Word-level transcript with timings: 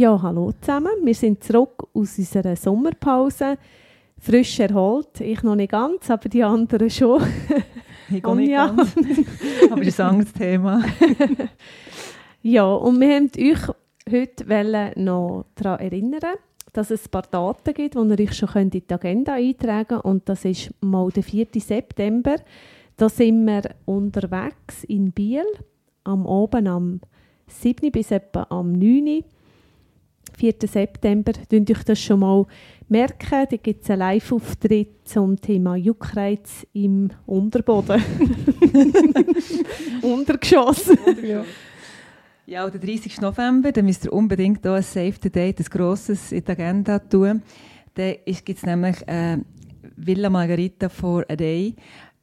Ja, 0.00 0.18
hallo 0.22 0.50
zusammen. 0.62 0.92
Wir 1.02 1.14
sind 1.14 1.44
zurück 1.44 1.86
aus 1.92 2.16
unserer 2.16 2.56
Sommerpause. 2.56 3.58
Frisch 4.18 4.58
erholt. 4.58 5.20
Ich 5.20 5.42
noch 5.42 5.56
nicht 5.56 5.72
ganz, 5.72 6.10
aber 6.10 6.26
die 6.30 6.42
anderen 6.42 6.88
schon. 6.88 7.22
Ich 8.10 8.22
gehe 8.22 8.34
nicht 8.34 8.50
ganz. 8.50 8.96
Aber 9.70 9.84
das 9.84 9.88
ist 9.88 10.00
ein 10.00 10.26
Thema. 10.32 10.82
Ja, 12.42 12.64
und 12.64 12.98
wir 12.98 13.08
wollten 13.10 13.42
euch 13.42 13.74
heute 14.10 14.92
noch 14.96 15.44
daran 15.54 15.80
erinnern, 15.80 16.36
dass 16.72 16.90
es 16.90 17.04
ein 17.04 17.10
paar 17.10 17.26
Daten 17.30 17.74
gibt, 17.74 17.94
die 17.94 17.98
ihr 17.98 18.20
euch 18.20 18.34
schon 18.34 18.48
in 18.54 18.70
die 18.70 18.82
Agenda 18.88 19.34
eintragen 19.34 19.86
könnt. 19.86 20.04
Und 20.06 20.28
das 20.30 20.46
ist 20.46 20.70
mal 20.80 21.10
der 21.10 21.24
4. 21.24 21.48
September. 21.56 22.36
Da 22.96 23.10
sind 23.10 23.44
wir 23.44 23.74
unterwegs 23.84 24.82
in 24.84 25.12
Biel, 25.12 25.44
am 26.04 26.24
Oben 26.24 26.68
am 26.68 27.00
7. 27.48 27.92
bis 27.92 28.10
etwa 28.12 28.46
am 28.48 28.72
9. 28.72 29.24
4. 30.40 30.54
September. 30.66 31.32
Könnt 31.50 31.70
euch 31.70 31.84
das 31.84 32.00
schon 32.00 32.20
mal 32.20 32.46
merken. 32.88 33.46
Da 33.50 33.56
gibt 33.58 33.84
es 33.84 33.90
einen 33.90 33.98
Live-Auftritt 33.98 35.06
zum 35.06 35.38
Thema 35.38 35.76
Juckreiz 35.76 36.66
im 36.72 37.10
Unterboden. 37.26 38.02
Untergeschoss. 40.02 40.92
Ja, 42.46 42.64
und 42.64 42.72
der 42.72 42.80
30. 42.80 43.20
November, 43.20 43.70
dann 43.70 43.84
müsst 43.84 44.06
ihr 44.06 44.12
unbedingt 44.14 44.62
hier 44.62 44.72
ein 44.72 44.82
Save 44.82 45.14
the 45.22 45.28
Date, 45.28 45.60
ein 45.60 45.66
grosses 45.66 46.32
in 46.32 46.42
die 46.42 46.50
Agenda 46.50 46.98
tun. 46.98 47.42
Da 47.92 48.12
gibt 48.24 48.48
es 48.48 48.64
nämlich 48.64 48.96
äh, 49.06 49.36
Villa 49.96 50.30
Margarita 50.30 50.88
for 50.88 51.26
a 51.28 51.36
Day. 51.36 51.74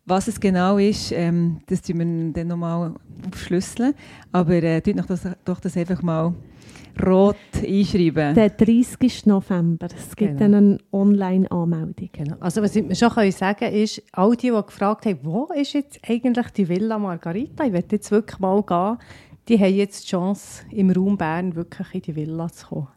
Was 0.05 0.27
es 0.27 0.39
genau 0.39 0.79
ist, 0.79 1.11
ähm, 1.11 1.59
das 1.67 1.83
tun 1.83 1.99
wir 1.99 2.33
dann 2.33 2.47
nochmal 2.47 2.95
aufschlüsseln. 3.27 3.93
Aber 4.31 4.53
äh, 4.53 4.81
tut 4.81 4.95
noch 4.95 5.05
das, 5.05 5.21
doch 5.45 5.59
das 5.59 5.77
einfach 5.77 6.01
mal 6.01 6.33
rot 7.05 7.35
einschreiben. 7.55 8.33
Der 8.35 8.49
30. 8.49 9.25
November. 9.25 9.87
Es 9.95 10.15
gibt 10.15 10.37
Genau. 10.37 10.39
dann 10.39 10.53
eine 10.55 10.77
Online-Anmeldung. 10.91 12.09
Genau. 12.11 12.35
Also 12.39 12.61
was 12.61 12.75
wir 12.75 12.93
schon 12.95 13.09
können 13.09 13.31
sagen 13.31 13.71
ist, 13.73 14.01
all 14.13 14.35
die, 14.35 14.51
die 14.51 14.61
gefragt 14.65 15.05
haben, 15.05 15.19
wo 15.23 15.45
ist 15.55 15.73
jetzt 15.73 15.99
eigentlich 16.07 16.47
die 16.51 16.67
Villa 16.69 16.97
Margarita, 16.97 17.63
ich 17.65 17.73
will 17.73 17.83
jetzt 17.91 18.11
wirklich 18.11 18.39
mal 18.39 18.61
gehen, 18.63 18.97
die 19.47 19.59
haben 19.59 19.73
jetzt 19.75 20.03
die 20.05 20.09
Chance, 20.09 20.63
im 20.71 20.89
Raum 20.91 21.17
Bern 21.17 21.55
wirklich 21.55 21.93
in 21.95 22.01
die 22.01 22.15
Villa 22.15 22.49
zu 22.49 22.67
kommen. 22.67 22.87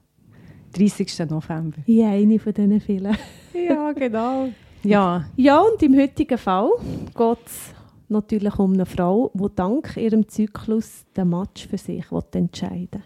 30. 0.76 1.28
November. 1.30 1.78
Ja, 1.86 2.10
eine 2.10 2.38
von 2.38 2.52
diesen 2.52 2.80
vielen. 2.80 3.16
Ja, 3.54 3.92
genau. 3.92 4.48
Ja, 4.82 5.26
Ja, 5.36 5.60
und 5.60 5.82
im 5.82 5.94
heutigen 5.98 6.38
Fall 6.38 6.70
geht 7.14 7.38
es 7.46 7.74
natürlich 8.08 8.58
um 8.58 8.72
eine 8.72 8.86
Frau, 8.86 9.30
die 9.34 9.46
dank 9.54 9.96
ihrem 9.96 10.26
Zyklus 10.28 11.04
den 11.16 11.28
Match 11.28 11.66
für 11.68 11.76
sich 11.76 12.04
entscheiden 12.32 12.88
will. 12.92 13.02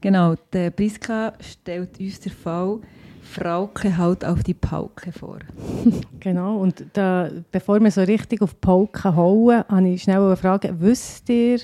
Genau, 0.00 0.34
der 0.52 0.70
Priska 0.70 1.32
stellt 1.40 1.98
uns 1.98 2.20
den 2.20 2.32
Fall 2.32 2.80
«Frauke 3.22 3.96
haut 3.96 4.24
auf 4.24 4.42
die 4.42 4.54
Pauke» 4.54 5.10
vor. 5.10 5.38
genau. 6.20 6.58
Und 6.58 6.84
da, 6.92 7.30
bevor 7.50 7.80
wir 7.80 7.90
so 7.90 8.02
richtig 8.02 8.42
auf 8.42 8.54
die 8.54 8.60
Pauke 8.60 9.16
hauen, 9.16 9.64
habe 9.68 9.88
ich 9.88 10.02
schnell 10.02 10.20
eine 10.20 10.36
Frage. 10.36 10.74
Wisst 10.78 11.28
ihr, 11.28 11.58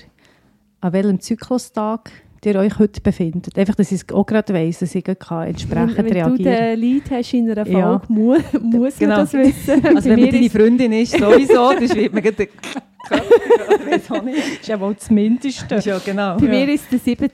an 0.81 0.93
welchem 0.93 1.19
Zyklustag 1.19 2.11
ihr 2.45 2.55
euch 2.55 2.77
heute 2.79 3.01
befindet? 3.01 3.57
Einfach, 3.57 3.75
dass 3.75 3.91
ich 3.91 4.01
es 4.07 4.13
auch 4.15 4.25
gerade 4.25 4.53
weiss, 4.53 4.79
dass 4.79 4.93
ich 4.95 5.03
gerade 5.03 5.47
entsprechend 5.49 5.97
Wenn, 5.97 6.05
wenn 6.05 6.07
du 6.07 6.13
reagieren 6.13 6.43
den 6.43 6.79
Lead 6.79 7.03
hast 7.11 7.33
in 7.33 7.49
einer 7.51 7.65
Folge, 7.65 7.79
Ja. 7.79 8.01
mu 8.07 8.35
muss 8.61 8.97
Genau. 8.97 9.15
man 9.15 9.25
das 9.25 9.33
wissen. 9.33 9.85
Also 9.95 9.95
Bei 9.95 10.03
wenn 10.03 10.09
man 10.11 10.19
mir 10.21 10.31
deine 10.31 10.49
Freundin 10.49 10.91
ist, 10.93 11.17
sowieso, 11.17 11.73
dann 11.73 11.87
schreibt 11.87 12.13
man 12.13 12.23
nicht. 12.23 12.51
Das 13.09 14.47
ist 14.61 14.67
ja 14.67 14.79
wohl 14.79 14.93
das 14.95 15.09
Mindeste. 15.09 15.75
Ja, 15.83 15.99
genau. 16.03 16.37
bei 16.37 16.47
mir 16.47 16.69
ist 16.69 16.91
der 16.91 16.99
17. 16.99 17.31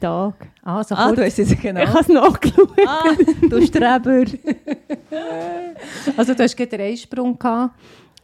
Tag. 0.00 0.34
Ah, 0.64 0.82
so 0.82 0.94
Ah, 0.94 1.12
du 1.12 1.22
hast 1.24 1.38
es 1.38 1.60
genau. 1.60 1.82
Ich 1.82 1.88
habe 1.88 2.00
es 2.00 2.08
nachgeschaut. 2.08 2.70
Ah, 2.86 3.10
du 3.48 3.62
Streber. 3.66 4.24
Also 6.16 6.34
du 6.34 6.42
hast 6.42 6.56
gerade 6.56 6.76
einen 6.78 6.92
Eisprung 6.92 7.38
gehabt 7.38 7.74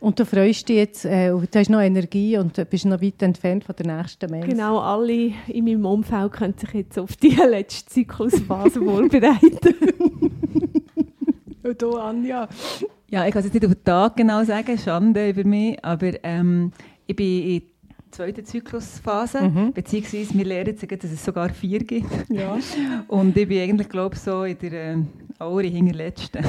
und 0.00 0.18
du 0.18 0.24
freust 0.24 0.68
dich 0.68 0.76
jetzt, 0.76 1.04
äh, 1.04 1.30
du 1.30 1.46
hast 1.54 1.70
noch 1.70 1.80
Energie 1.80 2.36
und 2.38 2.56
du 2.56 2.64
bist 2.64 2.84
noch 2.86 3.00
weit 3.02 3.22
entfernt 3.22 3.64
von 3.64 3.74
der 3.76 3.96
nächsten 3.98 4.30
Mensch. 4.30 4.46
Genau, 4.48 4.78
alle 4.78 5.32
in 5.48 5.64
meinem 5.64 5.84
Umfeld 5.86 6.32
können 6.32 6.54
sich 6.56 6.72
jetzt 6.72 6.98
auf 6.98 7.16
die 7.16 7.28
letzte 7.50 7.86
Zyklusphase 7.92 8.80
vorbereiten. 8.80 9.74
Und 11.64 11.82
du, 11.82 11.96
Anja? 11.96 12.48
Ja, 13.10 13.26
ich 13.26 13.32
kann 13.32 13.40
es 13.40 13.46
jetzt 13.46 13.54
nicht 13.54 13.66
auf 13.66 13.74
den 13.74 13.84
Tag 13.84 14.16
genau 14.16 14.42
sagen, 14.44 14.78
Schande 14.78 15.28
über 15.30 15.44
mich, 15.44 15.82
aber 15.84 16.12
ähm, 16.22 16.72
ich 17.06 17.14
bin 17.16 17.42
in 17.42 17.60
der 17.60 18.12
zweiten 18.12 18.44
Zyklusphase, 18.44 19.42
Mhm. 19.42 19.72
beziehungsweise 19.72 20.32
wir 20.34 20.44
lernen 20.44 20.76
jetzt, 20.80 21.02
dass 21.04 21.10
es 21.12 21.22
sogar 21.24 21.50
vier 21.50 21.80
gibt. 21.80 22.06
Ja. 22.30 22.56
Und 23.08 23.36
ich 23.36 23.48
bin 23.48 23.60
eigentlich, 23.60 23.88
glaube 23.88 24.14
ich, 24.14 24.20
so 24.22 24.44
in 24.44 24.56
der 24.58 24.72
äh, 24.72 24.96
Aure 25.40 25.66
hinterletzten. 25.66 26.42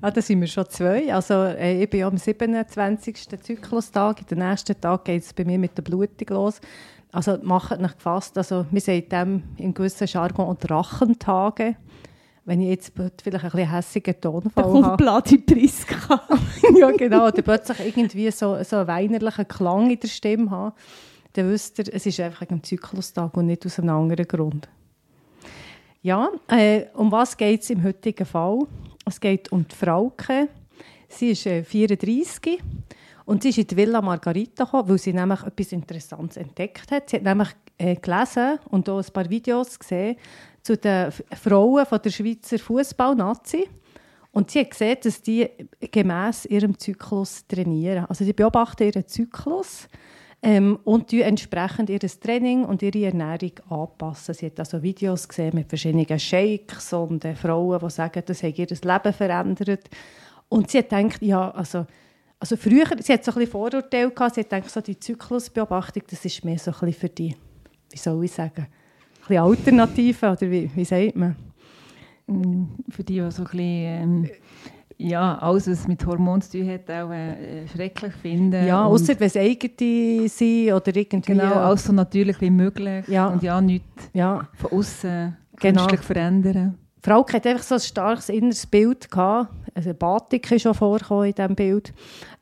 Ah, 0.00 0.10
da 0.10 0.20
sind 0.20 0.40
wir 0.40 0.46
schon 0.46 0.68
zwei. 0.68 1.12
Also 1.12 1.34
äh, 1.34 1.82
ich 1.82 1.90
bin 1.90 2.04
am 2.04 2.16
27. 2.16 3.28
Zyklustag. 3.42 4.26
Den 4.28 4.38
nächsten 4.38 4.78
Tag 4.80 5.04
geht 5.04 5.22
es 5.22 5.32
bei 5.32 5.44
mir 5.44 5.58
mit 5.58 5.76
der 5.76 5.82
Blutung 5.82 6.28
los. 6.28 6.60
Also 7.12 7.38
macht 7.42 7.80
nicht 7.80 7.96
gefasst. 7.96 8.36
Also 8.36 8.66
wir 8.70 8.80
sagen 8.80 9.08
dem 9.08 9.42
im 9.56 9.74
gewissen 9.74 10.06
Jargon 10.06 10.46
auch 10.46 10.54
Drachentage. 10.56 11.76
Wenn 12.44 12.60
ich 12.60 12.68
jetzt 12.68 12.92
vielleicht 12.94 13.44
ein 13.44 13.50
bisschen 13.50 13.70
hässigen 13.70 14.14
Da 14.20 14.30
Tonfall 14.30 14.64
kommt 14.64 14.84
habe. 14.84 14.96
Bloody 14.96 15.38
Priska. 15.38 16.20
ja, 16.78 16.90
genau. 16.92 17.26
Oder 17.26 17.42
plötzlich 17.42 17.80
irgendwie 17.80 18.30
so, 18.30 18.62
so 18.62 18.76
einen 18.76 18.88
weinerlichen 18.88 19.48
Klang 19.48 19.90
in 19.90 19.98
der 19.98 20.08
Stimme 20.08 20.50
haben, 20.50 20.74
dann 21.32 21.50
wisst 21.50 21.78
ihr, 21.78 21.86
es 21.92 22.06
ist 22.06 22.20
einfach 22.20 22.46
ein 22.48 22.62
Zyklustag 22.62 23.36
und 23.36 23.46
nicht 23.46 23.66
aus 23.66 23.78
einem 23.78 23.96
anderen 23.96 24.28
Grund. 24.28 24.68
Ja, 26.02 26.28
äh, 26.48 26.84
um 26.94 27.10
was 27.10 27.36
geht 27.36 27.62
es 27.62 27.70
im 27.70 27.82
heutigen 27.82 28.24
Fall? 28.24 28.60
Es 29.08 29.20
geht 29.20 29.52
um 29.52 29.66
die 29.66 29.74
Frauke. 29.74 30.48
Sie 31.08 31.30
ist 31.30 31.46
äh, 31.46 31.62
34 31.62 32.60
und 33.24 33.42
sie 33.42 33.50
ist 33.50 33.58
in 33.58 33.66
die 33.68 33.76
Villa 33.76 34.02
Margarita 34.02 34.64
gekommen, 34.64 34.88
weil 34.88 34.98
sie 34.98 35.12
nämlich 35.12 35.42
etwas 35.44 35.70
Interessantes 35.70 36.36
entdeckt 36.36 36.90
hat. 36.90 37.08
Sie 37.08 37.16
hat 37.16 37.22
nämlich 37.22 37.50
äh, 37.78 37.94
gelesen 37.94 38.58
und 38.68 38.88
auch 38.88 38.98
ein 38.98 39.12
paar 39.12 39.30
Videos 39.30 39.78
gesehen 39.78 40.16
zu 40.60 40.76
den 40.76 41.12
Frauen 41.12 41.86
von 41.86 42.00
der 42.02 42.10
Schweizer 42.10 42.58
Fußballnazi. 42.58 43.68
Und 44.32 44.50
sie 44.50 44.60
hat 44.60 44.70
gesehen, 44.70 44.96
dass 45.00 45.22
die 45.22 45.48
gemäss 45.92 46.44
ihrem 46.44 46.76
Zyklus 46.76 47.46
trainieren. 47.46 48.06
Also 48.06 48.24
sie 48.24 48.32
beobachten 48.32 48.82
ihren 48.82 49.06
Zyklus 49.06 49.88
ähm, 50.42 50.78
und 50.84 51.10
die 51.12 51.22
entsprechend 51.22 51.90
ihr 51.90 51.98
Training 51.98 52.64
und 52.64 52.82
ihre 52.82 53.06
Ernährung 53.06 53.52
anpassen. 53.68 54.34
Sie 54.34 54.46
hat 54.46 54.58
also 54.58 54.82
Videos 54.82 55.26
gesehen 55.26 55.54
mit 55.54 55.68
verschiedenen 55.68 56.18
Shakes 56.18 56.92
und 56.92 57.24
äh, 57.24 57.34
Frauen, 57.34 57.80
die 57.80 57.90
sagen, 57.90 58.22
das 58.24 58.42
hat 58.42 58.58
ihr 58.58 58.66
Leben 58.66 59.12
verändert. 59.12 59.88
Und 60.48 60.70
sie 60.70 60.78
hat 60.78 60.90
gedacht, 60.90 61.22
ja, 61.22 61.50
also, 61.50 61.86
also 62.38 62.56
früher, 62.56 62.86
sie 63.00 63.12
hat 63.12 63.24
so 63.24 63.32
ein 63.32 63.38
bisschen 63.38 63.50
Vorurteile 63.50 64.10
gehabt, 64.10 64.34
sie 64.34 64.42
hat 64.42 64.50
gedacht, 64.50 64.70
so 64.70 64.80
die 64.80 64.98
Zyklusbeobachtung, 64.98 66.02
das 66.08 66.24
ist 66.24 66.44
mehr 66.44 66.58
so 66.58 66.70
ein 66.70 66.78
bisschen 66.78 67.00
für 67.00 67.08
die, 67.08 67.34
wie 67.90 67.98
soll 67.98 68.24
ich 68.24 68.32
sagen, 68.32 68.62
ein 68.62 68.68
bisschen 69.20 69.42
Alternative, 69.42 70.30
oder 70.30 70.50
wie, 70.50 70.70
wie 70.74 70.84
sagt 70.84 71.16
man? 71.16 71.34
Mm, 72.26 72.64
Für 72.88 73.02
die, 73.02 73.20
die 73.20 73.30
so 73.30 73.42
ein 73.42 73.44
bisschen, 73.44 73.60
ähm, 73.60 74.30
ja, 74.98 75.38
alles, 75.38 75.68
was 75.68 75.86
mit 75.86 76.04
Hormonen 76.06 76.42
zu 76.42 76.58
tun 76.58 76.70
hat, 76.70 76.90
auch 76.90 77.10
äh, 77.10 77.66
schrecklich 77.68 78.14
finden. 78.14 78.66
Ja, 78.66 78.84
außer 78.86 79.18
wenn 79.18 79.26
es 79.26 79.36
eigene 79.36 80.28
sind 80.28 80.72
oder 80.72 80.96
irgendwie... 80.96 81.32
Genau, 81.32 81.52
alles 81.52 81.84
so 81.84 81.92
natürlich 81.92 82.40
wie 82.40 82.50
möglich. 82.50 83.06
Ja. 83.08 83.28
Und 83.28 83.42
ja, 83.42 83.60
nichts 83.60 84.10
ja. 84.14 84.48
von 84.54 84.72
außen 84.72 85.36
Genau. 85.60 85.86
künstlich 85.86 86.00
verändern. 86.02 86.78
Die 86.96 87.10
Frau 87.10 87.26
hat 87.26 87.46
einfach 87.46 87.62
so 87.62 87.76
ein 87.76 87.80
starkes 87.80 88.28
inneres 88.28 88.66
Bild 88.66 89.10
gehabt. 89.10 89.52
Also 89.74 89.94
Batik 89.94 90.50
ist 90.50 90.62
schon 90.62 90.74
vorgekommen 90.74 91.26
in 91.26 91.34
diesem 91.34 91.54
Bild. 91.54 91.92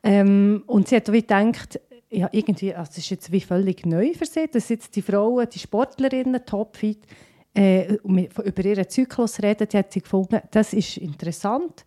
Ähm, 0.03 0.63
und 0.67 0.87
sie 0.87 0.95
hat 0.95 1.11
wie 1.11 1.21
gedacht, 1.21 1.79
ja, 2.09 2.29
irgendwie, 2.31 2.73
also 2.73 2.89
das 2.89 2.97
ist 2.99 3.09
jetzt 3.09 3.31
wie 3.31 3.41
völlig 3.41 3.85
neu 3.85 4.13
für 4.13 4.25
sie, 4.25 4.47
dass 4.47 4.69
jetzt 4.69 4.95
die 4.95 5.01
Frauen, 5.01 5.47
die 5.51 5.59
Sportlerinnen, 5.59 6.45
topfit, 6.45 6.99
äh, 7.53 7.93
über 7.95 8.65
ihren 8.65 8.89
Zyklus 8.89 9.41
reden. 9.41 9.67
Die 9.71 9.77
hat 9.77 9.91
sie 9.91 10.01
gefunden, 10.01 10.41
das 10.51 10.73
ist 10.73 10.97
interessant. 10.97 11.85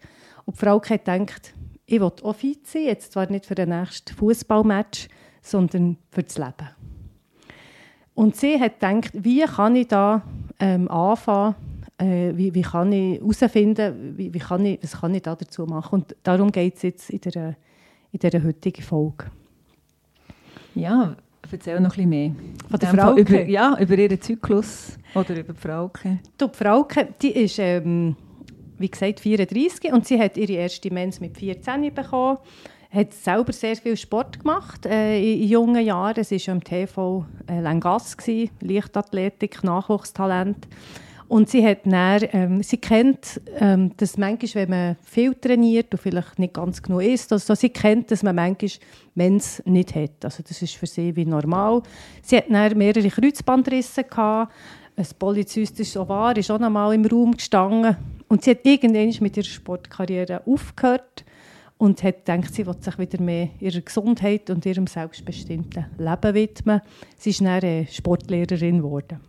Und 0.49 0.55
die 0.55 0.65
Frau 0.65 0.81
hat 0.81 1.05
gedacht, 1.05 1.53
ich 1.85 2.01
will 2.01 2.11
auch 2.23 2.35
fit 2.35 2.67
sein, 2.67 2.85
jetzt 2.85 3.13
zwar 3.13 3.31
nicht 3.31 3.45
für 3.45 3.55
den 3.55 3.69
nächsten 3.69 4.15
Fußballmatch, 4.15 5.09
sondern 5.43 5.99
für 6.11 6.23
das 6.23 6.39
Leben. 6.39 6.71
Und 8.15 8.35
sie 8.35 8.59
hat 8.59 8.81
gedacht, 8.81 9.11
wie 9.13 9.43
kann 9.43 9.77
ich 9.77 9.89
da 9.89 10.23
ähm, 10.59 10.91
anfangen, 10.91 11.55
äh, 11.99 12.33
wie, 12.35 12.55
wie 12.55 12.63
kann 12.63 12.91
ich 12.93 13.21
herausfinden, 13.21 14.17
wie, 14.17 14.33
wie 14.33 14.39
kann 14.39 14.65
ich, 14.65 14.83
was 14.83 14.99
kann 14.99 15.15
ich 15.15 15.21
da 15.21 15.37
dazu 15.37 15.67
machen. 15.67 16.01
Und 16.01 16.17
darum 16.23 16.51
geht 16.51 16.77
es 16.77 16.83
jetzt 16.83 17.11
in 17.11 17.21
dieser, 17.21 17.49
in 18.11 18.19
dieser 18.19 18.43
heutigen 18.43 18.83
Folge. 18.83 19.27
Ja, 20.75 21.15
erzähl 21.53 21.79
noch 21.79 21.91
ein 21.91 22.09
bisschen 22.09 22.09
mehr. 22.09 22.31
Von 22.71 22.81
der 22.81 22.89
Frauke? 22.89 23.21
Über, 23.21 23.45
ja, 23.45 23.79
über 23.79 23.99
ihren 23.99 24.19
Zyklus 24.19 24.97
oder 25.15 25.41
über 25.41 25.53
die 25.53 25.61
Frauke. 25.61 26.21
Die 26.41 26.49
Frauke, 26.55 27.09
die 27.21 27.33
ist, 27.33 27.59
ähm, 27.59 28.17
wie 28.79 28.89
gesagt, 28.89 29.21
34 29.21 29.93
und 29.93 30.07
sie 30.07 30.19
hat 30.19 30.37
ihre 30.37 30.53
erste 30.53 30.93
Mens 30.93 31.21
mit 31.21 31.37
14 31.37 31.95
bekommen 31.95 32.39
hat 32.91 33.13
selber 33.13 33.53
sehr 33.53 33.77
viel 33.77 33.97
Sport 33.97 34.41
gemacht 34.41 34.87
äh, 34.87 35.21
in, 35.21 35.47
jungen 35.47 35.85
Jahren. 35.85 36.25
Sie 36.25 36.39
war 36.47 36.55
im 36.55 36.65
TV 36.65 37.27
äh, 37.47 37.61
Langasse, 37.61 38.49
Leichtathletik, 38.61 39.63
Nachwuchstalent. 39.63 40.67
Und 41.29 41.51
sie, 41.51 41.63
hat 41.67 41.81
dann, 41.85 42.27
ähm, 42.33 42.63
sie 42.63 42.79
kennt, 42.79 43.43
ähm, 43.61 43.93
dass 43.99 44.17
manchmal, 44.17 44.55
wenn 44.55 44.71
man 44.71 44.97
viel 45.05 45.35
trainiert 45.35 45.93
und 45.93 46.01
vielleicht 46.01 46.39
nicht 46.39 46.55
ganz 46.55 46.83
genug 46.83 47.03
isst, 47.03 47.31
also 47.31 47.55
sie 47.55 47.69
kennt, 47.69 48.11
dass 48.11 48.23
man 48.23 48.35
manchmal 48.35 48.71
Mens 49.15 49.63
nicht 49.67 49.95
hat. 49.95 50.25
Also 50.25 50.43
das 50.47 50.63
ist 50.63 50.77
für 50.77 50.87
sie 50.87 51.15
wie 51.15 51.27
normal. 51.27 51.83
Sie 52.23 52.39
hat 52.39 52.45
dann 52.49 52.79
mehrere 52.79 53.09
Kreuzbandrisse 53.09 54.05
gehabt. 54.05 54.55
Ein 54.97 55.07
polyzystisches 55.19 55.99
Ovar 55.99 56.35
ist 56.35 56.51
auch 56.51 56.59
noch 56.59 56.71
mal 56.71 56.95
im 56.95 57.05
Raum 57.05 57.37
gestanden. 57.37 57.97
Und 58.29 58.45
sie 58.45 58.51
hat 58.51 58.65
irgendwann 58.65 59.15
mit 59.21 59.37
ihrer 59.37 59.47
Sportkarriere 59.47 60.43
aufgehört 60.47 61.25
und 61.79 62.03
hat 62.03 62.27
gedacht, 62.27 62.53
sie 62.53 62.67
will 62.67 62.77
sich 62.81 62.99
wieder 62.99 63.23
mehr 63.23 63.51
ihrer 63.61 63.81
Gesundheit 63.81 64.51
und 64.51 64.67
ihrem 64.67 64.87
selbstbestimmten 64.87 65.87
Leben 65.97 66.35
widmen. 66.35 66.83
Sie 67.17 67.31
ist 67.31 67.41
dann 67.41 67.49
eine 67.49 67.87
Sportlehrerin 67.87 68.79
geworden. 68.79 69.21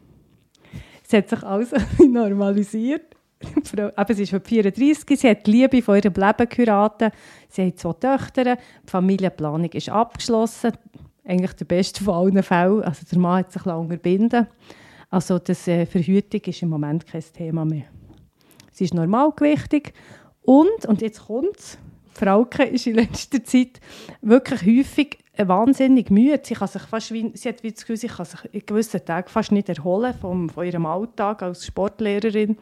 Sie 1.03 1.17
hat 1.17 1.29
sich 1.29 1.43
also 1.43 1.75
normalisiert. 2.07 3.15
Eben, 3.41 4.15
sie 4.15 4.23
ist 4.23 4.35
34, 4.47 5.17
sie 5.17 5.29
hat 5.29 5.47
die 5.47 5.51
Liebe 5.51 5.81
von 5.81 5.95
ihrem 5.95 6.13
Leben 6.13 6.49
geheiratet. 6.49 7.13
Sie 7.47 7.67
hat 7.67 7.79
zwei 7.79 7.93
Töchter, 7.93 8.55
die 8.55 8.89
Familienplanung 8.89 9.71
ist 9.71 9.89
abgeschlossen. 9.89 10.73
Eigentlich 11.23 11.53
der 11.53 11.65
beste 11.65 12.03
von 12.03 12.15
allen 12.15 12.43
Fällen. 12.43 12.83
Also 12.83 13.05
der 13.09 13.19
Mann 13.19 13.39
hat 13.39 13.51
sich 13.53 13.63
lange 13.63 13.81
unterbinden. 13.81 14.47
Also 15.09 15.39
das 15.39 15.67
äh, 15.67 15.85
Verhütung 15.85 16.41
ist 16.41 16.61
im 16.61 16.69
Moment 16.69 17.07
kein 17.07 17.23
Thema 17.33 17.63
mehr. 17.63 17.85
Sie 18.79 18.85
ist 18.85 18.93
normalgewichtig 18.93 19.91
und, 20.41 20.85
und 20.87 21.01
jetzt 21.01 21.25
kommt 21.25 21.57
es, 21.57 21.77
Frauke 22.13 22.63
ist 22.63 22.87
in 22.87 22.95
letzter 22.95 23.43
Zeit 23.43 23.81
wirklich 24.21 24.61
häufig 24.61 25.17
wahnsinnig 25.35 26.09
müde. 26.09 26.39
Sie, 26.41 26.53
kann 26.53 26.69
sich 26.69 26.83
fast 26.83 27.11
wie, 27.11 27.29
sie 27.33 27.49
hat 27.49 27.61
wie 27.61 27.73
das 27.73 27.81
Gefühl, 27.81 27.97
sie 27.97 28.07
kann 28.07 28.25
sich 28.25 28.39
in 28.53 28.65
gewissen 28.65 29.03
Tagen 29.03 29.27
fast 29.27 29.51
nicht 29.51 29.67
erholen 29.67 30.13
vom, 30.21 30.47
von 30.47 30.65
ihrem 30.65 30.85
Alltag 30.85 31.43
als 31.43 31.65
Sportlehrerin. 31.65 32.55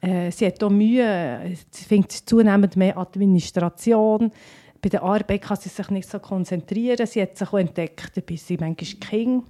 Äh, 0.00 0.30
sie 0.30 0.46
hat 0.46 0.64
auch 0.64 0.70
Mühe, 0.70 1.54
sie 1.70 1.84
findet 1.84 2.12
zunehmend 2.12 2.76
mehr 2.76 2.96
Administration. 2.96 4.32
Bei 4.80 4.88
der 4.88 5.02
Arbeit 5.02 5.42
kann 5.42 5.58
sie 5.58 5.68
sich 5.68 5.90
nicht 5.90 6.08
so 6.08 6.20
konzentrieren. 6.20 7.06
Sie 7.06 7.20
hat 7.20 7.36
sich 7.36 7.48
auch 7.48 7.58
entdeckt, 7.58 8.24
bis 8.24 8.46
sie 8.46 8.56
manchmal 8.56 9.10
King 9.10 9.42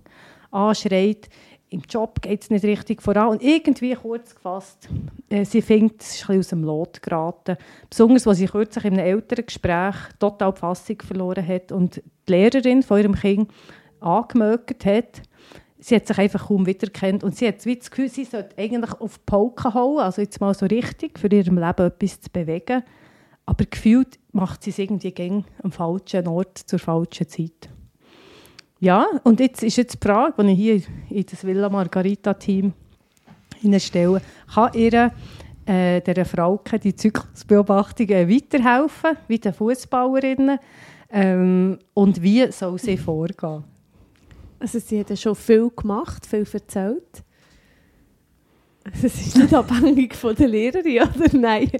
anschreit 0.51 1.29
im 1.70 1.82
Job 1.88 2.20
geht 2.20 2.43
es 2.43 2.50
nicht 2.50 2.64
richtig 2.64 3.00
voran. 3.00 3.28
Und 3.28 3.43
irgendwie, 3.43 3.94
kurz 3.94 4.34
gefasst, 4.34 4.88
äh, 5.28 5.44
sie 5.44 5.62
findet, 5.62 6.02
es 6.02 6.17
ist 6.17 6.28
ein 6.28 6.38
aus 6.38 6.49
dem 6.49 6.64
Lot 6.64 7.00
geraten. 7.00 7.56
Besonders, 7.88 8.26
als 8.26 8.38
sie 8.38 8.46
kürzlich 8.46 8.84
in 8.84 8.94
einem 8.94 9.06
älteren 9.06 9.46
Gespräch 9.46 9.94
total 10.19 10.52
die 10.52 10.58
Fassung 10.58 11.00
verloren 11.00 11.46
hat 11.46 11.70
und 11.72 12.02
die 12.28 12.32
Lehrerin 12.32 12.82
von 12.82 12.99
ihrem 12.99 13.14
Kind 13.14 13.50
angemögt 14.00 14.84
hat. 14.84 15.22
Sie 15.78 15.94
hat 15.94 16.06
sich 16.06 16.19
einfach 16.19 16.49
kaum 16.49 16.67
wiedererkannt 16.67 17.25
und 17.25 17.37
sie 17.37 17.49
hat 17.49 17.64
das 17.64 17.90
Gefühl, 17.90 18.08
sie 18.08 18.25
sollte 18.25 18.58
eigentlich 18.58 18.93
auf 19.00 19.17
die 19.17 19.25
Polka 19.25 19.72
hauen, 19.72 20.00
also 20.00 20.20
jetzt 20.20 20.40
mal 20.40 20.52
so 20.52 20.67
richtig, 20.67 21.19
für 21.19 21.28
ihrem 21.28 21.56
Leben 21.56 21.87
etwas 21.87 22.20
zu 22.20 22.31
bewegen. 22.31 22.82
Aber 23.46 23.64
gefühlt 23.64 24.19
macht 24.32 24.62
sie 24.62 24.70
es 24.70 24.78
irgendwie 24.78 25.12
gegen 25.12 25.46
am 25.62 25.72
falschen 25.72 26.28
Ort 26.28 26.58
zur 26.58 26.78
falschen 26.78 27.28
Zeit. 27.28 27.70
Ja, 28.81 29.06
und 29.25 29.41
jetzt 29.41 29.62
ist 29.62 29.77
jetzt 29.77 30.03
die 30.03 30.09
Frage, 30.09 30.43
die 30.43 30.53
ich 30.53 30.59
hier 30.59 31.19
in 31.19 31.27
das 31.31 31.44
Villa 31.44 31.69
Margarita-Team 31.69 32.73
hineinstelle, 33.61 34.23
kann 34.55 34.73
ihr 34.73 35.12
äh, 35.67 36.00
dieser 36.00 36.25
Frauke 36.25 36.79
die 36.79 36.97
Zyklusbeobachtungen 36.97 38.29
weiterhelfen, 38.29 39.19
wie 39.29 39.38
den 39.38 39.53
Fußballerinnen? 39.53 40.59
Ähm, 41.11 41.79
und 41.93 42.23
wie 42.23 42.50
soll 42.50 42.79
sie 42.79 42.97
vorgehen? 42.97 43.65
Also 44.59 44.79
sie 44.79 45.00
hat 45.00 45.11
ja 45.11 45.17
schon 45.17 45.35
viel 45.35 45.71
gemacht, 45.77 46.25
viel 46.25 46.47
erzählt. 46.50 47.23
Es 48.94 49.05
ist 49.05 49.37
nicht 49.37 49.53
abhängig 49.55 50.15
von 50.15 50.35
der 50.35 50.49
Lehrerin, 50.49 51.03
oder? 51.03 51.37
Nein. 51.37 51.71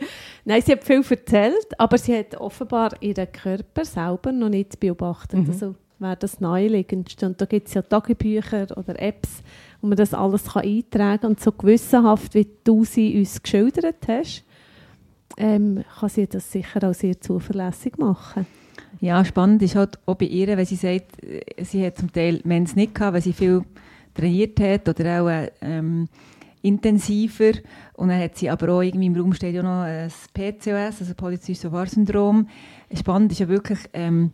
Nein, 0.45 0.63
sie 0.63 0.73
hat 0.73 0.85
viel 0.85 1.03
erzählt, 1.09 1.79
aber 1.79 1.97
sie 1.97 2.19
hat 2.19 2.35
offenbar 2.37 2.91
ihren 3.01 3.33
Körper 3.33 3.87
selber 3.87 4.33
noch 4.33 4.51
nicht 4.51 4.79
beobachtet. 4.79 5.41
Mhm. 5.41 5.51
Also 5.51 5.75
wäre 6.01 6.17
das 6.17 6.41
naheliegendste. 6.41 7.27
Und 7.27 7.41
da 7.41 7.45
gibt 7.45 7.69
es 7.69 7.75
ja 7.75 7.83
Tagebücher 7.83 8.67
oder 8.77 9.01
Apps, 9.01 9.43
wo 9.81 9.87
man 9.87 9.97
das 9.97 10.15
alles 10.15 10.45
kann 10.45 10.65
eintragen 10.65 11.21
kann. 11.21 11.31
Und 11.31 11.41
so 11.41 11.53
gewissenhaft, 11.53 12.35
wie 12.35 12.49
du 12.65 12.85
sie 12.85 13.19
uns 13.19 13.43
geschildert 13.43 14.09
hast, 14.09 14.45
ähm, 15.37 15.85
kann 15.99 16.09
sie 16.09 16.27
das 16.27 16.51
sicher 16.51 16.89
auch 16.89 16.95
sehr 16.95 17.21
zuverlässig 17.21 17.99
machen. 17.99 18.47
Ja, 19.01 19.25
spannend 19.25 19.63
ist 19.63 19.77
halt 19.77 19.99
auch 20.07 20.17
bei 20.17 20.27
ihr, 20.27 20.49
wenn 20.49 20.67
sie 20.67 20.77
sagt, 20.77 21.13
sie 21.63 21.87
hat 21.87 21.97
zum 21.97 22.13
Teil 22.13 22.41
Mens 22.45 22.77
nicht 22.77 22.95
gehabt, 22.95 23.15
weil 23.15 23.23
sie 23.23 23.33
viel 23.33 23.63
trainiert 24.15 24.61
hat 24.61 24.89
oder 24.89 25.23
auch 25.23 25.49
ähm, 25.61 26.09
intensiver. 26.63 27.53
Und 27.95 28.09
dann 28.09 28.21
hat 28.21 28.37
sie 28.37 28.51
aber 28.51 28.69
auch 28.71 28.83
irgendwie 28.83 29.07
im 29.07 29.17
Raum 29.17 29.33
steht 29.33 29.55
ja 29.55 29.63
noch 29.63 29.83
ein 29.83 30.11
PCOS, 30.35 31.01
also 31.01 31.15
Polycystic-Syndrom. 31.15 32.49
Spannend 32.95 33.33
ist 33.33 33.39
ja 33.39 33.49
wirklich, 33.49 33.79
ähm, 33.93 34.33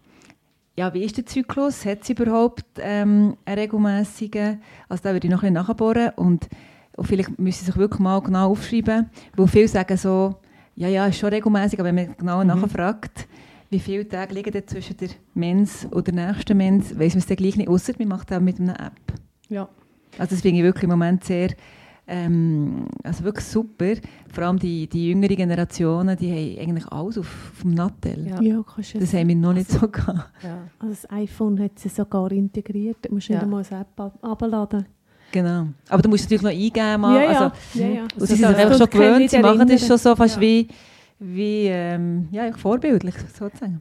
ja, 0.77 0.93
wie 0.93 1.05
ist 1.05 1.17
der 1.17 1.27
Zyklus? 1.27 1.85
Hat 1.87 2.03
es 2.03 2.11
überhaupt 2.11 2.65
ähm, 2.79 3.37
einen 3.45 3.59
regelmäßigen? 3.59 4.61
Also 4.89 5.03
da 5.03 5.13
würde 5.13 5.27
ich 5.27 5.31
noch 5.31 5.43
ein 5.43 5.55
bisschen 5.55 5.67
nachbohren 5.67 6.11
und, 6.17 6.49
und 6.97 7.07
vielleicht 7.07 7.39
müssen 7.39 7.61
Sie 7.61 7.67
sich 7.67 7.77
wirklich 7.77 8.01
mal 8.01 8.21
genau 8.21 8.51
aufschreiben, 8.51 9.11
weil 9.37 9.47
viele 9.49 9.69
sagen 9.69 9.97
so, 9.97 10.37
ja, 10.75 10.89
ja, 10.89 11.07
ist 11.07 11.19
schon 11.19 11.31
regelmäßig, 11.31 11.81
aber 11.81 11.89
wenn 11.89 11.95
man 11.95 12.17
genau 12.17 12.41
mhm. 12.43 12.49
nachfragt, 12.49 13.27
wie 13.71 13.81
viele 13.81 14.07
Tage 14.07 14.35
liegen 14.35 14.53
denn 14.53 14.69
zwischen 14.69 14.97
der 14.99 15.09
Mens 15.35 15.87
und 15.91 16.07
der 16.07 16.15
nächsten 16.15 16.57
Mens, 16.57 16.99
weiss 16.99 17.15
man 17.15 17.21
es 17.21 17.27
dann 17.27 17.37
gleich 17.37 17.57
nicht, 17.57 17.69
außer 17.69 17.95
man 17.99 18.09
macht 18.09 18.31
das 18.31 18.41
mit 18.41 18.61
einer 18.61 18.79
App. 18.79 19.15
Ja. 19.49 19.69
Also 20.19 20.35
das 20.35 20.43
finde 20.43 20.59
ich 20.59 20.65
wirklich 20.65 20.85
im 20.85 20.91
Moment 20.91 21.25
sehr 21.25 21.51
ähm, 22.09 22.87
also 23.03 23.25
wirklich 23.25 23.45
super. 23.45 23.95
Vor 24.33 24.45
allem 24.45 24.59
die, 24.59 24.87
die 24.87 25.09
jüngeren 25.09 25.37
Generationen, 25.37 26.17
die 26.17 26.31
haben 26.31 26.63
eigentlich 26.63 26.87
alles 26.93 27.19
auf, 27.19 27.53
auf 27.53 27.63
dem 27.63 27.75
Nattel. 27.75 28.27
Ja. 28.29 28.41
ja 28.41 28.65
das 28.95 29.13
haben 29.13 29.29
wir 29.29 29.37
noch 29.37 29.53
nicht 29.53 29.69
also, 29.71 29.81
so 29.81 29.89
gehabt. 29.89 30.31
Ja. 30.43 30.59
Also 30.79 30.95
das 30.95 31.11
iPhone 31.11 31.61
hat 31.61 31.79
sie 31.79 31.89
sogar 31.89 32.31
integriert. 32.31 32.99
Du 33.03 33.15
musst 33.15 33.29
ja. 33.29 33.39
nicht 33.39 33.51
mal 33.51 33.65
eine 33.69 33.81
App 33.81 34.13
abladen. 34.23 34.87
Genau. 35.33 35.67
Aber 35.89 36.03
du 36.03 36.09
musst 36.09 36.25
natürlich 36.25 36.43
noch 36.43 36.51
eingeben. 36.51 37.01
Mal. 37.01 37.17
Ja, 37.17 37.33
ja. 37.33 37.41
Also, 37.41 37.81
ja, 37.81 37.89
ja. 37.89 38.03
Und 38.03 38.21
sie 38.21 38.37
sind 38.37 38.47
sich 38.47 38.57
einfach 38.57 38.79
schon 38.79 38.91
gewöhnt, 38.91 39.31
sie 39.31 39.39
machen 39.39 39.69
das 39.69 39.87
schon 39.87 39.99
so 39.99 40.15
fast 40.15 40.41
wie, 40.41 40.69
wie 41.19 41.67
ähm, 41.67 42.29
ja, 42.31 42.53
vorbildlich 42.53 43.15
sozusagen. 43.37 43.81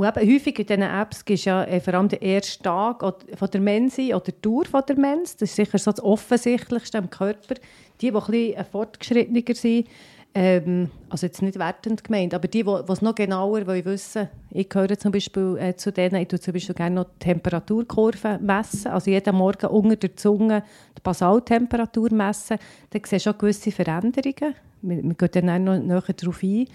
Und 0.00 0.06
eben 0.16 0.32
häufig 0.32 0.58
in 0.58 0.64
diesen 0.64 0.82
Apps 0.82 1.22
es 1.28 1.44
ja 1.44 1.62
äh, 1.64 1.78
vor 1.78 1.92
allem 1.92 2.08
den 2.08 2.22
ersten 2.22 2.62
Tag 2.62 3.00
von 3.34 3.50
der 3.50 3.60
Mense 3.60 4.16
oder 4.16 4.32
die 4.32 4.40
Dauer 4.40 4.64
von 4.64 4.82
der 4.88 4.96
Mens. 4.96 5.36
Das 5.36 5.50
ist 5.50 5.56
sicher 5.56 5.76
so 5.76 5.90
das 5.90 6.02
Offensichtlichste 6.02 6.96
am 6.96 7.10
Körper. 7.10 7.56
Die, 8.00 8.10
die 8.10 8.16
ein 8.16 8.24
bisschen 8.24 8.64
fortgeschrittener 8.64 9.54
sind, 9.54 9.88
ähm, 10.34 10.90
also 11.08 11.26
jetzt 11.26 11.42
nicht 11.42 11.58
wertend 11.58 12.04
gemeint, 12.04 12.34
aber 12.34 12.48
die, 12.48 12.62
die 12.62 12.92
es 12.92 13.02
noch 13.02 13.14
genauer 13.14 13.66
wollen 13.66 13.84
wissen 13.84 14.28
ich 14.52 14.68
gehöre 14.68 14.98
zum 14.98 15.12
Beispiel 15.12 15.56
äh, 15.60 15.76
zu 15.76 15.92
denen, 15.92 16.16
ich 16.16 16.28
tue 16.28 16.40
zum 16.40 16.54
Beispiel 16.54 16.74
gerne 16.74 16.96
noch 16.96 17.04
die 17.04 17.18
Temperaturkurve 17.20 18.38
messen, 18.40 18.90
also 18.90 19.10
jeden 19.10 19.36
Morgen 19.36 19.66
unter 19.66 19.96
der 19.96 20.16
Zunge 20.16 20.64
die 20.96 21.00
Basaltemperatur 21.02 22.12
messen, 22.12 22.58
dann 22.90 23.02
siehst 23.04 23.26
du 23.26 23.30
auch 23.30 23.38
gewisse 23.38 23.70
Veränderungen. 23.70 24.54
Wir, 24.82 25.02
wir 25.02 25.28
gehen 25.28 25.46
dann 25.46 25.64
noch 25.64 25.78
näher 25.78 26.02
darauf 26.16 26.42
ein. 26.42 26.66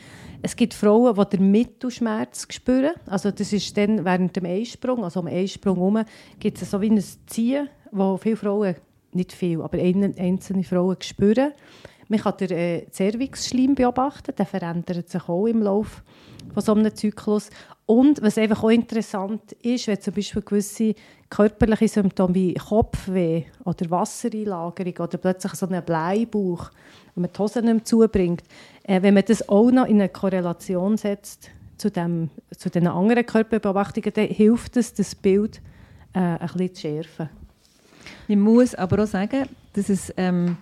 Es 0.41 0.55
gibt 0.55 0.73
Frauen, 0.73 1.15
die 1.15 1.37
den 1.37 1.51
Mittelschmerz 1.51 2.47
spüren, 2.49 2.93
also 3.07 3.31
das 3.31 3.51
ist 3.51 3.75
dann 3.77 4.05
während 4.05 4.35
dem 4.35 4.45
Einsprung, 4.45 5.03
also 5.03 5.19
am 5.19 5.27
Einsprung 5.27 5.75
herum, 5.75 6.03
gibt 6.39 6.61
es 6.61 6.71
so 6.71 6.79
wie 6.81 6.91
ein 6.91 7.03
Ziehen, 7.27 7.67
wo 7.91 8.17
viele 8.17 8.37
Frauen, 8.37 8.75
nicht 9.11 9.33
viele, 9.33 9.63
aber 9.63 9.77
einzelne 9.79 10.63
Frauen 10.63 10.97
spüren. 11.01 11.51
Man 12.07 12.19
kann 12.19 12.37
den 12.37 12.51
äh, 12.51 12.85
Cervixschleim 12.91 13.75
beobachten, 13.75 14.33
der 14.37 14.45
verändert 14.45 15.09
sich 15.09 15.27
auch 15.27 15.47
im 15.47 15.61
Laufe 15.63 16.01
von 16.53 16.63
so 16.63 16.73
einem 16.73 16.93
Zyklus. 16.93 17.49
Und 17.87 18.21
was 18.21 18.37
einfach 18.37 18.63
auch 18.63 18.69
interessant 18.69 19.51
ist, 19.61 19.87
wenn 19.87 19.99
zum 20.01 20.13
Beispiel 20.13 20.41
gewisse 20.41 20.95
körperliche 21.29 21.87
Symptome 21.87 22.33
wie 22.35 22.53
Kopfweh 22.53 23.43
oder 23.63 23.89
Wassereinlagerung 23.89 24.93
oder 24.97 25.17
plötzlich 25.17 25.53
so 25.53 25.67
einen 25.67 25.83
Bleibauch, 25.83 26.69
wenn 27.13 27.21
man 27.23 27.31
die 27.31 27.39
Hose 27.39 27.61
nicht 27.61 27.73
mehr 27.73 27.85
zubringt, 27.85 28.43
äh, 28.83 29.01
wenn 29.01 29.13
man 29.13 29.23
das 29.25 29.47
auch 29.49 29.71
noch 29.71 29.85
in 29.85 29.95
eine 29.95 30.09
Korrelation 30.09 30.97
setzt 30.97 31.49
zu, 31.77 31.89
dem, 31.89 32.29
zu 32.55 32.69
den 32.69 32.87
anderen 32.87 33.25
Körperbeobachtungen, 33.25 34.13
dann 34.13 34.27
hilft 34.27 34.77
es, 34.77 34.93
das 34.93 35.15
Bild 35.15 35.61
äh, 36.13 36.19
ein 36.19 36.39
bisschen 36.39 36.73
zu 36.73 36.81
schärfen. 36.81 37.29
Ich 38.27 38.37
muss 38.37 38.75
aber 38.75 39.03
auch 39.03 39.07
sagen, 39.07 39.47
dass 39.73 39.89
es... 39.89 40.13
Ähm 40.17 40.57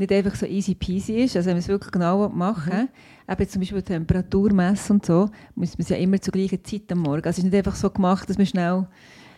nicht 0.00 0.12
einfach 0.12 0.34
so 0.34 0.46
easy 0.46 0.74
peasy 0.74 1.22
ist. 1.22 1.36
Also 1.36 1.46
wenn 1.46 1.54
man 1.54 1.60
es 1.60 1.68
wirklich 1.68 1.92
genau 1.92 2.28
machen 2.28 2.88
mhm. 3.26 3.32
eben 3.32 3.48
zum 3.48 3.60
Beispiel 3.60 3.82
Temperaturmess 3.82 4.90
und 4.90 5.06
so, 5.06 5.30
muss 5.54 5.78
man 5.78 5.82
es 5.82 5.88
ja 5.88 5.96
immer 5.96 6.20
zur 6.20 6.32
gleichen 6.32 6.64
Zeit 6.64 6.90
am 6.90 6.98
Morgen. 6.98 7.24
Also 7.24 7.30
es 7.30 7.38
ist 7.38 7.44
nicht 7.44 7.54
einfach 7.54 7.76
so 7.76 7.90
gemacht, 7.90 8.28
dass 8.28 8.38
man 8.38 8.46
schnell 8.46 8.86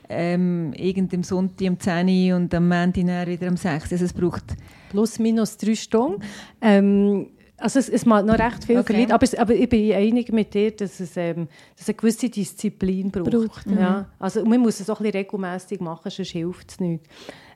ähm, 0.08 0.72
irgendeinem 0.74 1.22
Sonntag 1.22 1.68
um 1.68 1.78
10 1.78 2.08
Uhr 2.08 2.36
und 2.36 2.54
am 2.54 2.68
Montag 2.68 3.26
wieder 3.26 3.48
um 3.48 3.56
6 3.56 3.86
Uhr. 3.86 3.92
Also 3.92 4.04
es 4.04 4.12
braucht... 4.12 4.44
Plus, 4.90 5.18
minus 5.18 5.56
drei 5.56 5.74
Stunden. 5.74 6.22
Ähm, 6.60 7.28
also 7.62 7.78
es, 7.78 7.88
es 7.88 8.04
macht 8.04 8.26
noch 8.26 8.38
recht 8.38 8.64
viel 8.64 8.78
okay. 8.78 9.00
Leute, 9.00 9.14
aber, 9.14 9.26
aber 9.38 9.54
ich 9.54 9.68
bin 9.68 9.92
einig 9.92 10.32
mit 10.32 10.52
dir, 10.52 10.72
dass 10.72 10.98
es, 11.00 11.16
ähm, 11.16 11.48
dass 11.76 11.88
eine 11.88 11.94
gewisse 11.94 12.28
Disziplin 12.28 13.10
braucht. 13.10 13.30
braucht 13.30 13.70
ja. 13.70 14.00
Mhm. 14.00 14.06
Also 14.18 14.44
man 14.44 14.60
muss 14.60 14.80
es 14.80 14.90
auch 14.90 15.00
ein 15.00 15.04
bisschen 15.04 15.20
regelmässig 15.20 15.80
machen, 15.80 16.10
sonst 16.10 16.30
hilft 16.30 16.72
es 16.72 16.80
nicht. 16.80 17.04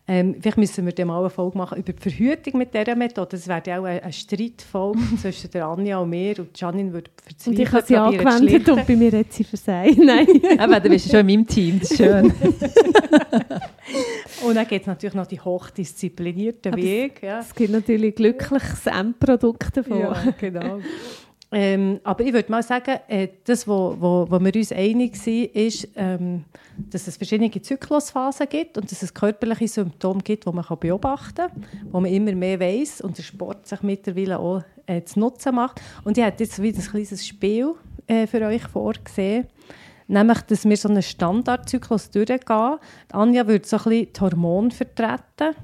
Ähm, 0.08 0.36
vielleicht 0.40 0.56
müssen 0.56 0.86
wir 0.86 0.92
dann 0.92 1.08
mal 1.08 1.18
eine 1.18 1.30
Folge 1.30 1.58
machen 1.58 1.78
über 1.78 1.92
die 1.92 2.00
Verhütung 2.00 2.58
mit 2.58 2.72
dieser 2.72 2.94
Methode. 2.94 3.30
Das 3.32 3.48
wäre 3.48 3.60
ja 3.66 3.80
auch 3.80 3.84
eine, 3.84 4.00
eine 4.04 4.12
Streitfolge 4.12 5.00
zwischen 5.20 5.50
der 5.50 5.66
Anja 5.66 5.98
und 5.98 6.10
mir. 6.10 6.38
Und 6.38 6.58
Janine 6.58 6.92
würde 6.92 7.10
verzweifeln. 7.24 7.56
Und 7.56 7.62
ich 7.62 7.72
habe 7.72 7.86
sie 7.86 7.96
angewendet 7.96 8.68
und 8.68 8.86
bei 8.86 8.94
mir 8.94 9.10
hat 9.10 9.32
sie 9.32 9.42
versagt. 9.42 9.98
Nein. 9.98 10.28
Aber 10.58 10.78
du 10.78 10.90
bist 10.90 11.10
schon 11.10 11.20
in 11.20 11.26
meinem 11.26 11.46
Team, 11.46 11.80
das 11.80 11.90
ist 11.90 11.96
schön. 11.96 12.26
und 14.46 14.54
dann 14.54 14.68
gibt 14.68 14.82
es 14.82 14.86
natürlich 14.86 15.14
noch 15.14 15.26
die 15.26 15.40
hochdisziplinierte 15.40 16.72
Weg. 16.76 17.20
Ja. 17.22 17.40
Es 17.40 17.52
gibt 17.52 17.72
natürlich 17.72 18.14
glückliches 18.14 18.86
Endprodukt 18.86 19.76
davon. 19.76 19.98
Ja, 19.98 20.22
genau. 20.38 20.78
Ähm, 21.52 22.00
aber 22.02 22.24
ich 22.24 22.32
würde 22.32 22.50
mal 22.50 22.62
sagen, 22.62 22.96
äh, 23.06 23.28
das, 23.44 23.68
wo, 23.68 23.96
wo, 23.98 24.26
wo 24.28 24.40
wir 24.40 24.54
uns 24.54 24.72
einig 24.72 25.16
sind, 25.16 25.54
ist, 25.54 25.88
ähm, 25.94 26.44
dass 26.76 27.06
es 27.06 27.16
verschiedene 27.16 27.50
Zyklusphasen 27.50 28.48
gibt 28.48 28.76
und 28.76 28.90
dass 28.90 29.02
es 29.02 29.14
körperliche 29.14 29.68
Symptome 29.68 30.20
gibt, 30.22 30.44
die 30.44 30.50
man 30.50 30.64
beobachten 30.80 31.46
kann, 31.48 31.66
wo 31.92 32.00
man 32.00 32.10
immer 32.10 32.32
mehr 32.32 32.58
weiß 32.58 33.00
und 33.02 33.16
der 33.16 33.22
Sport 33.22 33.66
sich 33.66 33.80
mittlerweile 33.82 34.40
auch 34.40 34.62
äh, 34.86 35.02
zu 35.04 35.20
nutzen 35.20 35.54
macht. 35.54 35.80
Und 36.04 36.18
ich 36.18 36.24
habe 36.24 36.34
jetzt 36.38 36.60
wieder 36.60 36.78
ein 36.78 36.84
kleines 36.84 37.24
Spiel 37.24 37.74
äh, 38.08 38.26
für 38.26 38.42
euch 38.42 38.62
vorgesehen. 38.64 39.46
Nämlich, 40.08 40.40
dass 40.42 40.64
wir 40.64 40.76
so 40.76 40.88
einen 40.88 41.02
Standardzyklus 41.02 42.10
durchgehen. 42.10 42.78
Anja 43.12 43.46
würde 43.46 43.66
so 43.66 43.76
ein 43.76 43.82
bisschen 43.84 44.12
die 44.12 44.20
Hormone 44.20 44.70
vertreten 44.70 45.56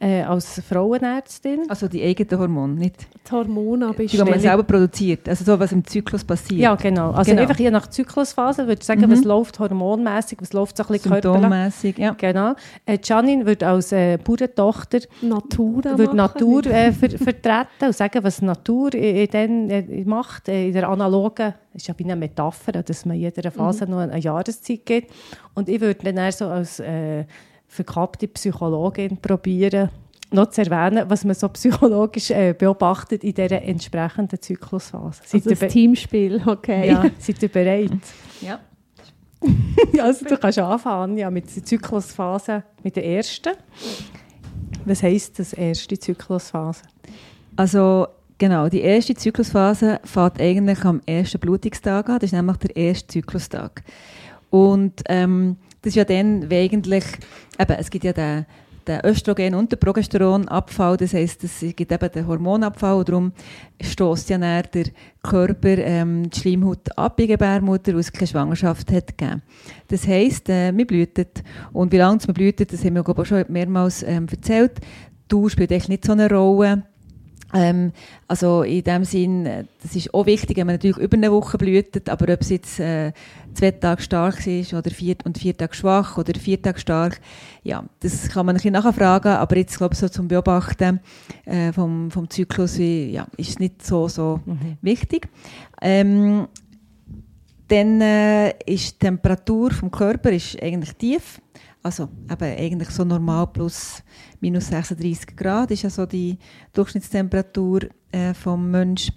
äh, 0.00 0.22
als 0.22 0.62
Frauenärztin. 0.66 1.66
Also 1.68 1.86
die 1.86 2.02
eigenen 2.02 2.40
Hormone, 2.40 2.74
nicht? 2.74 3.06
Die 3.26 3.32
Hormone 3.32 3.88
aber 3.88 4.02
Die, 4.02 4.06
die 4.06 4.18
man 4.18 4.40
selber 4.40 4.62
produziert, 4.62 5.28
also 5.28 5.44
so, 5.44 5.60
was 5.60 5.72
im 5.72 5.84
Zyklus 5.84 6.24
passiert. 6.24 6.58
Ja, 6.60 6.74
genau. 6.74 7.10
Also 7.10 7.30
genau. 7.30 7.42
einfach 7.42 7.58
je 7.58 7.70
nach 7.70 7.86
Zyklusphase 7.86 8.62
würde 8.62 8.80
ich 8.80 8.86
sagen, 8.86 9.02
mhm. 9.02 9.12
was 9.12 9.24
läuft 9.24 9.58
hormonmäßig, 9.58 10.38
was 10.40 10.54
läuft 10.54 10.78
so 10.78 10.84
ein 10.84 10.88
bisschen 10.88 11.20
körperlich. 11.20 11.98
ja. 11.98 12.14
Genau. 12.14 12.54
Äh, 12.86 12.98
Janine 13.02 13.44
würde 13.44 13.66
als 13.66 13.92
äh, 13.92 14.16
Bauerntochter 14.16 15.00
Natur, 15.20 15.84
würde 15.84 16.16
Natur 16.16 16.64
äh, 16.66 16.92
ver 16.92 17.10
vertreten 17.10 17.84
und 17.86 17.94
sagen, 17.94 18.24
was 18.24 18.40
Natur 18.40 18.94
in, 18.94 19.26
in 19.26 19.70
äh, 19.70 20.04
macht, 20.06 20.48
äh, 20.48 20.68
in 20.68 20.72
der 20.72 20.88
analogen, 20.88 21.52
das 21.72 21.82
ist 21.82 21.88
ja 21.88 21.94
wie 21.98 22.04
eine 22.04 22.16
Metapher, 22.16 22.72
dass 22.72 23.04
man 23.04 23.16
in 23.16 23.22
jeder 23.22 23.50
Phase 23.50 23.84
mhm. 23.84 23.90
noch 23.90 23.98
eine, 23.98 24.18
Jahreszeit 24.18 24.86
gibt. 24.86 25.12
Und 25.54 25.68
ich 25.68 25.80
würde 25.80 26.10
dann 26.10 26.32
so 26.32 26.46
als 26.46 26.80
äh, 26.80 27.24
verkappte 27.70 28.26
Psychologin 28.26 29.16
probieren, 29.16 29.90
noch 30.32 30.50
zu 30.50 30.62
erwähnen, 30.62 31.08
was 31.08 31.24
man 31.24 31.34
so 31.34 31.48
psychologisch 31.48 32.30
äh, 32.30 32.52
beobachtet 32.52 33.24
in 33.24 33.32
dieser 33.32 33.62
entsprechenden 33.62 34.40
Zyklusphase. 34.40 35.22
Seid 35.24 35.46
also 35.46 35.60
das 35.60 35.72
Teamspiel, 35.72 36.42
okay. 36.46 36.88
Ja, 36.88 37.04
seid 37.18 37.42
ihr 37.42 37.48
bereit? 37.48 37.90
ja. 38.40 38.58
also 40.02 40.24
du 40.26 40.36
kannst 40.36 40.58
anfangen 40.58 41.16
ja, 41.16 41.30
mit 41.30 41.54
der 41.54 41.64
Zyklusphase, 41.64 42.64
mit 42.82 42.96
der 42.96 43.06
ersten. 43.06 43.54
Was 44.84 45.02
heisst 45.02 45.38
das, 45.38 45.52
erste 45.52 45.98
Zyklusphase? 45.98 46.82
Also 47.56 48.08
genau, 48.36 48.68
die 48.68 48.80
erste 48.80 49.14
Zyklusphase 49.14 50.00
fängt 50.04 50.40
eigentlich 50.40 50.84
am 50.84 51.00
ersten 51.06 51.38
Blutungstag 51.38 52.08
an. 52.08 52.18
Das 52.18 52.24
ist 52.24 52.32
nämlich 52.32 52.56
der 52.58 52.76
erste 52.76 53.06
Zyklustag. 53.06 53.82
Und 54.50 55.02
ähm, 55.08 55.56
das 55.82 55.90
ist 55.90 55.96
ja 55.96 56.04
dann, 56.04 56.48
wenn 56.50 56.64
eigentlich, 56.64 57.04
eben, 57.58 57.76
es 57.78 57.90
gibt 57.90 58.04
ja 58.04 58.12
den, 58.12 58.46
den 58.86 59.00
Östrogen- 59.04 59.54
und 59.54 59.72
den 59.72 59.78
Progesteronabfall, 59.78 60.96
das 60.96 61.14
heisst, 61.14 61.44
es 61.44 61.60
gibt 61.74 61.92
eben 61.92 62.10
den 62.10 62.26
Hormonabfall 62.26 63.04
darum 63.04 63.32
stößt 63.80 64.30
ja 64.30 64.38
dann 64.38 64.64
der 64.72 64.84
Körper 65.22 65.78
ähm, 65.78 66.28
die 66.30 66.38
Schleimhaut 66.38 66.96
ab 66.96 67.18
in 67.20 67.28
Gebärmutter, 67.28 67.92
weil 67.92 68.00
es 68.00 68.12
keine 68.12 68.26
Schwangerschaft 68.26 68.90
hat 68.92 69.16
gegeben. 69.16 69.42
Das 69.88 70.06
heisst, 70.06 70.48
äh, 70.48 70.72
man 70.72 70.86
blühtet. 70.86 71.42
Und 71.72 71.92
wie 71.92 71.98
lange 71.98 72.20
man 72.26 72.34
blühtet, 72.34 72.72
das 72.72 72.84
haben 72.84 72.94
wir 72.94 73.08
auch 73.08 73.24
schon 73.26 73.44
mehrmals 73.48 74.02
ähm, 74.02 74.26
erzählt. 74.30 74.72
Du 75.28 75.48
spielt 75.48 75.72
eigentlich 75.72 75.88
nicht 75.88 76.04
so 76.04 76.12
eine 76.12 76.28
Rolle. 76.30 76.84
Ähm, 77.52 77.92
also 78.28 78.62
in 78.62 78.84
dem 78.84 79.04
Sinn, 79.04 79.46
äh, 79.46 79.64
das 79.82 79.96
ist 79.96 80.14
auch 80.14 80.26
wichtig, 80.26 80.56
wenn 80.56 80.66
man 80.66 80.76
natürlich 80.76 80.98
über 80.98 81.16
eine 81.16 81.32
Woche 81.32 81.58
blühtet, 81.58 82.08
aber 82.08 82.32
ob 82.32 82.40
es 82.42 82.50
jetzt 82.50 82.78
äh, 82.78 83.12
zwei 83.54 83.72
Tage 83.72 84.02
stark 84.02 84.46
ist 84.46 84.72
oder 84.72 84.90
vier, 84.90 85.16
und 85.24 85.38
vier 85.38 85.56
Tage 85.56 85.74
schwach 85.74 86.16
oder 86.16 86.38
vier 86.38 86.62
Tage 86.62 86.78
stark, 86.78 87.20
ja, 87.64 87.84
das 88.00 88.28
kann 88.28 88.46
man 88.46 88.54
ein 88.54 88.58
bisschen 88.58 88.74
nachfragen, 88.74 89.32
aber 89.32 89.56
jetzt 89.56 89.76
glaube 89.78 89.94
ich 89.94 90.00
so 90.00 90.08
zum 90.08 90.28
Beobachten 90.28 91.00
äh, 91.44 91.72
vom, 91.72 92.10
vom 92.10 92.30
Zyklus 92.30 92.78
wie, 92.78 93.10
ja, 93.10 93.26
ist 93.36 93.58
nicht 93.58 93.84
so, 93.84 94.06
so 94.06 94.40
mhm. 94.46 94.78
wichtig. 94.80 95.28
Ähm, 95.82 96.46
dann 97.66 98.00
äh, 98.00 98.50
ist 98.66 98.94
die 98.94 98.98
Temperatur 99.06 99.70
vom 99.70 99.90
Körper 99.90 100.30
ist 100.30 100.60
eigentlich 100.60 100.94
tief, 100.96 101.40
also 101.82 102.08
eben 102.30 102.58
eigentlich 102.58 102.90
so 102.90 103.04
normal 103.04 103.46
plus 103.46 104.02
minus 104.40 104.68
36 104.68 105.36
Grad 105.36 105.70
ist 105.70 105.82
ja 105.82 105.90
so 105.90 106.06
die 106.06 106.38
Durchschnittstemperatur 106.72 107.82
äh, 108.12 108.34
vom 108.34 108.70
Mensch. 108.70 109.10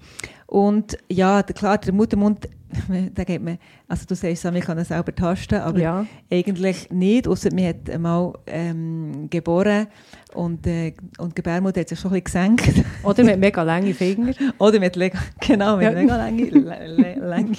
Und 0.48 0.98
ja, 1.10 1.42
klar, 1.42 1.78
der 1.80 1.94
Muttermund, 1.94 2.48
da 3.16 3.24
geht 3.24 3.42
man, 3.42 3.58
also 3.88 4.06
du 4.06 4.16
sagst, 4.16 4.44
man 4.46 4.60
kann 4.60 4.78
es 4.78 4.90
selber 4.90 5.14
tasten, 5.14 5.56
aber 5.56 5.80
ja. 5.80 6.06
eigentlich 6.32 6.90
nicht, 6.92 7.28
außer 7.28 7.50
man 7.54 7.66
hat 7.66 7.90
einmal 7.90 8.34
ähm, 8.46 9.30
geboren 9.30 9.88
und, 10.34 10.68
äh, 10.68 10.94
und 11.18 11.32
die 11.32 11.36
Gebärmutter 11.36 11.82
hat 11.82 11.90
sich 11.90 12.00
schon 12.00 12.14
ein 12.14 12.24
bisschen 12.24 12.56
gesenkt. 12.56 12.86
Oder 13.04 13.24
mit 13.24 13.40
mega 13.40 13.64
lange 13.64 13.94
Finger. 13.94 14.34
Oder 14.60 14.80
mit, 14.80 14.94
genau, 15.40 15.78
mit 15.78 15.86
ja. 15.86 15.92
mega 15.92 16.18
lange, 16.18 16.50
lange 17.16 17.58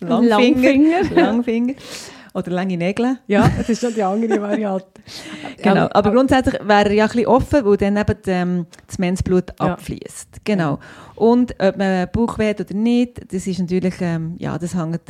Langfinger. 0.00 1.02
Langfinger. 1.14 1.74
Oder 2.36 2.50
lange 2.50 2.76
Nägel. 2.76 3.18
Ja, 3.28 3.50
das 3.56 3.70
ist 3.70 3.80
schon 3.80 3.94
die 3.94 4.02
andere 4.02 4.42
Variante. 4.42 4.84
genau, 5.62 5.88
aber 5.90 6.12
grundsätzlich 6.12 6.60
wäre 6.60 6.90
er 6.90 6.92
ja 6.92 7.04
ein 7.04 7.10
bisschen 7.10 7.28
offen, 7.28 7.64
weil 7.64 7.76
dann 7.78 7.96
eben 7.96 8.18
ähm, 8.26 8.66
das 8.86 8.98
Mensblut 8.98 9.54
ja. 9.58 9.72
abfließt. 9.72 10.44
Genau. 10.44 10.78
Und 11.14 11.54
ob 11.58 11.78
man 11.78 12.06
Bauchweh 12.12 12.50
oder 12.50 12.74
nicht, 12.74 13.32
das 13.32 13.46
ist 13.46 13.58
natürlich, 13.58 13.94
ähm, 14.02 14.34
ja, 14.36 14.58
das 14.58 14.74
hängt 14.74 15.00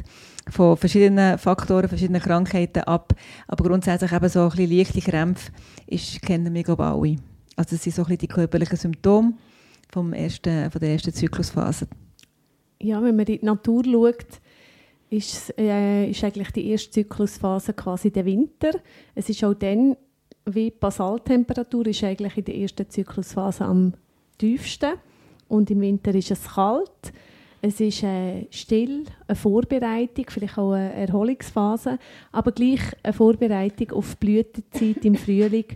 von 0.48 0.76
verschiedenen 0.76 1.36
Faktoren, 1.36 1.88
verschiedenen 1.88 2.22
Krankheiten 2.22 2.84
ab. 2.84 3.12
Aber 3.48 3.64
grundsätzlich 3.64 4.12
eben 4.12 4.28
so 4.28 4.42
ein 4.42 4.50
bisschen 4.50 4.78
leichte 4.78 5.00
Krämpfe 5.00 5.50
ist, 5.88 6.22
kennen 6.22 6.54
wir 6.54 6.62
glaube 6.62 6.84
alle. 6.84 7.16
Also 7.56 7.74
das 7.74 7.82
sind 7.82 7.96
so 7.96 8.02
ein 8.02 8.04
bisschen 8.04 8.18
die 8.18 8.28
körperlichen 8.28 8.76
Symptome 8.76 9.32
vom 9.92 10.12
ersten, 10.12 10.70
von 10.70 10.80
der 10.80 10.90
ersten 10.90 11.12
Zyklusphase. 11.12 11.88
Ja, 12.80 13.02
wenn 13.02 13.16
man 13.16 13.26
in 13.26 13.40
die 13.40 13.44
Natur 13.44 13.82
schaut, 13.84 14.40
ist, 15.10 15.56
äh, 15.58 16.10
ist 16.10 16.24
eigentlich 16.24 16.50
die 16.50 16.70
erste 16.70 16.90
Zyklusphase 16.90 17.72
quasi 17.72 18.10
der 18.10 18.24
Winter. 18.24 18.70
Es 19.14 19.28
ist 19.28 19.42
auch 19.44 19.54
dann, 19.54 19.96
wie 20.46 20.70
die 20.70 20.76
Basaltemperatur 20.78 21.86
ist 21.86 22.04
eigentlich 22.04 22.36
in 22.36 22.44
der 22.44 22.56
ersten 22.56 22.88
Zyklusphase 22.88 23.64
am 23.64 23.94
tiefsten 24.38 24.92
und 25.48 25.70
im 25.70 25.80
Winter 25.80 26.14
ist 26.14 26.30
es 26.30 26.48
kalt. 26.48 27.12
Es 27.62 27.80
ist 27.80 28.02
äh, 28.02 28.46
still, 28.50 29.04
eine 29.26 29.34
Vorbereitung, 29.34 30.26
vielleicht 30.28 30.58
auch 30.58 30.72
eine 30.72 30.92
Erholungsphase, 30.92 31.98
aber 32.30 32.52
gleich 32.52 32.80
eine 33.02 33.12
Vorbereitung 33.12 33.92
auf 33.92 34.14
die 34.14 34.26
Blütezeit 34.26 35.04
im 35.04 35.14
Frühling. 35.16 35.66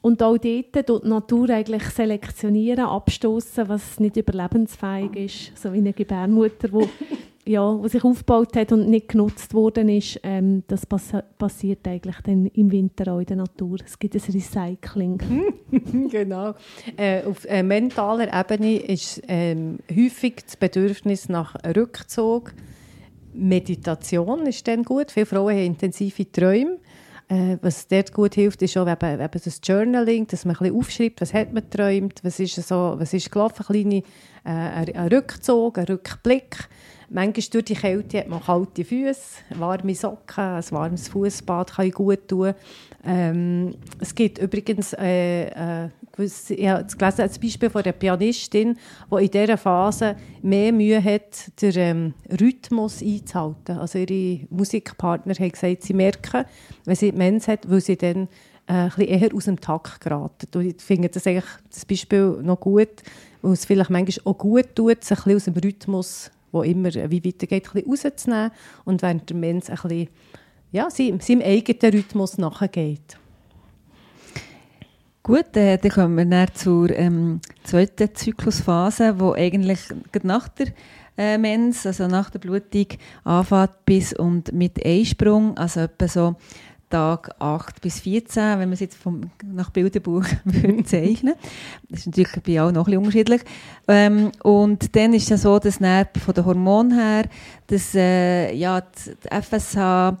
Und 0.00 0.22
auch 0.22 0.38
dort 0.38 0.86
tut 0.86 1.04
die 1.04 1.08
Natur 1.08 1.50
eigentlich 1.50 1.82
selektionieren, 1.82 2.84
abstoßen, 2.84 3.68
was 3.68 3.98
nicht 3.98 4.16
überlebensfähig 4.16 5.16
ist. 5.16 5.60
So 5.60 5.72
wie 5.72 5.78
eine 5.78 5.92
Gebärmutter, 5.92 6.68
die 6.68 6.88
ja, 7.48 7.82
was 7.82 7.92
sich 7.92 8.04
aufgebaut 8.04 8.54
hat 8.56 8.72
und 8.72 8.88
nicht 8.88 9.08
genutzt 9.08 9.54
worden 9.54 9.88
ist, 9.88 10.20
ähm, 10.22 10.64
das 10.66 10.84
pass 10.84 11.12
passiert 11.38 11.86
eigentlich 11.88 12.16
dann 12.22 12.46
im 12.46 12.70
Winter 12.70 13.12
auch 13.12 13.20
in 13.20 13.26
der 13.26 13.36
Natur. 13.38 13.78
Es 13.84 13.98
gibt 13.98 14.14
ein 14.14 14.20
Recycling. 14.20 15.18
genau. 16.10 16.54
Äh, 16.96 17.24
auf 17.24 17.46
äh, 17.46 17.62
mentaler 17.62 18.28
Ebene 18.38 18.78
ist 18.78 19.22
ähm, 19.28 19.78
häufig 19.90 20.44
das 20.44 20.56
Bedürfnis 20.56 21.28
nach 21.28 21.56
Rückzug. 21.64 22.52
Meditation 23.32 24.46
ist 24.46 24.68
dann 24.68 24.82
gut. 24.82 25.10
Viele 25.10 25.26
Frauen 25.26 25.54
haben 25.54 25.64
intensive 25.64 26.30
Träume. 26.30 26.78
Äh, 27.28 27.58
was 27.60 27.86
dort 27.86 28.12
gut 28.12 28.34
hilft, 28.34 28.62
ist 28.62 28.76
auch 28.78 28.88
eben, 28.88 29.20
eben 29.20 29.40
das 29.44 29.60
Journaling, 29.62 30.26
dass 30.26 30.46
man 30.46 30.56
ein 30.56 30.58
bisschen 30.60 30.76
aufschreibt, 30.76 31.20
was 31.20 31.34
hat 31.34 31.52
man 31.52 31.62
geträumt, 31.62 32.20
was 32.22 32.40
ist, 32.40 32.54
so, 32.54 32.94
was 32.96 33.12
ist 33.12 33.30
gelaufen, 33.30 33.64
ein 33.68 33.72
kleiner 33.72 34.02
äh, 34.44 34.94
ein 34.94 35.08
Rückzug, 35.08 35.76
ein 35.76 35.84
Rückblick 35.84 36.68
manchmal 37.10 37.44
durch 37.50 37.64
die 37.64 37.74
Kälte 37.74 38.18
hat 38.18 38.28
man 38.28 38.42
kalte 38.42 38.84
Füße, 38.84 39.38
warme 39.56 39.94
Socken, 39.94 40.44
ein 40.44 40.70
warmes 40.70 41.08
Fußbad 41.08 41.74
kann 41.74 41.90
gut 41.90 42.28
tun. 42.28 42.54
Ähm, 43.04 43.74
es 44.00 44.14
gibt 44.14 44.38
übrigens 44.38 44.92
äh, 44.92 45.84
äh, 45.84 45.88
gewisse, 46.12 46.54
ich 46.54 46.68
habe 46.68 46.84
gelesen, 46.84 47.22
ein 47.22 47.40
Beispiel 47.40 47.70
von 47.70 47.82
einer 47.82 47.92
Pianistin, 47.92 48.76
die 49.10 49.24
in 49.24 49.30
dieser 49.30 49.56
Phase 49.56 50.16
mehr 50.42 50.72
Mühe 50.72 51.02
hat, 51.02 51.62
den 51.62 51.72
ähm, 51.76 52.14
Rhythmus 52.40 53.00
einzuhalten. 53.00 53.78
Also 53.78 53.98
ihre 53.98 54.46
Musikpartner 54.50 55.34
haben 55.34 55.52
gesagt, 55.52 55.84
sie 55.84 55.94
merken, 55.94 56.44
wenn 56.84 56.96
sie 56.96 57.12
Mens 57.12 57.46
hat, 57.46 57.70
weil 57.70 57.80
sie 57.80 57.96
dann 57.96 58.28
äh, 58.66 58.90
ein 58.96 59.00
eher 59.00 59.34
aus 59.34 59.44
dem 59.44 59.60
Takt 59.60 60.00
geraten. 60.00 60.60
ich 60.60 60.82
finde 60.82 61.08
das, 61.08 61.26
eigentlich, 61.26 61.44
das 61.70 61.86
Beispiel 61.86 62.38
noch 62.42 62.60
gut, 62.60 63.02
weil 63.42 63.52
es 63.52 63.64
vielleicht 63.64 63.90
manchmal 63.90 64.32
auch 64.32 64.38
gut 64.38 64.74
tut, 64.74 65.04
sich 65.04 65.24
ein 65.24 65.36
aus 65.36 65.44
dem 65.44 65.54
Rhythmus, 65.54 66.30
der 66.52 66.62
immer 66.64 66.92
wie 66.92 67.24
weitergeht, 67.24 67.70
ein 67.74 67.84
rauszunehmen 67.88 68.50
und 68.84 69.02
während 69.02 69.30
der 69.30 69.36
Mensch 69.36 69.70
ein 69.70 69.76
bisschen, 69.76 70.08
ja, 70.72 70.88
seinem, 70.90 71.42
eigenen 71.42 71.94
Rhythmus 71.94 72.38
nachgeht. 72.38 73.18
Gut, 75.22 75.56
äh, 75.56 75.76
dann 75.76 75.90
kommen 75.90 76.16
wir 76.16 76.24
dann 76.24 76.54
zur 76.54 76.90
ähm, 76.90 77.40
zweiten 77.64 78.14
Zyklusphase, 78.14 79.20
wo 79.20 79.34
eigentlich 79.34 79.80
nach 80.22 80.48
der 80.48 80.68
äh, 81.18 81.36
Mens, 81.36 81.84
also 81.84 82.06
nach 82.06 82.30
der 82.30 82.38
Blutung, 82.38 82.86
anfängt 83.24 83.84
bis 83.84 84.14
und 84.14 84.52
mit 84.52 84.84
Einsprung, 84.84 85.56
also 85.58 85.80
etwa 85.80 86.08
so 86.08 86.36
Tag 86.90 87.34
8 87.38 87.80
bis 87.82 88.00
14, 88.00 88.42
wenn 88.42 88.60
man 88.60 88.72
es 88.72 88.80
jetzt 88.80 88.96
vom, 88.96 89.20
nach 89.44 89.70
Bilderbuch 89.70 90.24
zeichnen 90.84 91.34
Das 91.90 92.00
ist 92.00 92.06
natürlich 92.06 92.32
bei 92.42 92.60
allen 92.60 92.74
noch 92.74 92.86
ein 92.86 92.92
bisschen 92.92 92.98
unterschiedlich. 92.98 93.42
Ähm, 93.86 94.32
und 94.42 94.96
dann 94.96 95.12
ist 95.12 95.30
es 95.30 95.42
so, 95.42 95.58
dass 95.58 95.76
von 95.76 96.34
den 96.34 96.44
Hormonen 96.46 96.98
her, 96.98 97.24
dass 97.66 97.94
äh, 97.94 98.54
ja, 98.54 98.80
die 98.80 99.28
FSH 99.28 100.16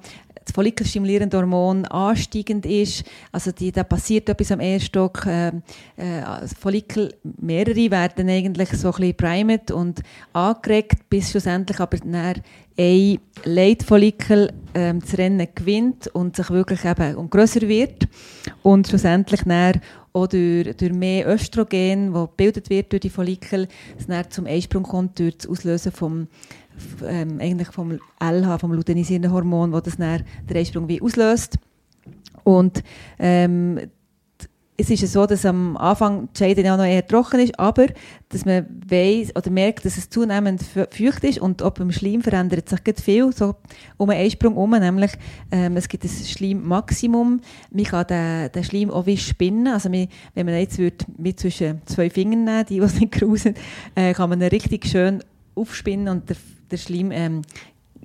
das 0.48 0.54
follikelstimulierende 0.54 1.36
Hormon 1.36 1.84
ansteigend 1.84 2.64
ist. 2.64 3.04
Also 3.32 3.52
die, 3.52 3.70
da 3.70 3.84
passiert 3.84 4.28
etwas 4.28 4.50
am 4.50 4.60
Ehrstock. 4.60 5.26
Äh, 5.26 5.48
äh, 5.96 6.46
Follikel, 6.58 7.14
mehrere 7.40 7.90
werden 7.90 8.28
eigentlich 8.28 8.70
so 8.70 8.88
ein 8.88 8.94
bisschen 8.94 9.16
primed 9.16 9.70
und 9.70 10.02
angeregt, 10.32 11.08
bis 11.10 11.30
schlussendlich 11.30 11.78
aber 11.80 11.98
dann 11.98 12.42
ein 12.78 13.18
Leitfollikel 13.44 14.52
ähm, 14.74 15.00
das 15.00 15.18
Rennen 15.18 15.48
gewinnt 15.54 16.06
und 16.08 16.36
sich 16.36 16.48
wirklich 16.50 16.84
eben 16.84 17.16
und 17.16 17.30
grösser 17.30 17.62
wird 17.62 18.08
und 18.62 18.86
schlussendlich 18.86 19.42
dann 19.44 19.80
auch 20.12 20.28
durch, 20.28 20.76
durch 20.76 20.92
mehr 20.92 21.28
Östrogen, 21.28 22.12
das 22.12 22.28
gebildet 22.28 22.70
wird 22.70 22.92
durch 22.92 23.00
die 23.00 23.10
Follikel, 23.10 23.68
es 23.98 24.06
dann 24.06 24.30
zum 24.30 24.46
Einsprung 24.46 24.84
kommt 24.84 25.18
durch 25.18 25.38
das 25.38 25.48
Auslösen 25.48 25.92
vom 25.92 26.28
ähm, 27.06 27.38
eigentlich 27.40 27.68
vom 27.68 27.98
LH, 28.20 28.58
vom 28.58 28.72
luteinisierenden 28.72 29.32
Hormon, 29.32 29.72
das 29.72 29.82
das 29.82 29.96
den 29.96 30.56
Einsprung 30.56 30.88
wie 30.88 31.02
auslöst. 31.02 31.58
Und 32.44 32.82
ähm, 33.18 33.80
es 34.80 34.90
ist 34.90 35.12
so, 35.12 35.26
dass 35.26 35.44
am 35.44 35.76
Anfang 35.76 36.28
die 36.32 36.38
Scheide 36.38 36.62
ja 36.62 36.76
noch 36.76 36.84
eher 36.84 37.04
trocken 37.04 37.40
ist, 37.40 37.58
aber 37.58 37.86
dass 38.28 38.44
man 38.44 38.64
weiss 38.88 39.34
oder 39.34 39.50
merkt, 39.50 39.84
dass 39.84 39.98
es 39.98 40.08
zunehmend 40.08 40.62
feucht 40.62 41.24
ist 41.24 41.40
und 41.40 41.64
auch 41.64 41.72
beim 41.72 41.90
Schleim 41.90 42.22
verändert 42.22 42.68
sich 42.68 42.78
viel 43.02 43.32
so 43.32 43.56
um 43.96 44.08
einen 44.08 44.20
Einsprung 44.20 44.54
herum, 44.54 44.70
nämlich 44.70 45.10
ähm, 45.50 45.76
es 45.76 45.88
gibt 45.88 46.04
ein 46.04 46.10
Schleimmaximum. 46.10 47.40
Man 47.72 47.84
kann 47.84 48.06
den, 48.06 48.52
den 48.52 48.62
Schleim 48.64 48.90
auch 48.92 49.06
wie 49.06 49.16
spinnen, 49.16 49.66
also 49.66 49.90
man, 49.90 50.06
wenn 50.34 50.46
man 50.46 50.54
jetzt 50.54 50.78
würde, 50.78 51.04
mit 51.16 51.40
zwischen 51.40 51.82
zwei 51.86 52.08
Fingern 52.08 52.44
nehmen, 52.44 52.66
die, 52.66 52.78
die 52.78 52.80
nicht 53.00 53.12
grusen, 53.12 53.54
äh, 53.96 54.14
kann 54.14 54.30
man 54.30 54.40
ihn 54.40 54.46
richtig 54.46 54.86
schön 54.86 55.24
aufspinnen 55.56 56.08
und 56.08 56.28
der 56.28 56.36
der 56.70 56.76
Schleim 56.76 57.10
ähm, 57.12 57.42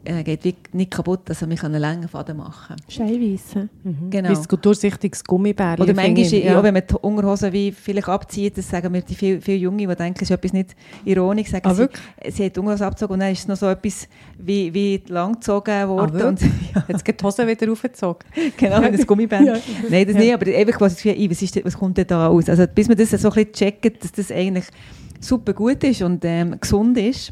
äh, 0.05 0.24
geht 0.24 0.74
nicht 0.74 0.91
kaputt, 0.91 1.22
also 1.29 1.48
man 1.48 1.55
kann 1.55 1.74
einen 1.74 1.82
langen 1.82 2.08
Faden 2.08 2.38
machen. 2.38 2.75
Scheinweise. 2.89 3.70
Mhm. 3.84 4.10
Genau. 4.10 4.29
Wie 4.29 4.34
ein 4.36 4.62
durchsichtiges 4.62 5.24
Gummibärchen. 5.24 5.84
Oder 5.84 5.93
manchmal, 5.93 6.25
ja. 6.25 6.53
ja. 6.53 6.63
wenn 6.63 6.74
man 6.74 6.84
die 6.89 6.96
Unterhosen 6.96 7.53
wie 7.53 7.72
vielleicht 7.72 8.10
abzieht, 8.10 8.58
das 8.58 8.70
sagen 8.70 8.91
mir 8.91 9.01
die 9.01 9.15
viele 9.15 9.41
viel 9.41 9.58
Junge, 9.58 9.88
die 9.88 9.96
denken, 9.96 10.20
es 10.22 10.24
ist 10.24 10.32
etwas 10.32 10.53
nicht 10.53 10.75
ironisch, 11.05 11.50
sagen 11.50 11.67
ah, 11.67 11.74
sie, 11.74 11.88
sie 12.32 12.46
hat 12.46 12.55
die 12.55 12.60
Unterhose 12.60 12.86
abgezogen 12.86 13.13
und 13.13 13.20
dann 13.22 13.32
ist 13.32 13.39
es 13.39 13.48
noch 13.48 13.55
so 13.55 13.67
etwas 13.67 14.08
wie, 14.38 14.74
wie 14.74 15.01
langgezogen 15.08 15.88
worden. 15.88 16.22
Ah, 16.22 16.27
und, 16.27 16.41
ja. 16.75 16.84
Jetzt 16.88 17.06
geht 17.06 17.21
die 17.21 17.26
Hose 17.26 17.47
wieder 17.47 17.71
aufgezogen. 17.71 18.23
genau, 18.58 18.82
wenn 18.82 18.91
das 18.91 19.08
Gummiband. 19.08 19.47
ja. 19.47 19.58
Nein, 19.89 20.06
das 20.06 20.15
ja. 20.15 20.21
nicht, 20.21 20.34
aber 20.34 20.45
einfach, 20.47 20.82
was, 20.82 21.06
was, 21.06 21.41
ist, 21.41 21.65
was 21.65 21.78
kommt 21.78 21.97
denn 21.97 22.08
da 22.08 22.28
aus? 22.28 22.49
Also 22.49 22.65
bis 22.67 22.88
man 22.88 22.97
das 22.97 23.12
so 23.12 23.30
ein 23.30 23.34
bisschen 23.34 23.54
checkt, 23.54 24.04
dass 24.04 24.12
das 24.12 24.32
eigentlich 24.32 24.65
super 25.21 25.54
gut 25.54 25.84
ist 25.84 26.02
und 26.02 26.26
ähm, 26.26 26.60
gesund 26.60 26.97
ist, 26.97 27.32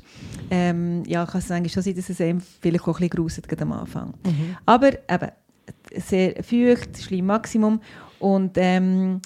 ähm, 0.52 1.04
ja, 1.08 1.26
kann 1.26 1.40
es 1.40 1.50
eigentlich 1.50 1.72
schon 1.72 1.82
sein, 1.82 1.96
dass 1.96 2.10
es 2.10 2.20
einem 2.20 2.42
vielleicht 2.42 2.84
auch 2.84 2.88
ein 2.88 2.94
bisschen 2.94 3.10
gruselt 3.10 3.62
am 3.62 3.72
Anfang. 3.72 4.14
Mhm. 4.26 4.58
Aber 4.66 4.90
eben, 5.10 5.32
sehr 5.96 6.44
feucht, 6.44 7.02
Schleimmmaximum 7.02 7.80
und 8.20 8.52
ähm, 8.56 9.22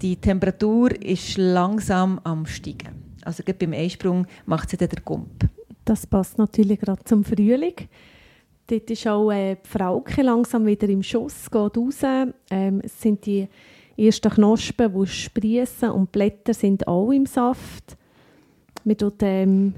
die 0.00 0.16
Temperatur 0.16 0.90
ist 1.02 1.36
langsam 1.36 2.18
am 2.24 2.46
steigen. 2.46 3.18
Also 3.22 3.42
gerade 3.42 3.58
beim 3.58 3.74
Einsprung 3.74 4.26
macht 4.46 4.70
sie 4.70 4.78
dann 4.78 4.88
der 4.88 5.02
Gump. 5.02 5.48
Das 5.84 6.06
passt 6.06 6.38
natürlich 6.38 6.80
gerade 6.80 7.04
zum 7.04 7.24
Frühling. 7.24 7.74
Dort 8.66 8.90
ist 8.90 9.06
auch 9.06 9.30
äh, 9.30 9.56
die 9.56 9.68
Frauke 9.68 10.22
langsam 10.22 10.64
wieder 10.64 10.88
im 10.88 11.02
Schuss, 11.02 11.50
geht 11.50 11.76
raus. 11.76 11.98
Ähm, 12.50 12.80
es 12.82 12.98
sind 13.00 13.26
die 13.26 13.48
ersten 13.98 14.30
Knospen, 14.30 14.94
die 14.94 15.06
sprießen 15.06 15.90
und 15.90 16.06
die 16.06 16.18
Blätter 16.18 16.54
sind 16.54 16.88
auch 16.88 17.10
im 17.10 17.26
Saft. 17.26 17.98
Man 18.84 18.96
tut 18.96 19.22
ähm, 19.22 19.74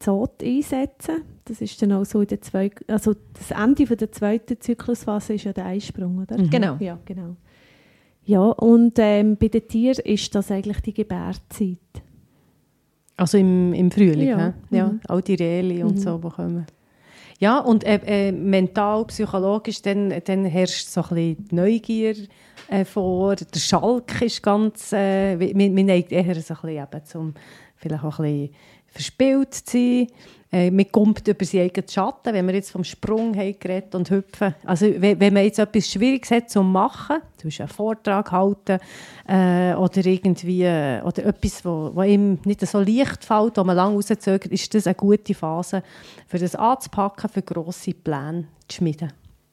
Zot 0.00 0.42
einsetzen. 0.42 1.22
Das 1.44 1.60
ist 1.60 1.80
dann 1.80 1.92
auch 1.92 2.04
so 2.04 2.22
in 2.22 2.26
der 2.26 2.40
zwei, 2.40 2.70
also 2.88 3.14
das 3.34 3.50
Ende 3.50 3.86
von 3.86 3.96
der 3.96 4.10
zweiten 4.10 4.58
Zyklusphase 4.58 5.34
ist 5.34 5.44
ja 5.44 5.52
der 5.52 5.66
Einsprung, 5.66 6.18
oder? 6.18 6.38
Mhm. 6.38 6.50
Genau. 6.50 6.76
Ja, 6.80 6.98
genau. 7.04 7.36
Ja, 8.24 8.40
und 8.40 8.98
ähm, 8.98 9.36
bei 9.36 9.48
den 9.48 9.66
Tieren 9.68 10.04
ist 10.04 10.34
das 10.34 10.50
eigentlich 10.50 10.80
die 10.80 10.94
Gebärzeit. 10.94 11.78
Also 13.16 13.38
im, 13.38 13.74
im 13.74 13.90
Frühling, 13.90 14.28
ja. 14.28 14.54
ja 14.70 14.88
mhm. 14.88 15.00
auch 15.06 15.20
die 15.20 15.34
Reli 15.34 15.82
und 15.82 15.96
mhm. 15.96 16.00
so, 16.00 16.18
die 16.18 16.28
kommen. 16.28 16.66
Ja, 17.38 17.58
und 17.58 17.84
äh, 17.84 18.28
äh, 18.28 18.32
mental, 18.32 19.06
psychologisch, 19.06 19.82
dann, 19.82 20.12
dann 20.24 20.44
herrscht 20.44 20.88
so 20.88 21.02
ein 21.02 21.08
bisschen 21.08 21.48
Neugier 21.50 22.14
äh, 22.68 22.84
vor. 22.84 23.34
Der 23.36 23.58
Schalk 23.58 24.22
ist 24.22 24.42
ganz, 24.42 24.92
äh, 24.92 25.36
man, 25.54 25.74
man 25.74 25.86
neigt 25.86 26.12
eher 26.12 26.22
so 26.22 26.54
ein 26.54 26.60
bisschen 26.60 26.68
eben 26.68 27.04
zum, 27.04 27.34
vielleicht 27.76 28.04
auch 28.04 28.18
ein 28.20 28.24
bisschen 28.24 28.54
verspielt 28.90 29.54
zu 29.54 29.62
sein. 29.66 30.06
Äh, 30.52 30.70
man 30.70 30.90
kommt 30.90 31.26
über 31.28 31.44
seinen 31.44 31.66
eigenen 31.66 31.88
Schatten, 31.88 32.34
wenn 32.34 32.46
wir 32.46 32.54
jetzt 32.54 32.72
vom 32.72 32.82
Sprung 32.82 33.32
geredet 33.32 33.94
und 33.94 34.10
hüpfen. 34.10 34.54
Also 34.64 34.86
wenn, 34.98 35.32
man 35.32 35.44
jetzt 35.44 35.60
etwas 35.60 35.88
Schwieriges 35.88 36.30
hat 36.32 36.50
zu 36.50 36.62
machen, 36.62 37.18
zum 37.36 37.48
Beispiel 37.48 37.64
einen 37.64 37.72
Vortrag 37.72 38.32
halten 38.32 38.78
äh, 39.28 39.74
oder 39.74 40.04
irgendwie 40.04 40.64
äh, 40.64 41.02
oder 41.02 41.26
etwas, 41.26 41.64
wo, 41.64 42.02
ihm 42.02 42.38
nicht 42.44 42.66
so 42.66 42.80
leicht 42.80 43.24
fällt, 43.24 43.58
wo 43.58 43.64
man 43.64 43.76
lange 43.76 43.94
rauszögert, 43.94 44.46
ist 44.46 44.74
das 44.74 44.88
eine 44.88 44.96
gute 44.96 45.34
Phase, 45.34 45.84
für 46.26 46.38
das 46.38 46.56
anzupacken, 46.56 47.30
für 47.30 47.42
grosse 47.42 47.94
Pläne 47.94 48.48
zu 48.66 48.78
schmieden, 48.78 49.12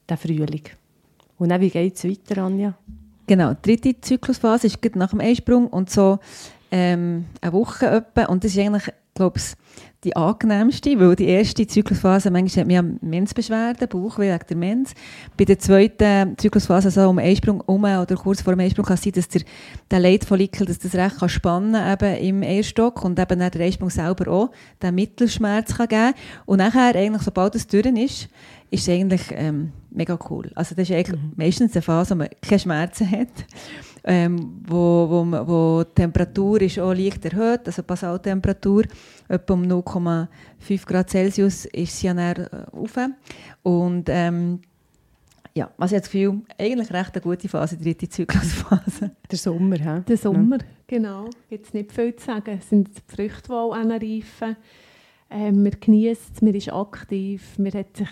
der 0.10 0.18
Frühling. 0.18 0.64
Und 1.38 1.50
dann, 1.50 1.62
wie 1.62 1.70
geht 1.70 1.96
es 1.96 2.06
weiter, 2.06 2.42
Anja? 2.42 2.74
Genau, 3.28 3.54
die 3.54 3.76
dritte 3.76 4.02
Zyklusphase 4.02 4.68
ist 4.68 4.96
nach 4.96 5.12
dem 5.12 5.20
Einsprung 5.20 5.68
und 5.68 5.92
so 5.92 6.18
ähm, 6.72 7.26
eine 7.42 7.54
Woche 7.54 7.86
etwa. 7.88 8.26
Und 8.26 8.44
das 8.44 8.54
ist 8.54 8.60
eigentlich, 8.60 8.92
glaube 9.18 9.40
ich, 9.40 9.44
die 10.04 10.16
angenehmste, 10.16 11.00
weil 11.00 11.16
die 11.16 11.28
erste 11.28 11.66
Zyklusphase, 11.66 12.30
manchmal 12.30 12.62
hat 12.62 12.72
man 12.72 12.76
ja 12.76 12.98
Menzbeschwerden, 13.02 13.88
Bauchweh 13.88 14.32
wegen 14.32 14.46
der 14.48 14.58
Menz. 14.58 14.94
Bei 15.36 15.44
der 15.44 15.60
zweiten 15.60 16.38
Zyklusphase, 16.38 16.92
so 16.92 17.10
um 17.10 17.18
Einsprung 17.18 17.62
um 17.62 17.84
oder 17.84 18.16
kurz 18.16 18.42
vor 18.42 18.54
dem 18.54 18.60
Einsprung, 18.60 18.86
kann 18.86 18.94
es 18.94 19.04
sein, 19.04 19.14
dass 19.14 19.28
der, 19.28 19.42
der 19.90 20.00
Leitfollikel 20.00 20.66
dass 20.68 20.80
das 20.80 20.96
recht 20.96 21.18
kann 21.18 21.30
spannen 21.30 21.94
eben 21.94 22.16
im 22.18 22.44
Eierstock 22.44 23.04
und 23.04 23.20
eben 23.20 23.40
der 23.40 23.62
Einsprung 23.62 23.90
selber 23.90 24.32
auch 24.32 24.52
den 24.82 24.96
Mittelschmerz 24.96 25.76
kann 25.76 25.88
geben 25.88 26.14
Und 26.46 26.60
nachher, 26.60 26.96
eigentlich, 26.96 27.24
sobald 27.24 27.56
es 27.56 27.68
durch 27.68 27.86
ist, 27.88 28.30
ist 28.70 28.88
es 28.88 28.90
eigentlich 28.90 29.22
ähm, 29.32 29.72
mega 29.90 30.18
cool. 30.30 30.52
Also 30.56 30.76
das 30.76 30.90
ist 30.90 30.96
eigentlich 30.96 31.20
mhm. 31.20 31.34
meistens 31.36 31.74
eine 31.74 31.82
Phase, 31.82 32.12
wo 32.12 32.20
man 32.20 32.30
keine 32.42 32.60
Schmerzen 32.60 33.10
hat 33.10 33.30
ähm, 34.10 34.62
wo, 34.66 35.08
wo, 35.10 35.48
wo 35.48 35.84
die 35.84 35.94
Temperatur 35.94 36.62
ist 36.62 36.80
auch 36.80 36.94
leicht 36.94 37.26
erhöht, 37.26 37.68
also 37.68 37.84
Basaltemperatur, 37.84 38.84
etwa 39.28 39.54
um 39.54 39.64
0,5 39.64 40.86
Grad 40.86 41.10
Celsius 41.10 41.66
ist 41.66 42.00
sie 42.00 42.08
ja 42.08 42.14
dann 42.14 42.46
äh, 42.46 42.50
auf. 42.72 42.98
Und 43.64 44.06
ähm, 44.08 44.62
ja, 45.54 45.70
also 45.78 45.96
ich 45.96 46.00
habe 46.00 46.02
das 46.02 46.12
Gefühl, 46.12 46.42
eigentlich 46.58 46.94
recht 46.94 47.16
eine 47.16 47.22
gute 47.22 47.50
Phase, 47.50 47.76
die 47.76 47.84
dritte 47.84 48.08
Zyklusphase. 48.08 49.12
Der 49.30 49.38
Sommer, 49.38 49.78
he? 49.78 50.02
Der 50.08 50.18
Sommer, 50.18 50.58
ja. 50.58 50.66
genau. 50.88 51.30
Gibt 51.50 51.66
es 51.66 51.74
nicht 51.74 51.92
viel 51.92 52.16
zu 52.16 52.28
sagen. 52.28 52.60
Es 52.60 52.70
sind 52.70 52.90
die 52.90 53.16
Früchte, 53.16 53.48
die 53.48 53.54
auch 53.54 53.76
reifen. 53.76 54.56
Ähm, 55.30 55.64
man 55.64 55.76
genießt 55.78 56.36
es, 56.36 56.42
man 56.42 56.54
ist 56.54 56.72
aktiv, 56.72 57.60
man 57.60 57.74
hat 57.74 57.98
sich 57.98 58.10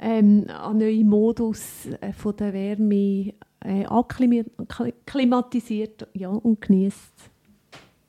ähm, 0.00 0.46
an 0.48 0.78
neuen 0.78 1.08
Modus 1.08 1.86
äh, 2.00 2.12
von 2.12 2.34
der 2.36 2.52
Wärme 2.52 3.34
äh, 3.64 3.86
akklimatisiert 3.86 6.06
ja, 6.14 6.28
und 6.28 6.60
genießt 6.60 7.30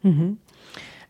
mhm. 0.03 0.37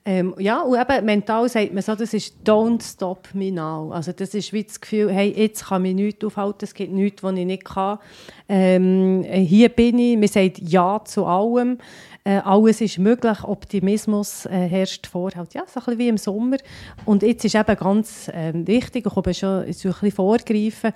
Ähm, 0.10 0.36
ja, 0.39 0.62
und 0.62 0.80
eben 0.80 1.06
mental 1.06 1.50
sagt 1.50 1.73
man 1.73 1.84
so, 1.84 1.93
das 1.93 2.13
ist 2.13 2.34
«don't 2.45 2.82
stop 2.82 3.28
me 3.34 3.52
now». 3.52 3.91
Also 3.91 4.13
das 4.13 4.34
ist 4.34 4.54
wie 4.54 4.63
das 4.63 4.80
Gefühl, 4.80 5.12
hey, 5.12 5.34
jetzt 5.36 5.65
kann 5.65 5.82
mich 5.82 5.95
nichts 5.95 6.23
aufhalten, 6.23 6.60
es 6.62 6.73
gibt 6.73 6.93
nichts, 6.93 7.23
was 7.23 7.36
ich 7.36 7.45
nicht 7.45 7.65
kann. 7.65 8.00
Ähm, 8.47 9.26
hier 9.28 9.67
bin 9.67 10.00
ich, 10.00 10.17
man 10.17 10.30
sagt 10.30 10.60
«ja» 10.60 11.02
zu 11.04 11.26
allem. 11.26 11.80
Äh, 12.28 12.42
alles 12.44 12.82
ist 12.82 13.00
möglich, 13.00 13.42
Optimismus 13.46 14.46
äh, 14.48 14.68
herrscht 14.68 15.08
vor, 15.08 15.32
halt, 15.34 15.54
ja, 15.54 15.63
so 15.66 15.80
ein 15.80 15.86
bisschen 15.86 15.98
wie 15.98 16.08
im 16.10 16.18
Sommer. 16.18 16.58
Und 17.06 17.24
jetzt 17.24 17.46
ist 17.46 17.56
eben 17.56 17.76
ganz 17.78 18.30
ähm, 18.34 18.68
wichtig, 18.68 19.06
ich 19.06 19.13
komme 19.13 19.34
schon 19.34 19.62
ein 19.62 19.68
bisschen 19.68 20.12
vorgreifen, 20.12 20.92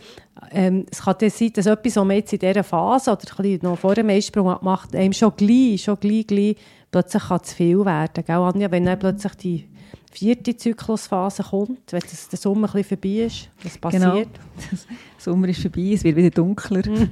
ähm, 0.51 0.85
es 0.91 1.01
kann 1.03 1.15
das 1.21 1.39
sein, 1.39 1.53
dass 1.53 1.67
etwas, 1.67 1.95
was 1.95 2.05
man 2.05 2.17
jetzt 2.17 2.33
in 2.33 2.39
dieser 2.39 2.65
Phase 2.65 3.11
oder 3.11 3.21
ein 3.21 3.43
bisschen 3.43 3.59
noch 3.63 3.79
vor 3.79 3.95
dem 3.95 4.09
Eisprung 4.09 4.57
macht, 4.61 4.93
einem 4.93 5.13
schon 5.13 5.31
gleich, 5.37 5.83
schon 5.83 6.01
gleich, 6.01 6.27
gleich 6.27 6.57
plötzlich 6.91 7.23
kann 7.23 7.43
zu 7.43 7.55
viel 7.55 7.85
werden. 7.85 8.25
Gell, 8.25 8.35
Anja? 8.35 8.69
Wenn 8.69 8.85
dann 8.85 8.99
plötzlich 8.99 9.35
die 9.35 9.69
vierte 10.11 10.55
Zyklusphase 10.55 11.43
kommt, 11.43 11.91
wenn 11.91 12.01
das, 12.01 12.27
der 12.27 12.37
Sommer 12.37 12.67
ein 12.67 12.73
bisschen 12.73 12.99
vorbei 12.99 13.25
ist, 13.25 13.49
was 13.63 13.77
passiert? 13.77 14.03
Genau. 14.03 14.15
Der 14.71 15.33
Sommer 15.33 15.47
ist 15.49 15.61
vorbei, 15.61 15.91
es 15.93 16.03
wird 16.03 16.15
wieder 16.15 16.29
dunkler. 16.31 16.81
Mm. 16.87 17.11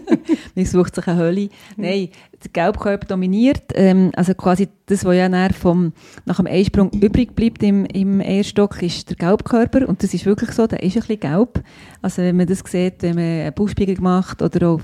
Man 0.54 0.64
sucht 0.64 0.94
sich 0.94 1.06
eine 1.06 1.18
Hölle. 1.18 1.46
Mm. 1.76 1.82
Nein, 1.82 2.08
der 2.42 2.50
Gelbkörper 2.52 3.06
dominiert. 3.06 3.64
Ähm, 3.74 4.12
also 4.14 4.34
quasi 4.34 4.68
das, 4.88 5.04
was 5.04 5.16
ja 5.16 5.48
vom, 5.50 5.92
nach 6.24 6.36
dem 6.36 6.46
Einsprung 6.46 6.90
übrig 6.90 7.34
bleibt 7.36 7.62
im, 7.62 7.84
im 7.86 8.20
Eierstock, 8.20 8.82
ist 8.82 9.10
der 9.10 9.16
Gelbkörper. 9.16 9.88
Und 9.88 10.02
das 10.02 10.14
ist 10.14 10.26
wirklich 10.26 10.50
so, 10.52 10.66
der 10.66 10.82
ist 10.82 10.96
ein 10.96 11.00
bisschen 11.00 11.20
gelb. 11.20 11.62
Also 12.02 12.22
wenn 12.22 12.36
man 12.36 12.46
das 12.46 12.62
sieht, 12.66 13.02
wenn 13.02 13.14
man 13.14 13.24
eine 13.24 13.52
Bauchspiegelung 13.52 14.02
macht 14.02 14.42
oder 14.42 14.68
auch 14.68 14.80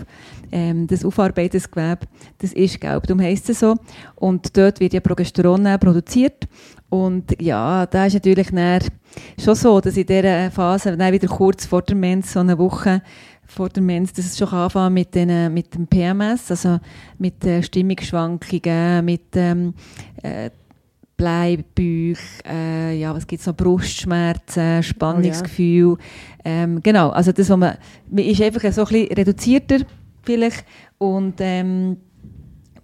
ähm, 0.52 0.86
das 0.86 1.04
aufarbeitete 1.04 1.68
Gewebe, 1.68 2.06
das 2.38 2.52
ist 2.52 2.80
gelb. 2.80 3.06
Darum 3.06 3.22
heisst 3.22 3.48
es 3.48 3.60
so. 3.60 3.76
Und 4.16 4.56
dort 4.56 4.78
wird 4.80 4.92
ja 4.92 5.00
Progesteron 5.00 5.66
produziert. 5.80 6.46
Und 6.90 7.40
ja, 7.40 7.86
da 7.86 8.06
ist 8.06 8.14
natürlich 8.14 8.48
schon 9.42 9.54
so, 9.54 9.80
dass 9.80 9.96
in 9.96 10.06
dieser 10.06 10.50
Phase, 10.50 10.96
dann 10.96 11.12
wieder 11.12 11.28
kurz 11.28 11.66
vor 11.66 11.82
der 11.82 11.96
Mens, 11.96 12.32
so 12.32 12.40
eine 12.40 12.58
Woche 12.58 13.02
vor 13.46 13.68
der 13.68 13.82
Mens, 13.82 14.12
dass 14.12 14.26
es 14.26 14.38
schon 14.38 14.48
anfangen 14.48 14.94
mit, 14.94 15.14
den, 15.14 15.52
mit 15.52 15.74
dem 15.74 15.86
PMS, 15.86 16.50
also 16.50 16.80
mit 17.18 17.44
äh, 17.44 17.62
Stimmungsschwankungen, 17.62 19.04
mit 19.04 19.36
ähm, 19.36 19.74
äh, 20.22 20.50
Bleibauch, 21.16 22.20
äh, 22.44 22.98
ja, 22.98 23.14
was 23.14 23.26
gibt's 23.26 23.46
noch, 23.46 23.54
Brustschmerzen, 23.54 24.82
Spannungsgefühl. 24.82 25.92
Oh, 25.92 25.98
ja. 26.44 26.50
ähm, 26.64 26.82
genau, 26.82 27.10
also 27.10 27.30
das, 27.30 27.48
was 27.48 27.56
man, 27.56 27.76
man 28.10 28.24
ist 28.24 28.42
einfach 28.42 28.60
so 28.72 28.82
ein 28.82 28.88
bisschen 28.88 29.16
reduzierter 29.16 29.78
vielleicht 30.22 30.64
und 30.98 31.34
ähm, 31.38 31.98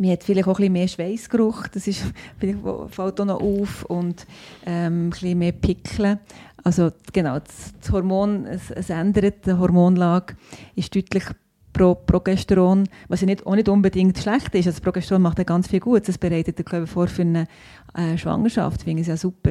man 0.01 0.13
hat 0.13 0.25
vielleicht 0.25 0.49
auch 0.49 0.59
ein 0.59 0.73
bisschen 0.73 0.73
mehr 0.73 0.89
Schweißgeruch, 0.89 1.69
das 1.69 1.87
ist, 1.87 2.03
fällt 2.89 3.21
auch 3.21 3.25
noch 3.25 3.41
auf 3.41 3.85
und 3.85 4.27
ähm, 4.65 5.07
ein 5.07 5.11
bisschen 5.11 5.39
mehr 5.39 5.53
Pickeln. 5.53 6.19
Also 6.63 6.91
genau, 7.13 7.39
das, 7.39 7.91
Hormon, 7.91 8.47
es, 8.47 8.71
es, 8.71 8.91
ändert, 8.91 9.47
die 9.47 9.53
Hormonlage 9.53 10.37
ist 10.75 10.95
deutlich 10.95 11.25
pro 11.73 11.95
Progesteron, 11.95 12.89
was 13.09 13.21
ja 13.21 13.27
nicht, 13.27 13.47
auch 13.47 13.55
nicht 13.55 13.69
unbedingt 13.69 14.19
schlecht 14.19 14.55
ist. 14.55 14.67
Also 14.67 14.81
Progesteron 14.81 15.23
macht 15.23 15.39
ja 15.39 15.45
ganz 15.45 15.69
viel 15.69 15.81
gut. 15.81 16.09
Es 16.09 16.19
bereitet 16.19 16.59
den 16.59 16.65
Körper 16.65 16.87
vor 16.87 17.07
für 17.09 17.23
eine 17.23 17.47
äh, 17.95 18.19
Schwangerschaft, 18.19 18.83
finde 18.83 19.03
ich 19.03 19.09
ja 19.09 19.17
super. 19.17 19.51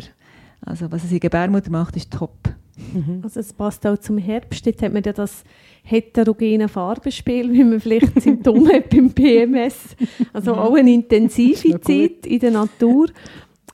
Also 0.61 0.91
was 0.91 1.03
es 1.03 1.11
in 1.11 1.19
Gebärmutter 1.19 1.71
macht, 1.71 1.95
ist 1.95 2.11
top. 2.11 2.53
Mhm. 2.93 3.21
Also 3.23 3.39
es 3.39 3.53
passt 3.53 3.85
auch 3.87 3.97
zum 3.97 4.17
Herbst. 4.17 4.65
Jetzt 4.65 4.81
hat 4.81 4.93
man 4.93 5.03
ja 5.03 5.13
das 5.13 5.43
heterogene 5.83 6.67
Farbenspiel, 6.67 7.51
wie 7.51 7.63
man 7.63 7.79
vielleicht 7.79 8.21
Symptome 8.21 8.69
hat 8.73 8.89
beim 8.89 9.11
PMS. 9.11 9.95
Also 10.33 10.53
mhm. 10.53 10.59
auch 10.59 10.75
eine 10.75 10.93
intensive 10.93 11.79
Zeit 11.81 12.25
in 12.25 12.39
der 12.39 12.51
Natur. 12.51 13.07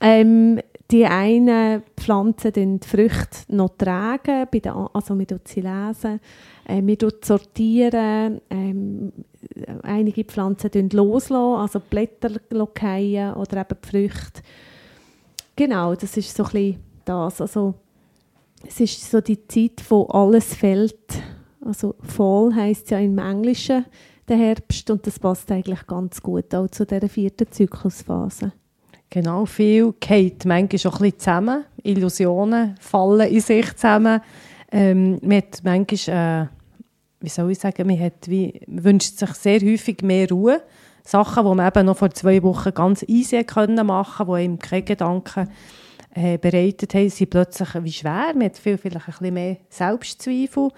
Ähm, 0.00 0.60
die 0.90 1.04
einen 1.04 1.82
Pflanzen 1.96 2.52
die 2.52 2.78
Früchte 2.86 3.38
noch 3.48 3.76
tragen, 3.76 4.46
bei 4.50 4.60
den, 4.60 4.72
also 4.72 5.18
wir 5.18 5.26
sie 5.44 5.60
lesen, 5.60 6.20
äh, 6.64 6.80
wir 6.82 6.96
sortieren, 7.22 8.40
ähm, 8.50 9.12
einige 9.82 10.24
Pflanzen 10.24 10.90
loslassen, 10.90 11.60
also 11.60 11.80
Blätter 11.80 12.30
fallen 12.50 13.34
oder 13.34 13.60
eben 13.60 13.78
die 13.82 13.88
Früchte. 13.88 14.42
Genau, 15.56 15.94
das 15.94 16.16
ist 16.16 16.36
so 16.36 16.44
ein 16.52 16.76
das. 17.06 17.40
Also, 17.40 17.74
es 18.66 18.78
ist 18.80 19.10
so 19.10 19.20
die 19.20 19.46
Zeit, 19.46 19.82
wo 19.88 20.04
alles 20.04 20.54
fällt. 20.54 21.22
Also 21.64 21.94
Fall 22.00 22.54
heisst 22.54 22.90
ja 22.90 22.98
im 22.98 23.18
Englischen 23.18 23.86
der 24.28 24.36
Herbst 24.36 24.90
und 24.90 25.06
das 25.06 25.18
passt 25.18 25.50
eigentlich 25.50 25.86
ganz 25.86 26.20
gut 26.22 26.54
auch 26.54 26.68
zu 26.68 26.84
dieser 26.84 27.08
vierten 27.08 27.50
Zyklusphase. 27.50 28.52
Genau, 29.10 29.46
viel 29.46 29.94
geht 30.00 30.44
manchmal 30.44 30.78
schon 30.78 30.92
ein 30.92 30.98
bisschen 30.98 31.18
zusammen. 31.18 31.64
Illusionen 31.82 32.74
fallen 32.80 33.28
in 33.30 33.40
sich 33.40 33.74
zusammen. 33.76 34.20
Ähm, 34.72 35.18
man 35.22 35.38
hat 35.38 35.60
manchmal, 35.62 36.44
äh, 36.44 36.46
wie 37.20 37.28
soll 37.28 37.52
ich 37.52 37.58
sagen, 37.58 37.86
man, 37.86 38.00
hat 38.00 38.28
wie, 38.28 38.60
wünscht 38.66 39.18
sich 39.18 39.30
sehr 39.34 39.60
häufig 39.60 40.02
mehr 40.02 40.28
Ruhe. 40.28 40.62
Sachen, 41.04 41.44
die 41.44 41.54
man 41.54 41.68
eben 41.68 41.86
noch 41.86 41.96
vor 41.96 42.10
zwei 42.10 42.42
Wochen 42.42 42.74
ganz 42.74 43.04
easy 43.06 43.44
können 43.44 43.86
machen 43.86 44.26
konnte, 44.26 44.40
die 44.40 44.44
einem 44.44 44.58
keine 44.58 44.82
Gedanken 44.82 45.48
äh, 46.14 46.38
bereitet 46.38 46.94
haben, 46.94 47.08
sind 47.08 47.30
plötzlich 47.30 47.68
wie 47.82 47.92
schwer. 47.92 48.32
Man 48.34 48.46
hat 48.46 48.58
viel, 48.58 48.76
vielleicht 48.76 49.06
ein 49.06 49.12
bisschen 49.12 49.34
mehr 49.34 49.56
Selbstzweifel. 49.68 50.70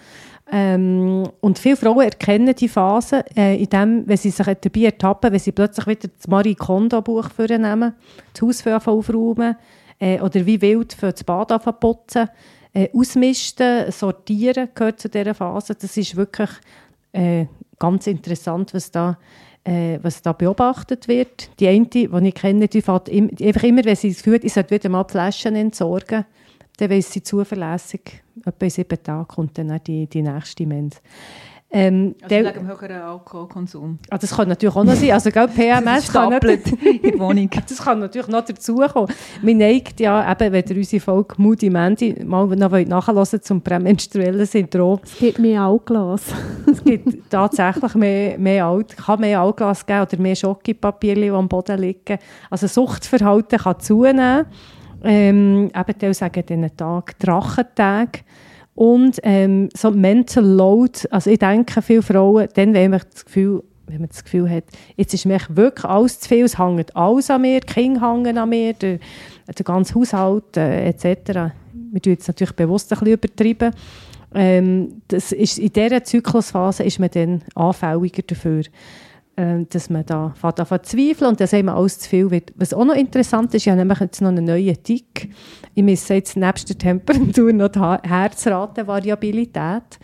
Ähm, 0.51 1.29
und 1.41 1.59
viele 1.59 1.77
Frauen 1.77 2.05
erkennen 2.05 2.55
die 2.55 2.69
Phase, 2.69 3.25
äh, 3.37 3.63
in 3.63 3.69
dem, 3.69 4.09
wenn 4.09 4.17
sie 4.17 4.31
sich 4.31 4.47
dabei 4.47 4.81
ertappen, 4.81 5.31
wenn 5.31 5.39
sie 5.39 5.53
plötzlich 5.53 5.87
wieder 5.87 6.09
das 6.09 6.27
Marie 6.27 6.55
Kondo-Buch 6.55 7.31
vornehmen, 7.31 7.95
das 8.33 8.65
Haus 8.65 8.87
aufräumen 8.87 9.57
äh, 9.99 10.21
oder 10.21 10.47
wie 10.47 10.61
wild 10.61 10.95
für 10.95 11.13
das 11.13 11.23
Bad 11.25 11.81
putzen, 11.81 12.31
äh, 12.73 12.89
ausmisten, 12.95 13.93
sortieren 13.93 14.69
gehört 14.75 15.01
zu 15.01 15.11
dieser 15.11 15.35
Phase. 15.35 15.75
Das 15.75 15.97
ist 15.97 16.17
wirklich 16.17 16.51
äh, 17.13 17.45
ganz 17.79 18.07
interessant, 18.07 18.73
was 18.73 18.91
da, 18.91 19.19
äh, 19.65 19.99
was 20.01 20.23
da 20.23 20.33
beobachtet 20.33 21.09
wird. 21.09 21.51
Die 21.61 21.69
eine, 21.69 21.87
die 21.87 22.09
ich 22.23 22.35
kenne, 22.35 22.69
die 22.69 22.81
fährt 22.81 23.11
einfach 23.11 23.65
immer, 23.65 23.85
wenn 23.85 23.97
sie 23.97 24.09
es 24.09 24.23
fühlt, 24.23 24.45
ich 24.45 24.55
sollte 24.55 24.71
wieder 24.71 24.89
mal 24.89 25.05
Flaschen 25.05 25.57
entsorgen 25.57 26.25
dann 26.79 26.91
weiss 26.91 27.13
sie 27.13 27.23
zuverlässig, 27.23 28.23
etwa 28.45 28.65
in 28.65 28.71
sieben 28.71 29.03
Tagen 29.03 29.29
kommt 29.29 29.59
dann 29.59 29.79
die, 29.85 30.07
die 30.07 30.23
nächste 30.23 30.67
Mens. 30.67 31.01
Ähm, 31.71 32.15
also 32.23 32.29
der, 32.29 32.45
wegen 32.47 32.67
dem 32.67 32.67
höheren 32.67 33.03
Alkoholkonsum. 33.03 33.99
Ah, 34.09 34.17
das 34.17 34.35
kann 34.35 34.49
natürlich 34.49 34.75
auch 34.75 34.85
noch 34.85 34.95
sein. 34.95 35.11
Also, 35.11 35.31
gell, 35.31 35.49
PMS 35.55 36.11
kann 36.11 36.33
in 36.33 36.41
der 36.41 37.19
Wohnung. 37.19 37.51
das 37.69 37.83
kann 37.83 37.99
natürlich 37.99 38.29
noch 38.29 38.45
dazukommen. 38.45 39.13
Man 39.43 39.59
neigt 39.59 40.01
ja, 40.01 40.33
eben, 40.33 40.53
wenn 40.53 40.65
ihr 40.67 40.77
unsere 40.77 41.01
Folge 41.01 41.35
Moody 41.37 41.69
Mandy 41.69 42.25
mal 42.25 42.47
noch 42.47 42.71
nachhören 42.71 43.43
zum 43.43 43.61
prämenstruellen 43.61 44.47
Syndrom. 44.47 45.01
Es 45.05 45.19
gibt 45.19 45.41
mehr 45.41 45.61
Altglas. 45.61 46.23
es 46.73 46.83
gibt 46.83 47.31
tatsächlich 47.31 47.95
mehr, 47.97 48.39
mehr 48.39 48.65
Alt, 48.65 48.97
kann 48.97 49.21
mehr 49.21 49.41
Altglas 49.43 49.85
geben 49.85 50.03
oder 50.03 50.19
mehr 50.19 50.37
Schokipapier, 50.37 51.17
die 51.17 51.29
am 51.29 51.49
Boden 51.49 51.79
liegen. 51.81 52.19
Also 52.49 52.67
Suchtverhalten 52.67 53.59
kann 53.59 53.79
zunehmen. 53.79 54.47
Ähm, 55.05 55.71
eben, 55.75 55.99
die 56.01 56.15
sagen 56.15 56.45
diesen 56.47 56.77
Tag 56.77 57.19
Drachentag. 57.19 58.25
Und 58.75 59.19
ähm, 59.25 59.69
so 59.75 59.91
Mental 59.91 60.45
Load, 60.45 61.01
also 61.11 61.31
ich 61.31 61.39
denke, 61.41 61.83
viele 61.83 62.03
Frauen, 62.03 62.49
dann 62.55 62.75
wenn 62.75 62.93
man 62.93 63.01
das 63.13 63.25
Gefühl, 63.25 63.65
wenn 63.89 63.99
man 63.99 64.09
das 64.09 64.23
Gefühl 64.23 64.49
hat, 64.49 64.65
jetzt 64.97 65.15
ist 65.15 65.27
mir 65.27 65.41
wirklich 65.49 65.85
alles 65.85 66.21
zu 66.21 66.29
viel, 66.29 66.45
es 66.45 66.59
hängt 66.59 66.95
alles 66.95 67.31
an 67.31 67.43
mir, 67.43 67.61
die 67.61 67.67
Kinder 67.67 68.01
hängen 68.01 68.39
an 68.39 68.49
mir, 68.49 68.75
der, 68.75 68.99
der 69.49 69.65
ganze 69.65 69.95
Haushalt 69.95 70.57
äh, 70.57 70.89
etc. 70.89 71.53
Wir 71.91 72.03
tun 72.03 72.13
jetzt 72.13 72.29
natürlich 72.29 72.55
bewusst 72.55 72.93
ein 72.93 72.99
bisschen 72.99 73.15
übertrieben. 73.15 73.73
Ähm, 74.35 75.03
das 75.09 75.33
ist, 75.33 75.59
in 75.59 75.73
dieser 75.73 76.05
Zyklusphase 76.05 76.85
ist 76.85 77.01
man 77.01 77.11
dann 77.11 77.43
anfälliger 77.55 78.23
dafür. 78.27 78.63
Ähm, 79.41 79.69
dass 79.71 79.89
man 79.89 80.05
da 80.05 80.35
fängt 80.35 80.59
an 80.59 80.83
zweifeln 80.83 81.31
und 81.31 81.41
dass 81.41 81.55
einem 81.55 81.69
alles 81.69 82.01
zu 82.01 82.09
viel 82.09 82.29
wird. 82.29 82.53
Was 82.57 82.75
auch 82.75 82.85
noch 82.85 82.97
interessant 82.97 83.55
ist, 83.55 83.63
ich 83.63 83.69
habe 83.69 83.79
nämlich 83.79 84.01
jetzt 84.01 84.21
noch 84.21 84.31
einen 84.31 84.45
neuen 84.45 84.83
Tick. 84.83 85.31
Ich 85.77 85.85
messe 85.85 86.15
jetzt 86.15 86.37
nebst 86.37 86.69
der 86.69 86.77
Temperatur 86.77 87.53
noch 87.53 87.69
die 87.69 88.09
Herzratenvariabilität. 88.09 90.01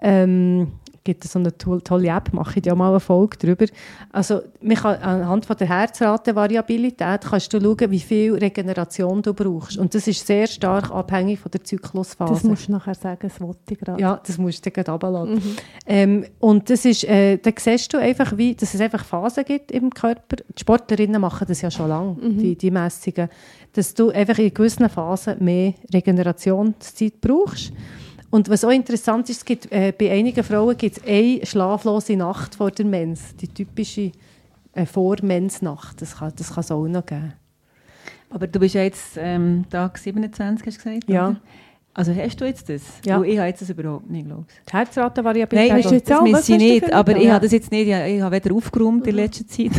Ähm, 0.00 0.68
gibt 1.08 1.24
es 1.24 1.32
so 1.32 1.38
eine 1.38 1.56
tolle 1.56 2.08
App, 2.08 2.34
mache 2.34 2.58
ich 2.58 2.66
ja 2.66 2.74
mal 2.74 2.90
eine 2.90 3.00
Folge 3.00 3.38
darüber. 3.40 3.64
Also 4.12 4.42
man 4.60 4.76
kann, 4.76 4.96
anhand 4.96 5.46
von 5.46 5.56
der 5.56 5.66
Herzratenvariabilität 5.66 7.22
kannst 7.22 7.50
du 7.54 7.58
schauen, 7.62 7.90
wie 7.90 7.98
viel 7.98 8.34
Regeneration 8.34 9.22
du 9.22 9.32
brauchst. 9.32 9.78
Und 9.78 9.94
das 9.94 10.06
ist 10.06 10.26
sehr 10.26 10.46
stark 10.46 10.90
abhängig 10.90 11.40
von 11.40 11.50
der 11.50 11.64
Zyklusphase. 11.64 12.34
Das 12.34 12.44
musst 12.44 12.68
du 12.68 12.72
nachher 12.72 12.94
sagen, 12.94 13.20
das 13.22 13.40
wollte 13.40 13.72
ich 13.72 13.78
gerade. 13.78 14.02
Ja, 14.02 14.20
das 14.22 14.36
musst 14.36 14.66
du 14.66 14.70
gerade 14.70 14.90
runterladen. 14.90 15.36
Mhm. 15.36 15.56
Ähm, 15.86 16.24
und 16.40 16.68
das 16.68 16.84
ist, 16.84 17.04
äh, 17.04 17.38
da 17.38 17.52
siehst 17.58 17.94
du 17.94 17.96
einfach, 17.96 18.36
wie, 18.36 18.54
dass 18.54 18.74
es 18.74 18.80
einfach 18.82 19.02
Phasen 19.02 19.46
gibt 19.46 19.72
im 19.72 19.88
Körper. 19.88 20.36
Die 20.36 20.60
Sportlerinnen 20.60 21.22
machen 21.22 21.46
das 21.48 21.62
ja 21.62 21.70
schon 21.70 21.88
lange, 21.88 22.16
mhm. 22.20 22.36
die, 22.36 22.54
die 22.54 22.70
Messungen, 22.70 23.30
dass 23.72 23.94
du 23.94 24.10
einfach 24.10 24.36
in 24.36 24.52
gewissen 24.52 24.90
Phasen 24.90 25.42
mehr 25.42 25.72
Regenerationszeit 25.90 27.18
brauchst. 27.22 27.72
Und 28.30 28.48
was 28.50 28.62
auch 28.64 28.70
interessant 28.70 29.28
ist, 29.30 29.38
es 29.38 29.44
gibt, 29.44 29.72
äh, 29.72 29.92
bei 29.98 30.10
einigen 30.12 30.44
Frauen 30.44 30.76
gibt 30.76 30.98
es 30.98 31.04
eine 31.04 31.44
schlaflose 31.46 32.16
Nacht 32.16 32.54
vor 32.54 32.70
der 32.70 32.84
Mens, 32.84 33.34
die 33.36 33.48
typische 33.48 34.12
äh, 34.74 34.84
Vormensnacht. 34.84 36.02
Das 36.02 36.16
kann, 36.18 36.32
das 36.36 36.48
kann 36.52 36.60
es 36.60 36.70
auch 36.70 36.86
noch 36.86 37.06
geben. 37.06 37.32
Aber 38.30 38.46
du 38.46 38.58
bist 38.60 38.74
ja 38.74 38.82
jetzt 38.82 39.16
ähm, 39.16 39.64
Tag 39.70 39.96
27, 39.96 40.66
hast 40.66 40.76
du 40.78 40.84
gesagt? 40.90 41.08
Ja. 41.08 41.28
Oder? 41.30 41.40
Also 41.94 42.14
hast 42.14 42.40
du 42.40 42.44
jetzt 42.44 42.68
das? 42.68 42.82
Ja. 43.04 43.18
Weil 43.18 43.30
ich 43.30 43.38
habe 43.38 43.48
jetzt 43.48 43.62
das 43.62 43.70
überhaupt 43.70 44.08
nicht, 44.10 44.26
glaube 44.26 44.44
ich. 44.46 44.64
Die 44.70 44.76
Herzratenvariabilität. 44.76 45.70
Nein, 45.72 46.00
das 46.04 46.12
auch? 46.18 46.22
Was 46.24 46.48
misse 46.48 46.52
ich 46.52 46.58
nicht, 46.58 46.92
aber 46.92 47.16
ich 47.16 47.28
habe 47.30 47.44
das 47.46 47.52
jetzt 47.52 47.72
nicht, 47.72 47.88
ich 47.88 47.94
habe- 47.94 48.08
ich 48.08 48.20
habe 48.20 48.36
weder 48.36 48.54
aufgeräumt 48.54 49.06
in 49.06 49.14
letzter 49.16 49.46
Zeit. 49.48 49.70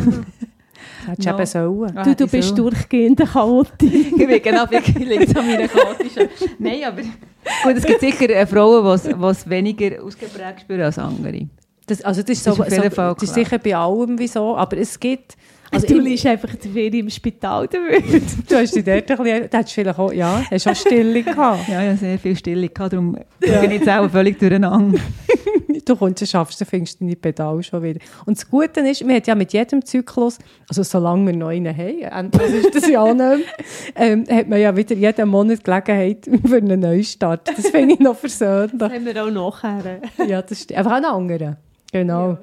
Hättest 1.08 1.26
du 1.26 1.30
No. 1.32 1.36
eben 1.38 1.46
sollen. 1.46 1.98
Ah, 1.98 2.04
Du, 2.04 2.16
du 2.16 2.26
ich 2.26 2.32
bist 2.32 2.58
durchgehend 2.58 3.20
chaotisch. 3.20 3.90
ich 3.94 4.16
bin 4.28 4.42
genau 4.42 4.66
liegt 4.70 5.36
an 5.38 5.48
meiner 5.48 5.68
chaotischen. 5.68 6.30
Nein, 6.60 6.80
aber 6.86 7.02
gut, 7.02 7.78
es 7.78 7.84
gibt 7.86 8.00
sicher 8.02 8.30
äh, 8.30 8.46
Frauen, 8.46 8.84
die 9.02 9.26
es- 9.28 9.50
weniger 9.50 10.04
ausgeprägt 10.04 10.62
spüren 10.62 10.82
als 10.82 10.98
andere. 11.00 11.48
Das, 11.88 12.02
also 12.04 12.22
das 12.22 12.30
ist, 12.38 12.46
Das 12.48 12.56
so, 12.56 12.64
ist 12.64 12.74
auf 12.78 12.84
jeden 12.84 12.96
so, 12.96 13.14
das 13.14 13.24
ist 13.24 13.34
sicher 13.34 13.58
bei 13.58 13.76
allem 13.76 14.20
wieso, 14.20 14.56
aber 14.56 14.78
es 14.78 15.00
gibt... 15.00 15.36
Also 15.72 15.86
du 15.86 16.00
liegst 16.00 16.26
einfach 16.26 16.50
zu 16.58 16.68
viel 16.70 16.94
im 16.96 17.10
Spital 17.12 17.68
damit. 17.68 18.04
Du 18.50 18.56
hast 18.56 18.76
dich 18.76 18.84
dort 18.84 19.10
ein 19.12 19.18
bisschen... 19.18 19.50
Du 19.50 19.58
hättest 19.58 19.74
vielleicht 19.74 20.00
auch... 20.00 20.12
Ja, 20.12 20.44
hast 20.50 20.68
auch 20.68 20.76
Stille 20.76 21.22
gehabt. 21.24 21.68
Ja, 21.68 21.82
ich 21.82 21.88
habe 21.90 21.98
sehr 21.98 22.18
viel 22.20 22.36
Stille 22.36 22.70
gehabt, 22.70 22.94
darum 22.94 23.18
bin 23.40 23.64
ich 23.66 23.72
jetzt 23.72 23.90
auch 23.90 24.10
völlig 24.10 24.38
durcheinander. 24.40 25.00
Du 25.90 25.96
kommst, 25.96 26.28
schaffst, 26.28 26.62
dann 26.62 26.68
findest 26.68 27.02
du 27.02 27.06
deine 27.06 27.16
Pedale 27.16 27.64
schon 27.64 27.82
wieder. 27.82 28.00
Und 28.28 28.38
das 28.38 28.48
Gute 28.48 28.82
ist, 28.82 29.08
wir 29.08 29.16
haben 29.16 29.24
ja 29.26 29.34
mit 29.34 29.54
jedem 29.54 29.84
Zyklus, 29.84 30.38
also 30.68 30.84
solange 30.84 31.26
wir 31.26 31.36
noch 31.36 31.48
einen 31.48 31.76
haben, 31.76 32.02
endlich 32.02 32.64
ist 32.64 32.76
das 32.76 32.88
ja 32.88 33.02
auch 33.02 33.16
nicht 33.16 33.48
ähm, 33.96 34.24
hat 34.30 34.48
man 34.48 34.60
ja 34.60 34.76
wieder 34.76 34.96
jeden 34.96 35.30
Monat 35.30 35.64
Gelegenheit 35.64 36.30
für 36.46 36.58
einen 36.58 36.80
Neustart. 36.80 37.48
Das 37.48 37.70
finde 37.70 37.96
ich 37.96 38.00
noch 38.00 38.16
versöhnlich. 38.16 38.78
Das 38.78 38.94
haben 38.94 39.04
wir 39.04 39.24
auch 39.26 39.32
nachher. 39.32 40.02
Ja, 40.28 40.44
das 40.44 40.62
stimmt. 40.62 40.78
Einfach 40.78 40.92
einen 40.92 41.06
anderen. 41.06 41.58
Genau. 41.92 42.38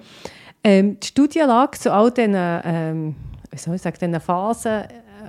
Ähm, 0.64 0.98
die 0.98 1.06
Studienlage 1.06 1.78
zu 1.78 1.92
all 1.92 2.10
diesen, 2.10 2.34
ähm, 2.34 3.14
wie 3.52 3.58
soll 3.58 3.76
ich 3.76 3.82
sagen, 3.82 3.96
diesen 4.00 4.20
Phasen 4.20 4.82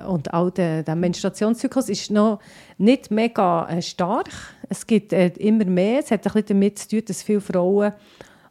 und 0.06 0.34
all 0.34 0.52
den, 0.52 0.84
dem 0.86 1.00
Menstruationszyklus 1.00 1.90
ist 1.90 2.12
noch 2.12 2.40
nicht 2.78 3.12
mega 3.12 3.68
äh, 3.70 3.82
stark. 3.82 4.30
Es 4.70 4.86
gibt 4.86 5.14
äh, 5.14 5.28
immer 5.38 5.66
mehr. 5.66 6.00
Es 6.00 6.12
hat 6.12 6.26
ein 6.26 6.34
bisschen 6.34 6.48
damit 6.48 6.80
zu 6.80 6.88
tun, 6.90 7.02
dass 7.08 7.24
viele 7.24 7.42
Frauen 7.42 7.94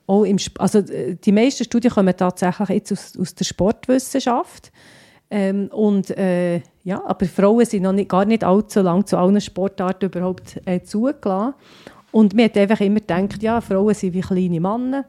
auch 0.06 0.24
im 0.24 0.36
Sp 0.38 0.58
also 0.58 0.78
äh, 0.78 1.16
die 1.16 1.32
meisten 1.32 1.64
Studien 1.64 1.90
kommen 1.90 2.16
tatsächlich 2.16 2.68
jetzt 2.68 2.92
aus, 2.92 3.18
aus 3.18 3.34
der 3.34 3.44
Sportwissenschaft. 3.44 4.72
Ähm, 5.28 5.68
und 5.72 6.10
äh, 6.16 6.60
ja, 6.84 7.04
aber 7.04 7.26
Frauen 7.26 7.64
sind 7.64 7.82
noch 7.82 7.92
nicht, 7.92 8.08
gar 8.08 8.24
nicht 8.24 8.44
allzu 8.44 8.80
lange 8.80 9.04
zu 9.04 9.16
allen 9.18 9.40
Sportarten 9.40 10.06
überhaupt 10.06 10.60
äh, 10.64 10.82
zugelassen. 10.82 11.54
Und 12.12 12.34
mir 12.34 12.44
hat 12.44 12.56
einfach 12.56 12.80
immer 12.80 13.00
gedacht, 13.00 13.42
ja, 13.42 13.60
Frauen 13.60 13.94
sind 13.94 14.14
wie 14.14 14.20
kleine 14.20 14.60
Männer. 14.60 15.04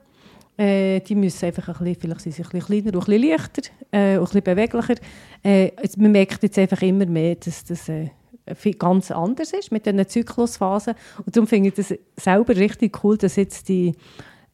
Äh, 0.57 1.01
die 1.01 1.15
müssen 1.15 1.45
einfach 1.45 1.67
ein 1.67 1.85
bisschen, 1.85 2.01
vielleicht 2.01 2.21
sind 2.21 2.35
sie 2.35 2.43
ein 2.43 2.49
bisschen 2.49 2.81
kleiner 2.83 2.97
ein 2.97 3.05
bisschen 3.05 3.29
leichter 3.29 3.61
äh, 3.91 4.17
und 4.17 4.21
ein 4.21 4.23
bisschen 4.25 4.43
beweglicher. 4.43 4.95
Äh, 5.43 5.65
jetzt, 5.83 5.97
man 5.97 6.11
merkt 6.11 6.41
jetzt 6.41 6.57
einfach 6.57 6.81
immer 6.81 7.05
mehr, 7.05 7.35
dass 7.35 7.63
das 7.63 7.87
äh, 7.89 8.09
ganz 8.79 9.11
anders 9.11 9.53
ist 9.53 9.71
mit 9.71 9.85
diesen 9.85 10.07
Zyklusphasen. 10.07 10.95
Und 11.25 11.35
darum 11.35 11.47
finde 11.47 11.69
ich 11.69 11.75
das 11.75 11.93
selber 12.15 12.55
richtig 12.55 13.03
cool, 13.03 13.17
dass 13.17 13.35
jetzt 13.35 13.69
die, 13.69 13.93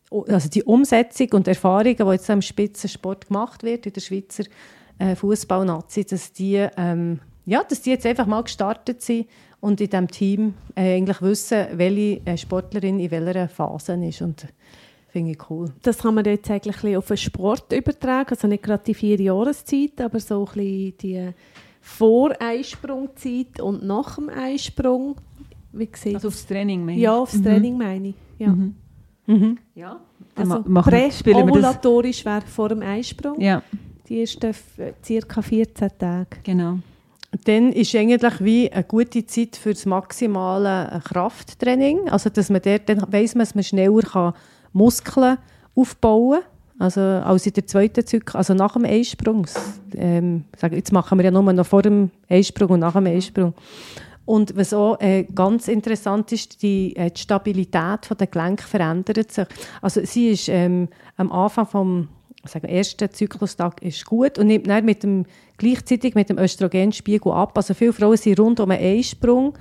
also 0.09 0.49
die 0.49 0.63
Umsetzung 0.63 1.27
und 1.31 1.47
Erfahrungen, 1.47 1.95
die 1.95 2.03
jetzt 2.03 2.29
im 2.29 2.41
Spitzensport 2.41 3.27
gemacht 3.27 3.63
wird 3.63 3.85
in 3.85 3.93
der 3.93 4.01
Schweizer 4.01 4.43
äh, 4.99 5.15
Fußballnazi, 5.15 6.05
dass 6.05 6.33
die, 6.33 6.67
ähm, 6.77 7.19
ja, 7.45 7.63
dass 7.63 7.81
die 7.81 7.91
jetzt 7.91 8.05
einfach 8.05 8.25
mal 8.25 8.43
gestartet 8.43 9.01
sind 9.01 9.27
und 9.59 9.79
in 9.79 9.89
diesem 9.89 10.07
Team 10.09 10.53
äh, 10.75 10.97
eigentlich 10.97 11.21
wissen, 11.21 11.67
welche 11.73 12.21
äh, 12.25 12.37
Sportlerin 12.37 12.99
in 12.99 13.11
welcher 13.11 13.47
Phase 13.47 13.93
ist. 14.05 14.21
Und 14.21 14.47
finde 15.13 15.31
ich 15.31 15.49
cool. 15.49 15.69
Das 15.83 15.99
kann 15.99 16.15
man 16.15 16.25
jetzt 16.25 16.49
eigentlich 16.51 16.75
ein 16.75 16.81
bisschen 16.81 16.97
auf 16.97 17.07
den 17.07 17.17
Sport 17.17 17.71
übertragen, 17.71 18.31
also 18.31 18.47
nicht 18.47 18.63
gerade 18.63 18.83
die 18.83 18.93
vier 18.95 19.21
Jahreszeit, 19.21 20.01
aber 20.01 20.19
so 20.19 20.39
ein 20.39 20.45
bisschen 20.45 20.97
die 21.01 21.29
Vor-Einsprungzeit 21.81 23.61
und 23.61 23.83
nach 23.83 24.15
dem 24.15 24.29
Einsprung. 24.29 25.15
Wie 25.71 25.89
sieht 25.93 26.15
Also 26.15 26.27
aufs 26.29 26.45
Training, 26.45 26.83
meine 26.85 26.97
ich. 26.97 27.03
Ja, 27.03 27.15
aufs 27.17 27.35
Mhm. 27.35 27.43
Training 27.43 27.77
meine 27.77 28.07
ich. 28.09 28.15
Ja. 28.39 28.49
Mhm. 28.49 28.75
Mhm. 29.25 29.57
Ja, 29.75 29.99
dann 30.35 30.51
Also 30.51 30.63
präovulatorisch 30.63 32.25
wäre 32.25 32.41
vor 32.41 32.69
dem 32.69 32.81
Einsprung. 32.81 33.39
Ja, 33.39 33.61
Die 34.09 34.19
ersten 34.21 34.53
circa 35.03 35.41
14 35.41 35.89
Tage. 35.97 36.27
genau. 36.43 36.79
Dann 37.45 37.71
ist 37.73 37.95
eigentlich 37.95 38.41
wie 38.41 38.71
eine 38.71 38.83
gute 38.83 39.25
Zeit 39.25 39.55
für 39.55 39.73
das 39.73 39.85
maximale 39.87 41.01
Krafttraining. 41.03 42.07
Also, 42.09 42.29
dass 42.29 42.51
man 42.51 42.61
dort, 42.61 42.87
dann 42.87 43.03
weiss 43.11 43.33
man, 43.33 43.39
dass 43.45 43.55
man 43.55 43.63
schneller 43.63 44.01
kann 44.01 44.33
Muskeln 44.73 45.37
aufbauen. 45.75 46.41
Also, 46.79 47.01
als 47.01 47.45
in 47.45 47.53
der 47.53 47.67
zweiten 47.67 48.05
Zyklus, 48.05 48.35
also 48.35 48.53
nach 48.55 48.73
dem 48.73 48.85
Einsprung. 48.85 49.45
Ähm, 49.95 50.45
jetzt 50.71 50.91
machen 50.91 51.17
wir 51.17 51.25
ja 51.25 51.31
nur 51.31 51.53
noch 51.53 51.65
vor 51.65 51.83
dem 51.83 52.09
Einsprung 52.27 52.69
und 52.71 52.79
nach 52.79 52.93
dem 52.93 53.05
Einsprung. 53.05 53.53
Und 54.25 54.55
was 54.55 54.73
auch 54.73 54.99
äh, 54.99 55.25
ganz 55.35 55.67
interessant 55.67 56.31
ist, 56.31 56.61
die, 56.61 56.95
äh, 56.95 57.11
die 57.11 57.21
Stabilität 57.21 58.09
der 58.19 58.27
Gelenke 58.27 58.63
verändert 58.63 59.31
sich. 59.31 59.47
Also 59.81 60.01
sie 60.03 60.29
ist 60.29 60.49
ähm, 60.49 60.87
am 61.17 61.31
Anfang 61.31 61.67
vom 61.67 62.07
sagen, 62.45 62.67
ersten 62.67 63.09
Zyklustag 63.11 63.81
ist 63.81 64.05
gut 64.05 64.37
und 64.37 64.47
nimmt 64.47 64.67
dann 64.67 64.85
mit 64.85 65.03
dem, 65.03 65.25
gleichzeitig 65.57 66.15
mit 66.15 66.29
dem 66.29 66.37
Östrogenspiegel 66.37 67.31
ab. 67.31 67.57
Also 67.57 67.73
viele 67.73 67.93
Frauen 67.93 68.17
sind 68.17 68.39
rund 68.39 68.59
um 68.59 68.71
einen 68.71 68.83
Einsprung 68.83 69.53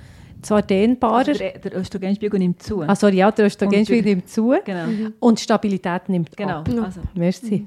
zwar 0.45 0.61
dehnbarer, 0.61 1.17
Also 1.29 1.33
der, 1.33 1.59
der 1.59 1.77
Östrogenspiegel 1.77 2.39
nimmt 2.39 2.61
zu. 2.61 2.81
ah, 2.81 2.95
sorry, 2.95 3.17
ja, 3.17 3.31
der 3.31 3.45
Östrogenspiegel 3.47 3.99
Und 4.03 4.05
nimmt 4.17 4.29
zu 4.29 4.53
genau. 4.63 5.09
und 5.19 5.39
die 5.39 5.43
Stabilität 5.43 6.09
nimmt 6.09 6.35
Genau. 6.35 6.59
ab. 6.59 6.69
Also, 6.69 7.01
Merci. 7.15 7.63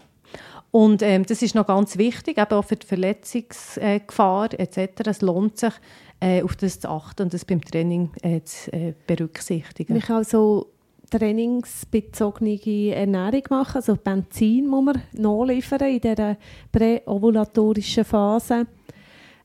Und 0.71 1.01
ähm, 1.03 1.25
das 1.25 1.41
ist 1.43 1.55
noch 1.55 1.67
ganz 1.67 1.97
wichtig, 1.97 2.37
eben 2.39 2.51
auch 2.51 2.65
für 2.65 2.77
die 2.77 2.87
Verletzungsgefahr 2.87 4.49
etc. 4.59 5.07
Es 5.07 5.23
lohnt 5.23 5.57
sich, 5.59 5.73
äh, 6.21 6.43
auf 6.43 6.57
das 6.57 6.81
zu 6.81 6.89
achten 6.91 7.23
und 7.23 7.35
das 7.35 7.45
beim 7.45 7.61
Training 7.63 8.11
äh, 8.23 8.41
zu 8.43 8.73
äh, 8.73 8.93
berücksichtigen. 9.07 9.99
Kann 10.01 10.17
also 10.17 10.67
trainingsbezogene 11.11 12.95
Ernährung 12.95 13.43
machen. 13.51 13.77
Also 13.77 13.97
Benzin 13.97 14.67
muss 14.67 14.85
man 14.85 15.03
nachliefern 15.13 15.89
in 15.89 16.01
dieser 16.01 16.37
präovulatorischen 16.73 18.05
Phase. 18.05 18.67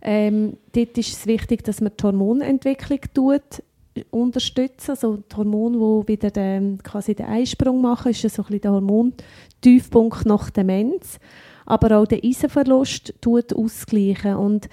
Ähm, 0.01 0.57
dort 0.73 0.97
ist 0.97 1.13
es 1.13 1.27
wichtig, 1.27 1.63
dass 1.63 1.81
man 1.81 1.91
die 1.97 2.03
Hormonentwicklung 2.03 2.99
tut, 3.13 3.63
unterstützen. 4.09 4.91
Also 4.91 5.17
die 5.17 5.35
Hormone, 5.35 5.77
die 5.77 6.07
wieder 6.13 6.31
den, 6.31 6.81
quasi 6.81 7.13
den 7.13 7.27
Einsprung 7.27 7.81
machen, 7.81 8.11
ist 8.11 8.21
so 8.21 8.27
ein 8.27 8.45
bisschen 8.45 8.61
der 8.61 8.71
Hormontiefpunkt 8.71 10.25
nach 10.25 10.49
Demenz. 10.49 11.19
Aber 11.65 11.97
auch 11.97 12.05
der 12.05 12.23
Eisenverlust 12.23 13.13
tut 13.21 13.53
ausgleichen. 13.53 14.35
Und 14.35 14.69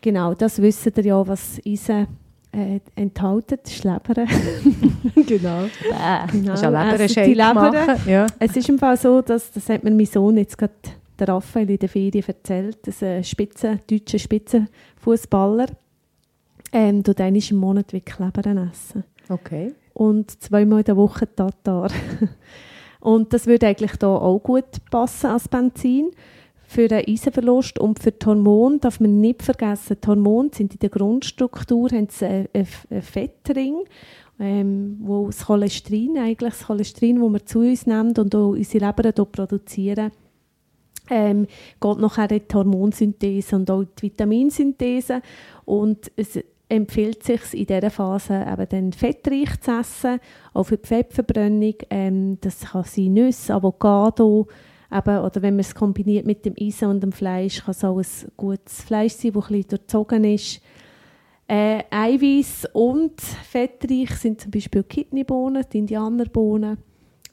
genau, 0.00 0.34
das 0.34 0.60
wissen 0.60 0.92
ihr 0.96 1.04
ja, 1.04 1.26
was 1.26 1.60
Eisen 1.66 2.06
äh, 2.52 2.80
enthalten. 2.96 3.58
Das 3.62 3.72
ist 3.72 3.84
Leber. 3.84 4.26
genau. 5.26 5.64
Genau, 6.30 6.52
Das 6.52 6.60
ist 6.60 6.64
ein 6.64 7.00
essen 7.00 7.24
die 7.24 7.34
Lebershake 7.34 7.34
Leber. 7.34 7.96
Ja. 8.06 8.26
Es 8.38 8.56
ist 8.56 8.68
im 8.68 8.78
Fall 8.78 8.96
so, 8.96 9.22
dass, 9.22 9.50
das 9.52 9.68
hat 9.68 9.82
mir 9.82 9.90
mein 9.90 10.06
Sohn 10.06 10.36
jetzt 10.36 10.58
gerade, 10.58 10.74
der 11.18 11.28
Raphael 11.28 11.70
in 11.70 11.78
der 11.78 11.88
Ferien 11.88 12.24
erzählt, 12.26 12.86
dass 12.86 13.02
ein 13.02 13.24
Spitzen, 13.24 13.80
deutscher 13.88 14.18
Spitzenfußballer 14.18 15.66
ähm, 16.72 17.04
tut 17.04 17.20
einmal 17.20 17.42
im 17.50 17.56
Monat 17.56 17.92
wirklich 17.92 18.18
Leber 18.18 18.68
essen. 18.70 19.04
Okay. 19.28 19.74
Und 19.94 20.42
zweimal 20.42 20.80
in 20.80 20.84
der 20.84 20.96
Woche 20.96 21.28
Tatar. 21.34 21.90
und 23.00 23.32
das 23.32 23.46
würde 23.46 23.66
eigentlich 23.66 23.96
da 23.96 24.08
auch 24.08 24.38
gut 24.38 24.64
passen 24.90 25.26
als 25.26 25.48
Benzin. 25.48 26.10
Für 26.66 26.88
den 26.88 27.04
Eisenverlust 27.06 27.78
und 27.78 27.98
für 27.98 28.12
die 28.12 28.24
Hormone 28.24 28.78
darf 28.78 28.98
man 28.98 29.20
nicht 29.20 29.42
vergessen, 29.42 29.98
die 30.02 30.08
Hormone 30.08 30.48
sind 30.54 30.72
in 30.72 30.78
der 30.78 30.88
Grundstruktur 30.88 31.90
haben 31.90 32.08
sie 32.08 32.26
einen, 32.26 33.02
Fettring, 33.02 33.84
ähm, 34.40 34.96
wo 35.02 35.26
das 35.26 35.44
Cholesterin, 35.44 36.16
eigentlich 36.16 36.54
das 36.54 36.66
Cholesterin, 36.66 37.20
das 37.20 37.30
wir 37.30 37.44
zu 37.44 37.58
uns 37.58 37.86
nehmen 37.86 38.16
und 38.16 38.34
auch 38.34 38.52
unsere 38.52 38.86
Leber 38.86 39.12
produzieren, 39.26 40.12
ähm, 41.10 41.46
geht 41.80 41.98
nachher 41.98 42.28
die 42.28 42.42
Hormonsynthese 42.52 43.56
und 43.56 43.70
auch 43.70 43.84
die 43.84 44.02
Vitaminsynthese. 44.02 45.22
Und 45.64 46.10
es 46.16 46.38
empfiehlt 46.68 47.22
sich 47.22 47.52
in 47.52 47.66
dieser 47.66 47.90
Phase 47.90 48.46
eben 48.50 48.68
dann 48.68 48.92
fettreich 48.92 49.60
zu 49.60 49.72
essen, 49.72 50.20
auch 50.54 50.64
für 50.64 50.78
die 50.78 50.88
Fettverbrennung. 50.88 51.74
Ähm, 51.90 52.38
das 52.40 52.60
kann 52.60 52.84
sein 52.84 53.12
Nüsse, 53.12 53.54
Avocado, 53.54 54.48
eben, 54.90 55.18
oder 55.18 55.42
wenn 55.42 55.54
man 55.54 55.60
es 55.60 55.74
kombiniert 55.74 56.26
mit 56.26 56.44
dem 56.46 56.54
Eisen 56.58 56.88
und 56.88 57.02
dem 57.02 57.12
Fleisch, 57.12 57.62
kann 57.62 57.72
es 57.72 57.84
auch 57.84 57.98
ein 57.98 58.32
gutes 58.36 58.82
Fleisch 58.82 59.12
sein, 59.12 59.32
das 59.32 59.48
bisschen 59.48 59.68
durchzogen 59.68 60.24
ist. 60.24 60.62
Äh, 61.46 61.82
Eiweiß 61.90 62.68
und 62.72 63.20
fettreich 63.20 64.10
sind 64.12 64.40
zum 64.40 64.50
Beispiel 64.50 64.84
Kidneybohnen, 64.84 65.64
die 65.70 65.78
Indianerbohnen, 65.78 66.78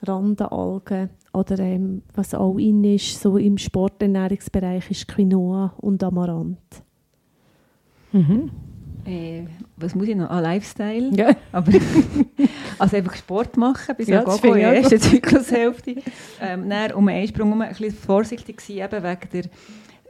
Randenalgen 0.01 1.11
oder 1.33 1.59
ähm, 1.59 2.01
was 2.13 2.33
auch 2.33 2.57
in 2.57 2.83
ist, 2.83 3.21
so 3.21 3.37
im 3.37 3.57
Sporternährungsbereich 3.57 4.89
ist 4.91 5.07
Quinoa 5.07 5.73
und 5.77 6.03
Amaranth. 6.03 6.83
Mhm. 8.11 8.49
äh, 9.05 9.43
was 9.77 9.93
muss 9.93 10.07
ich 10.07 10.15
noch? 10.15 10.29
Ah, 10.29 10.39
Lifestyle. 10.39 11.11
Ja. 11.15 11.35
Aber, 11.51 11.71
also 12.79 12.97
einfach 12.97 13.15
Sport 13.15 13.57
machen, 13.57 13.95
bis 13.95 14.07
Ja, 14.07 14.23
finde 14.39 14.47
in 14.47 14.55
ich 14.57 14.61
der 14.61 14.71
auch 14.71 14.91
ersten 14.91 14.99
Zyklushälfte. 14.99 15.95
Ähm, 16.41 16.69
dann 16.69 16.91
um 16.93 17.07
einen 17.07 17.21
Einsprung 17.21 17.47
herum 17.47 17.61
ein 17.61 17.69
bisschen 17.69 17.91
vorsichtig 17.93 18.61
sein, 18.61 18.77
eben 18.77 19.03
wegen 19.03 19.29
der 19.33 19.43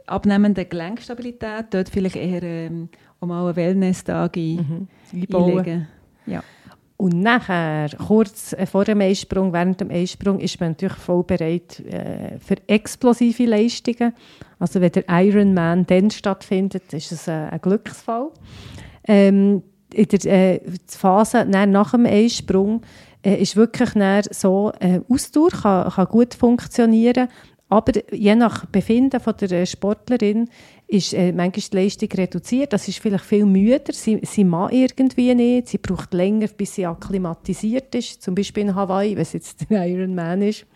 abnehmenden 0.06 0.68
Gelenkstabilität, 0.68 1.66
dort 1.70 1.88
vielleicht 1.88 2.16
eher 2.16 2.42
ähm, 2.42 2.88
um 3.20 3.30
einen 3.30 3.54
Wellness-Tag 3.54 4.36
ein, 4.36 4.88
mhm. 5.12 5.26
einlegen. 5.34 5.88
Ja. 6.26 6.42
Und 7.00 7.18
nachher, 7.22 7.88
kurz 7.96 8.52
äh, 8.52 8.66
vor 8.66 8.84
dem 8.84 9.00
Eisprung, 9.00 9.54
während 9.54 9.80
dem 9.80 9.90
Eisprung, 9.90 10.38
ist 10.38 10.60
man 10.60 10.72
natürlich 10.72 10.98
voll 10.98 11.24
bereit 11.24 11.80
äh, 11.80 12.38
für 12.38 12.56
explosive 12.66 13.46
Leistungen. 13.46 14.12
Also 14.58 14.82
wenn 14.82 14.92
der 14.92 15.04
Ironman 15.08 15.86
dann 15.86 16.10
stattfindet, 16.10 16.92
ist 16.92 17.10
es 17.10 17.26
äh, 17.26 17.30
ein 17.30 17.60
Glücksfall. 17.62 18.28
Ähm, 19.08 19.62
in 19.94 20.08
der 20.08 20.26
äh, 20.26 20.60
Phase 20.88 21.46
nach 21.46 21.92
dem 21.92 22.04
Eisprung 22.04 22.82
äh, 23.24 23.40
ist 23.40 23.56
wirklich 23.56 23.88
so 24.32 24.70
äh, 24.78 25.00
Ausdauer, 25.08 25.52
kann, 25.52 25.90
kann 25.90 26.06
gut 26.06 26.34
funktionieren, 26.34 27.28
aber 27.70 27.92
je 28.12 28.34
nach 28.34 28.66
Befinden 28.66 29.20
von 29.20 29.34
der 29.40 29.64
Sportlerin 29.64 30.50
ist 30.90 31.14
äh, 31.14 31.32
manchmal 31.32 31.64
die 31.70 31.76
Leistung 31.76 32.08
reduziert. 32.12 32.72
Das 32.72 32.88
ist 32.88 32.98
vielleicht 32.98 33.24
viel 33.24 33.46
müder. 33.46 33.92
Sie, 33.92 34.18
sie 34.22 34.42
mag 34.42 34.72
irgendwie 34.72 35.34
nicht. 35.34 35.68
Sie 35.68 35.78
braucht 35.78 36.12
länger, 36.12 36.48
bis 36.48 36.74
sie 36.74 36.84
akklimatisiert 36.84 37.94
ist. 37.94 38.22
Zum 38.22 38.34
Beispiel 38.34 38.64
in 38.64 38.74
Hawaii, 38.74 39.14
wenn 39.14 39.22
es 39.22 39.32
jetzt 39.32 39.66
der 39.70 39.86
Ironman 39.86 40.42
ist. 40.42 40.66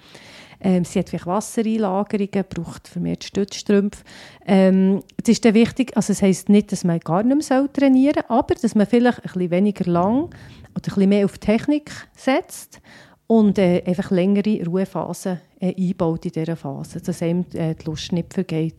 Ähm, 0.61 0.85
sie 0.85 1.00
hat 1.00 1.09
vielleicht 1.09 1.27
Wassereinlagerungen, 1.27 2.44
braucht 2.48 2.87
vermehrt 2.87 3.24
Stützstrümpfe. 3.24 4.05
Ähm, 4.46 5.03
es 5.20 5.29
ist 5.29 5.44
dann 5.44 5.55
wichtig, 5.55 5.96
also 5.96 6.12
es 6.12 6.22
heisst 6.22 6.48
nicht, 6.48 6.70
dass 6.70 6.85
man 6.85 7.00
gar 7.00 7.24
nicht 7.24 7.50
mehr 7.50 7.72
trainieren 7.72 8.22
soll, 8.29 8.38
aber 8.38 8.55
dass 8.55 8.74
man 8.77 8.87
vielleicht 8.87 9.18
ein 9.18 9.22
bisschen 9.24 9.50
weniger 9.50 9.90
lang 9.90 10.24
oder 10.24 10.31
ein 10.74 10.83
bisschen 10.83 11.09
mehr 11.09 11.24
auf 11.24 11.38
Technik 11.38 11.90
setzt 12.16 12.81
und 13.27 13.59
äh, 13.59 13.83
einfach 13.85 14.11
längere 14.11 14.64
Ruhephasen 14.64 15.40
äh, 15.61 15.74
einbaut 15.77 16.24
in 16.24 16.33
dieser 16.33 16.57
Phase, 16.57 17.00
dass 17.00 17.20
einem 17.20 17.44
äh, 17.53 17.74
die 17.74 17.85
Lust 17.85 18.12
nicht 18.12 18.33
vergeht. 18.33 18.77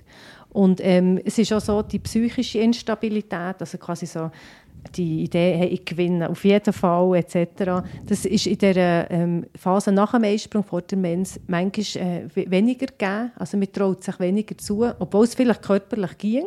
Und 0.56 0.80
ähm, 0.82 1.20
es 1.26 1.38
ist 1.38 1.52
auch 1.52 1.60
so, 1.60 1.82
die 1.82 2.00
psychische 2.00 2.60
Instabilität, 2.60 3.58
also 3.60 3.78
quasi 3.78 4.06
so 4.06 4.32
die 4.96 5.24
Idee, 5.24 5.54
hey, 5.58 5.68
ich 5.68 5.84
gewinne 5.84 6.30
auf 6.30 6.46
jeden 6.46 6.72
Fall 6.72 7.18
etc., 7.18 7.84
das 8.06 8.24
ist 8.24 8.48
in 8.48 8.58
der 8.60 9.12
ähm, 9.12 9.46
Phase 9.54 9.92
nach 9.92 10.14
dem 10.14 10.24
Eisprung 10.24 10.64
vor 10.64 10.82
der 10.82 10.98
Mens 10.98 11.42
manchmal 11.48 12.30
äh, 12.34 12.50
weniger 12.50 12.86
gegeben, 12.86 13.34
also 13.36 13.58
man 13.58 13.70
traut 13.70 14.06
sich 14.06 14.18
weniger 14.18 14.58
zu, 14.58 14.86
obwohl 14.98 15.26
es 15.26 15.36
vielleicht 15.36 15.62
körperlich 15.62 16.18
ging, 16.18 16.46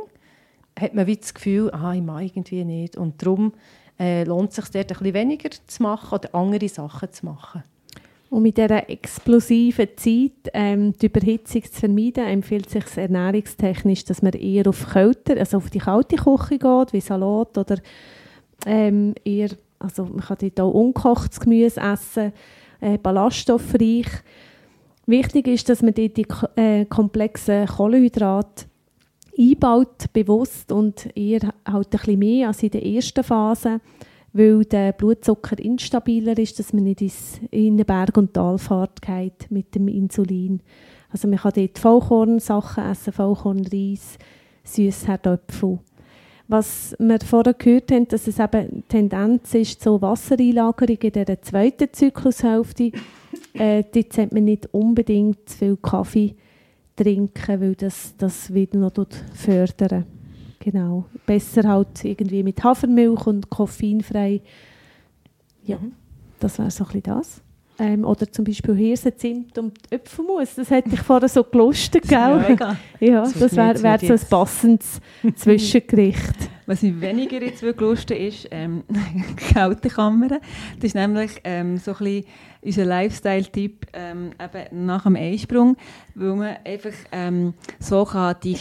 hat 0.81 0.95
man 0.95 1.07
wie 1.07 1.17
das 1.17 1.35
Gefühl, 1.35 1.71
ah, 1.73 1.93
ich 1.93 2.01
mag 2.01 2.23
irgendwie 2.23 2.65
nicht 2.65 2.97
und 2.97 3.23
darum 3.23 3.53
äh, 3.99 4.25
lohnt 4.25 4.51
es 4.51 4.57
sich 4.57 4.71
dort 4.71 4.91
ein 4.91 4.99
bisschen 4.99 5.15
weniger 5.15 5.51
zu 5.67 5.83
machen 5.83 6.15
oder 6.15 6.35
andere 6.35 6.69
Sachen 6.71 7.13
zu 7.13 7.27
machen. 7.27 7.63
Und 8.31 8.43
mit 8.43 8.59
dieser 8.59 8.91
explosiven 8.91 9.89
Zeit 9.97 10.51
ähm, 10.53 10.93
die 11.01 11.07
Überhitzung 11.07 11.63
zu 11.63 11.81
vermeiden, 11.81 12.27
empfiehlt 12.27 12.69
sich 12.69 12.85
ernährungstechnisch, 12.97 14.05
dass 14.05 14.21
man 14.21 14.33
eher 14.33 14.67
auf 14.69 14.91
kälter, 14.91 15.39
also 15.39 15.57
auf 15.57 15.71
die 15.71 15.79
kalte 15.79 16.17
Küche 16.17 16.59
geht, 16.59 16.93
wie 16.93 17.01
Salat 17.01 17.57
oder 17.57 17.77
ähm, 18.67 19.15
eher, 19.25 19.51
also 19.79 20.05
man 20.05 20.21
kann 20.21 20.37
dort 20.41 20.61
auch 20.61 20.73
ungekochtes 20.73 21.41
Gemüse 21.41 21.81
essen, 21.81 22.33
äh, 22.81 22.99
ballaststoffreich. 22.99 24.09
Wichtig 25.07 25.49
ist, 25.49 25.71
dass 25.71 25.81
man 25.81 25.95
dort 25.95 26.17
die 26.19 26.27
äh, 26.57 26.85
komplexen 26.85 27.67
Kohlenhydrate 27.67 28.67
einbaut, 29.39 30.13
bewusst 30.13 30.71
und 30.71 31.17
eher 31.17 31.55
halt 31.67 31.87
ein 31.87 31.91
bisschen 31.91 32.19
mehr 32.19 32.49
als 32.49 32.63
in 32.63 32.71
der 32.71 32.85
ersten 32.85 33.25
Phase 33.25 33.81
weil 34.33 34.65
der 34.65 34.93
Blutzucker 34.93 35.59
instabiler 35.59 36.39
ist, 36.39 36.59
dass 36.59 36.73
man 36.73 36.85
nicht 36.85 37.03
in 37.51 37.75
eine 37.75 37.85
Berg- 37.85 38.17
und 38.17 38.35
Talfahrt 38.35 39.01
geht 39.03 39.51
mit 39.51 39.75
dem 39.75 39.89
Insulin. 39.89 40.61
Also 41.11 41.29
man 41.29 41.39
kann 41.39 41.53
dort 41.55 41.79
Vollkornsachen 41.79 42.85
essen, 42.85 43.13
Vollkornreis, 43.13 44.19
Süßherdöpfel. 44.65 45.79
Was 46.47 46.95
wir 46.99 47.19
vorher 47.21 47.55
gehört 47.55 47.91
haben, 47.91 48.09
dass 48.09 48.27
es 48.27 48.39
eben 48.39 48.85
Tendenz 48.89 49.55
ist 49.55 49.83
zur 49.83 50.01
Wassereinlagerung 50.01 50.97
in 50.97 51.13
der 51.13 51.43
zweiten 51.43 51.93
Zyklushälfte. 51.93 52.93
Äh, 53.53 53.85
dort 53.93 54.13
sollte 54.13 54.35
man 54.35 54.45
nicht 54.45 54.73
unbedingt 54.73 55.49
zu 55.49 55.59
viel 55.59 55.77
Kaffee 55.77 56.35
trinken, 56.97 57.61
weil 57.61 57.75
das, 57.75 58.15
das 58.17 58.53
wieder 58.53 58.79
noch 58.79 58.93
fördern 59.35 60.07
Genau. 60.61 61.05
Besser 61.27 61.69
halt 61.69 62.05
irgendwie 62.05 62.43
mit 62.43 62.63
Hafermilch 62.63 63.27
und 63.27 63.49
koffeinfrei. 63.49 64.41
Ja, 65.65 65.79
mhm. 65.79 65.93
das 66.41 66.59
wäre 66.59 66.71
so 66.71 66.85
ein 66.85 66.87
bisschen 66.87 67.03
das. 67.03 67.43
Ähm, 67.81 68.05
oder 68.05 68.31
zum 68.31 68.45
Beispiel 68.45 68.75
Hirsenzimt 68.75 69.57
und 69.57 69.79
Äpfelmus. 69.91 70.57
Das 70.57 70.71
hätte 70.71 70.91
ich 70.93 71.01
vorher 71.01 71.29
so 71.29 71.45
gelustet, 71.45 72.09
gell? 72.09 72.57
Ja, 72.59 72.77
ja 73.01 73.23
das, 73.23 73.35
das 73.35 73.57
wäre 73.57 73.83
wär 73.83 73.99
so 74.01 74.13
ein 74.15 74.31
passendes 74.31 75.01
Zwischengericht. 75.37 76.51
Was 76.69 76.83
ich 76.83 77.01
weniger 77.01 77.41
jetzt 77.41 77.63
gelustet 77.63 78.19
ist 78.19 78.47
ähm, 78.51 78.85
Kältekammer. 79.37 80.29
Das 80.29 80.41
ist 80.83 80.95
nämlich 80.95 81.41
ähm, 81.43 81.79
so 81.79 81.93
ein 81.93 81.97
bisschen 81.97 82.25
unser 82.61 82.85
Lifestyle-Tipp 82.85 83.87
ähm, 83.95 84.33
nach 84.73 85.05
dem 85.05 85.17
Einsprung, 85.17 85.79
weil 86.15 86.35
man 86.35 86.57
einfach 86.67 86.93
ähm, 87.11 87.55
so 87.81 88.05
kann 88.05 88.37
die 88.45 88.55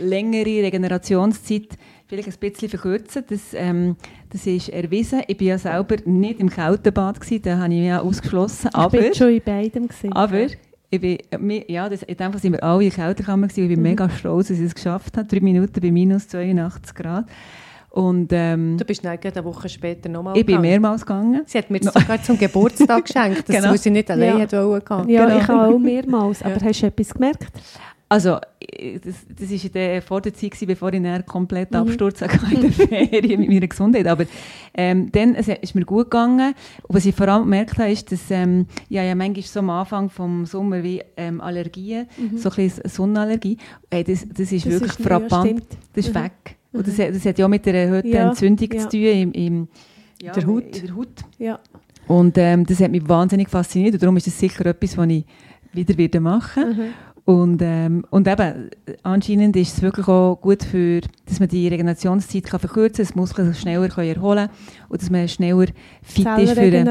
längere 0.00 0.64
Regenerationszeit 0.64 1.78
vielleicht 2.08 2.30
ein 2.30 2.34
bisschen 2.40 2.68
verkürzen. 2.68 3.22
Das, 3.28 3.54
ähm, 3.54 3.94
das 4.30 4.44
ist 4.44 4.68
erwiesen. 4.68 5.22
Ich 5.28 5.38
war 5.38 5.46
ja 5.46 5.58
selber 5.58 5.98
nicht 6.04 6.40
im 6.40 6.50
Kältebad, 6.50 7.20
gewesen, 7.20 7.42
da 7.42 7.58
habe 7.58 7.72
ich 7.72 7.78
mich 7.78 7.88
ja 7.88 8.00
ausgeschlossen. 8.00 8.70
Ich 8.70 8.74
aber, 8.74 8.98
bin 8.98 9.14
schon 9.14 9.36
in 9.36 9.40
beidem. 9.40 9.86
Gewesen. 9.86 10.12
Aber 10.12 10.48
ich 10.92 11.00
bin, 11.00 11.64
ja, 11.68 11.88
das, 11.88 12.02
in 12.02 12.16
dem 12.16 12.32
Fall 12.32 12.40
sind 12.40 12.52
wir 12.52 12.62
alle 12.62 12.84
in 12.84 12.90
der 12.90 13.04
Kältekammer 13.04 13.48
gewesen. 13.48 13.62
Ich 13.62 13.68
bin 13.70 13.78
mhm. 13.78 13.88
mega 13.88 14.10
stolz, 14.10 14.48
dass 14.48 14.58
ich 14.58 14.66
es 14.66 14.74
geschafft 14.74 15.16
habe. 15.16 15.26
Drei 15.26 15.40
Minuten 15.40 15.80
bei 15.80 15.90
minus 15.90 16.28
82 16.28 16.94
Grad. 16.94 17.24
Und, 17.88 18.30
ähm, 18.32 18.76
du 18.78 18.84
bist 18.84 19.04
dann 19.04 19.18
eine 19.18 19.44
Woche 19.44 19.68
später 19.68 20.08
nochmal 20.10 20.36
Ich 20.36 20.44
bin 20.44 20.60
mehrmals 20.60 21.04
gegangen. 21.04 21.42
Sie 21.46 21.58
hat 21.58 21.70
mir 21.70 21.80
das 21.80 21.94
sogar 21.94 22.22
zum 22.22 22.38
Geburtstag 22.38 23.04
geschenkt, 23.06 23.48
dass 23.48 23.56
genau. 23.56 23.76
sie 23.76 23.90
nicht 23.90 24.10
allein 24.10 24.38
ja. 24.38 24.52
wollte. 24.64 25.04
Ja, 25.10 25.26
genau. 25.26 25.38
ich 25.38 25.48
auch 25.48 25.78
mehrmals. 25.78 26.42
Aber 26.42 26.56
ja. 26.56 26.62
hast 26.62 26.82
du 26.82 26.86
etwas 26.86 27.14
gemerkt? 27.14 27.52
Also, 28.12 28.36
das, 28.60 29.24
das 29.38 29.50
war 29.50 29.64
in 29.64 29.72
der, 29.72 30.02
vor 30.02 30.20
der 30.20 30.34
Zeit, 30.34 30.52
bevor 30.66 30.92
ich 30.92 31.02
dann 31.02 31.24
komplett 31.24 31.70
mhm. 31.70 31.78
Absturz 31.78 32.20
hatte 32.20 32.40
in 32.54 32.60
der 32.60 32.70
Ferien 32.70 33.40
mit 33.40 33.48
meiner 33.48 33.66
Gesundheit. 33.66 34.06
Aber 34.06 34.26
ähm, 34.74 35.10
dann 35.10 35.34
es 35.34 35.48
ist 35.48 35.74
mir 35.74 35.86
gut 35.86 36.10
gegangen. 36.10 36.52
Und 36.82 36.94
was 36.94 37.06
ich 37.06 37.14
vor 37.14 37.26
allem 37.28 37.44
gemerkt 37.44 37.78
habe, 37.78 37.90
ist, 37.90 38.12
dass 38.12 38.30
ähm, 38.30 38.66
ja, 38.90 39.02
ja 39.02 39.14
manchmal 39.14 39.44
so 39.44 39.60
am 39.60 39.70
Anfang 39.70 40.10
des 40.42 40.50
Sommer 40.50 40.82
wie 40.82 41.00
ähm, 41.16 41.40
Allergien, 41.40 42.06
mhm. 42.18 42.36
so 42.36 42.50
ein 42.50 42.56
bisschen 42.56 42.86
Sonnenallergie, 42.86 43.56
hey, 43.90 44.04
das, 44.04 44.26
das 44.28 44.52
ist 44.52 44.66
das 44.66 44.72
wirklich 44.72 44.92
ist 44.92 45.02
frappant. 45.02 45.62
das 45.94 46.06
ist 46.06 46.14
mhm. 46.14 46.20
weg. 46.20 46.56
Und 46.74 46.86
das, 46.86 46.96
das 46.96 47.24
hat 47.24 47.38
ja 47.38 47.48
mit 47.48 47.64
der 47.64 47.74
erhöhten 47.74 48.12
ja. 48.12 48.28
Entzündung 48.28 48.72
ja. 48.72 48.80
zu 48.80 48.88
tun 48.90 49.06
im, 49.06 49.32
im 49.32 49.68
ja, 50.20 50.32
der 50.34 50.46
Haut. 50.46 50.76
In 50.76 50.86
der 50.86 50.96
Haut. 50.96 51.24
Ja. 51.38 51.60
Und 52.08 52.36
ähm, 52.36 52.66
das 52.66 52.78
hat 52.80 52.90
mich 52.90 53.08
wahnsinnig 53.08 53.48
fasziniert 53.48 53.94
und 53.94 54.02
darum 54.02 54.18
ist 54.18 54.26
das 54.26 54.38
sicher 54.38 54.66
etwas, 54.66 54.98
was 54.98 55.08
ich 55.08 55.24
wieder 55.72 55.96
wieder 55.96 56.20
machen 56.20 56.76
mhm. 56.76 57.11
Und, 57.24 57.62
ähm, 57.62 58.04
und 58.10 58.26
eben, 58.26 58.70
anscheinend 59.04 59.54
ist 59.54 59.76
es 59.76 59.82
wirklich 59.82 60.08
auch 60.08 60.36
gut 60.40 60.64
für, 60.64 61.00
dass 61.24 61.38
man 61.38 61.48
die 61.48 61.68
Regenerationszeit 61.68 62.44
kann 62.44 62.58
verkürzen 62.58 63.04
kann, 63.04 63.06
dass 63.06 63.14
Muskeln 63.14 63.52
sich 63.52 63.60
schneller 63.60 63.88
können 63.88 64.16
erholen 64.16 64.48
und 64.88 65.00
dass 65.00 65.08
man 65.08 65.28
schneller 65.28 65.66
fit 66.02 66.26
ist, 66.38 66.54
für, 66.54 66.60
eine, 66.60 66.84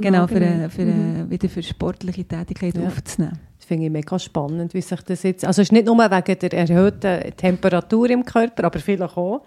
genau, 0.00 0.26
für, 0.26 0.36
eine, 0.36 0.68
für 0.68 0.82
eine, 0.82 0.92
mhm. 0.92 1.30
wieder 1.30 1.48
für 1.48 1.62
sportliche 1.62 2.24
Tätigkeit 2.26 2.76
ja. 2.76 2.86
aufzunehmen. 2.86 3.38
Das 3.56 3.64
finde 3.64 3.86
ich 3.86 3.90
mega 3.90 4.18
spannend, 4.18 4.74
wie 4.74 4.82
sich 4.82 5.00
das 5.00 5.22
jetzt, 5.22 5.46
also 5.46 5.62
es 5.62 5.68
ist 5.68 5.72
nicht 5.72 5.86
nur 5.86 5.96
wegen 5.96 6.38
der 6.38 6.52
erhöhten 6.52 7.36
Temperatur 7.36 8.10
im 8.10 8.26
Körper, 8.26 8.64
aber 8.64 8.80
vielleicht 8.80 9.16
auch, 9.16 9.40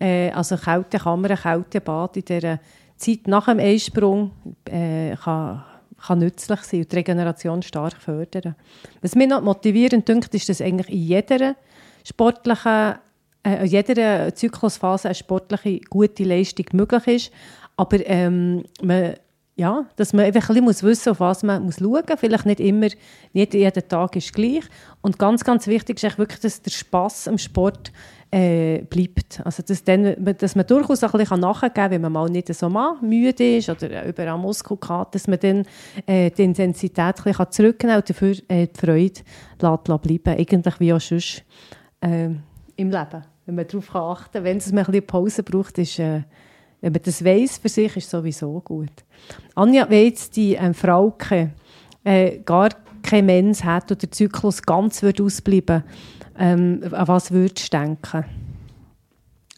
äh, 0.00 0.30
also 0.30 0.56
kalte 0.56 0.98
Kammer, 0.98 1.36
kalte 1.36 1.80
Bad 1.80 2.16
in 2.16 2.24
dieser 2.24 2.58
Zeit 2.96 3.28
nach 3.28 3.46
dem 3.46 3.60
Einsprung 3.60 4.32
äh, 4.64 5.14
kann 5.14 5.62
kann 6.06 6.18
nützlich 6.18 6.60
sein 6.60 6.80
und 6.80 6.92
die 6.92 6.96
Regeneration 6.96 7.62
stark 7.62 7.96
fördern. 8.00 8.54
Was 9.02 9.14
mich 9.14 9.28
noch 9.28 9.42
motivierend 9.42 10.08
dünkt, 10.08 10.34
ist, 10.34 10.48
dass 10.48 10.60
eigentlich 10.60 10.88
in 10.90 11.02
jeder 11.02 11.56
sportlichen, 12.04 12.94
äh, 13.42 13.64
in 13.64 13.66
jeder 13.66 14.34
Zyklusphase 14.34 15.08
eine 15.08 15.14
sportliche 15.14 15.80
gute 15.88 16.24
Leistung 16.24 16.66
möglich 16.72 17.06
ist, 17.06 17.32
aber 17.76 18.06
ähm, 18.06 18.64
man, 18.82 19.14
ja, 19.56 19.86
dass 19.96 20.12
man 20.12 20.24
einfach 20.24 20.42
ein 20.42 20.46
bisschen 20.48 20.64
muss 20.64 20.82
wissen 20.82 21.10
auf 21.10 21.20
was 21.20 21.42
man 21.42 21.62
muss 21.64 21.76
schauen 21.78 22.02
muss. 22.08 22.20
Vielleicht 22.20 22.46
nicht 22.46 22.60
immer, 22.60 22.88
nicht 23.32 23.54
jeder 23.54 23.86
Tag 23.86 24.16
ist 24.16 24.32
gleich. 24.32 24.64
Und 25.00 25.18
ganz, 25.18 25.44
ganz 25.44 25.66
wichtig 25.66 26.02
ist 26.02 26.18
wirklich, 26.18 26.40
dass 26.40 26.62
der 26.62 26.70
Spass 26.70 27.28
am 27.28 27.38
Sport 27.38 27.92
äh, 28.34 28.82
bleibt. 28.90 29.40
Also 29.44 29.62
dass, 29.62 29.84
dann, 29.84 30.16
dass 30.38 30.56
man 30.56 30.66
durchaus 30.66 31.04
ein 31.04 31.10
bisschen 31.12 31.38
nachgeben 31.38 31.74
kann, 31.74 31.90
wenn 31.92 32.00
man 32.00 32.12
mal 32.12 32.28
nicht 32.28 32.52
so 32.52 32.68
mal 32.68 32.96
müde 33.00 33.58
ist 33.58 33.68
oder 33.68 34.06
überall 34.06 34.36
Muskel 34.38 34.76
hat, 34.88 35.14
dass 35.14 35.28
man 35.28 35.38
dann 35.38 35.64
äh, 36.04 36.32
die 36.32 36.42
Intensität 36.42 36.98
ein 36.98 37.22
bisschen 37.22 37.50
zurücknehmen 37.52 37.98
und 37.98 38.10
dafür 38.10 38.34
äh, 38.48 38.66
die 38.66 38.80
Freude 38.80 39.20
lässt 39.60 39.84
bleiben. 39.84 40.38
Eigentlich 40.38 40.80
wie 40.80 40.92
auch 40.92 41.00
sonst 41.00 41.44
äh, 42.00 42.24
im 42.24 42.90
Leben. 42.90 43.24
Wenn 43.46 43.54
man 43.54 43.68
darauf 43.68 43.94
achten 43.94 44.32
kann, 44.32 44.44
wenn 44.44 44.56
es 44.56 44.72
ein 44.72 44.84
bisschen 44.84 45.06
Pause 45.06 45.42
braucht, 45.44 45.78
ist, 45.78 46.00
äh, 46.00 46.22
wenn 46.80 46.92
man 46.92 47.02
das 47.04 47.24
weiss 47.24 47.58
für 47.58 47.68
sich, 47.68 47.96
ist 47.96 48.10
sowieso 48.10 48.60
gut. 48.64 49.04
Anja, 49.54 49.88
wie 49.88 50.06
jetzt 50.06 50.34
die 50.34 50.54
ähm, 50.54 50.74
Frauke 50.74 51.52
äh, 52.02 52.38
gar 52.38 52.70
kein 53.00 53.26
Mens 53.26 53.62
hat 53.62 53.92
und 53.92 54.02
der 54.02 54.10
Zyklus 54.10 54.60
ganz 54.60 55.02
würde 55.02 55.22
ausbleiben 55.22 55.84
ähm, 56.38 56.80
an 56.90 57.08
was 57.08 57.30
würdest 57.30 57.72
du 57.72 57.78
denken? 57.78 58.24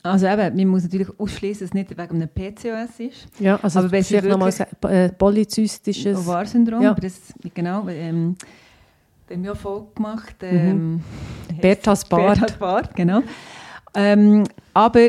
Also 0.02 0.26
eben, 0.26 0.56
man 0.56 0.66
muss 0.68 0.84
natürlich 0.84 1.08
ausschließen, 1.18 1.66
dass 1.66 1.70
es 1.70 1.74
nicht 1.74 1.90
wegen 1.90 2.14
einem 2.22 2.28
PCOS 2.28 3.00
ist. 3.00 3.26
Ja, 3.40 3.58
also 3.60 3.80
Aber 3.80 3.88
vielleicht 3.88 4.24
nochmal 4.24 4.52
wirklich- 4.56 4.90
äh, 4.90 5.08
polyzystisches... 5.10 6.18
Ovar-Syndrom, 6.18 6.82
Ja. 6.82 6.90
aber 6.92 7.00
das, 7.00 7.34
genau, 7.52 7.88
ähm, 7.88 8.36
wir 9.28 9.52
auch 9.52 9.56
Folge 9.56 9.86
gemacht. 9.96 10.36
Ähm, 10.42 11.00
Berthas 11.60 12.04
Bart. 12.04 12.38
Berthas 12.38 12.56
Bart, 12.56 12.94
genau. 12.94 13.22
Ähm, 13.94 14.44
aber 14.72 15.08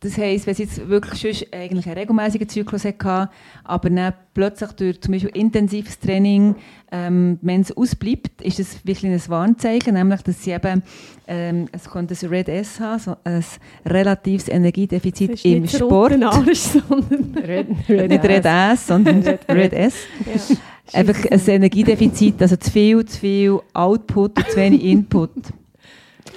das 0.00 0.16
heisst, 0.16 0.46
wenn 0.46 0.54
sie 0.54 0.62
jetzt 0.62 0.88
wirklich 0.88 1.20
sonst 1.20 1.52
eigentlich 1.52 1.86
einen 1.86 1.98
regelmäßigen 1.98 2.48
Zyklus 2.48 2.86
hatte, 2.86 3.28
aber 3.64 3.90
dann 3.90 4.14
plötzlich 4.32 4.72
durch 4.72 5.00
zum 5.02 5.12
Beispiel 5.12 5.30
intensives 5.34 5.98
Training, 6.00 6.54
ähm, 6.90 7.38
wenn 7.42 7.60
es 7.60 7.76
ausbleibt, 7.76 8.40
ist 8.40 8.58
das 8.58 8.84
wirklich 8.86 9.12
ein 9.12 9.28
Warnzeichen, 9.28 9.94
nämlich, 9.94 10.22
dass 10.22 10.42
sie 10.42 10.52
eben, 10.52 10.82
ähm, 11.28 11.68
es 11.72 11.90
könnte 11.90 12.14
ein 12.20 12.28
Red 12.30 12.48
S 12.48 12.80
haben, 12.80 12.98
so 12.98 13.16
ein 13.24 13.44
relatives 13.84 14.46
Das 14.46 14.54
Energiedefizit 14.54 15.32
ist 15.32 15.44
im 15.44 15.68
Sport. 15.68 16.22
Arsch, 16.22 16.58
sondern 16.58 17.34
Red, 17.36 17.88
Nicht 17.88 18.24
Red 18.24 18.44
S, 18.46 18.86
sondern 18.86 19.22
Red 19.48 19.74
S. 19.74 19.94
ja. 20.26 20.56
Einfach 20.92 21.30
ein 21.30 21.40
Energiedefizit, 21.46 22.40
also 22.40 22.56
zu 22.56 22.70
viel, 22.70 23.04
zu 23.04 23.20
viel 23.20 23.60
Output 23.74 24.38
und 24.38 24.50
zu 24.50 24.56
wenig 24.56 24.82
Input. 24.84 25.30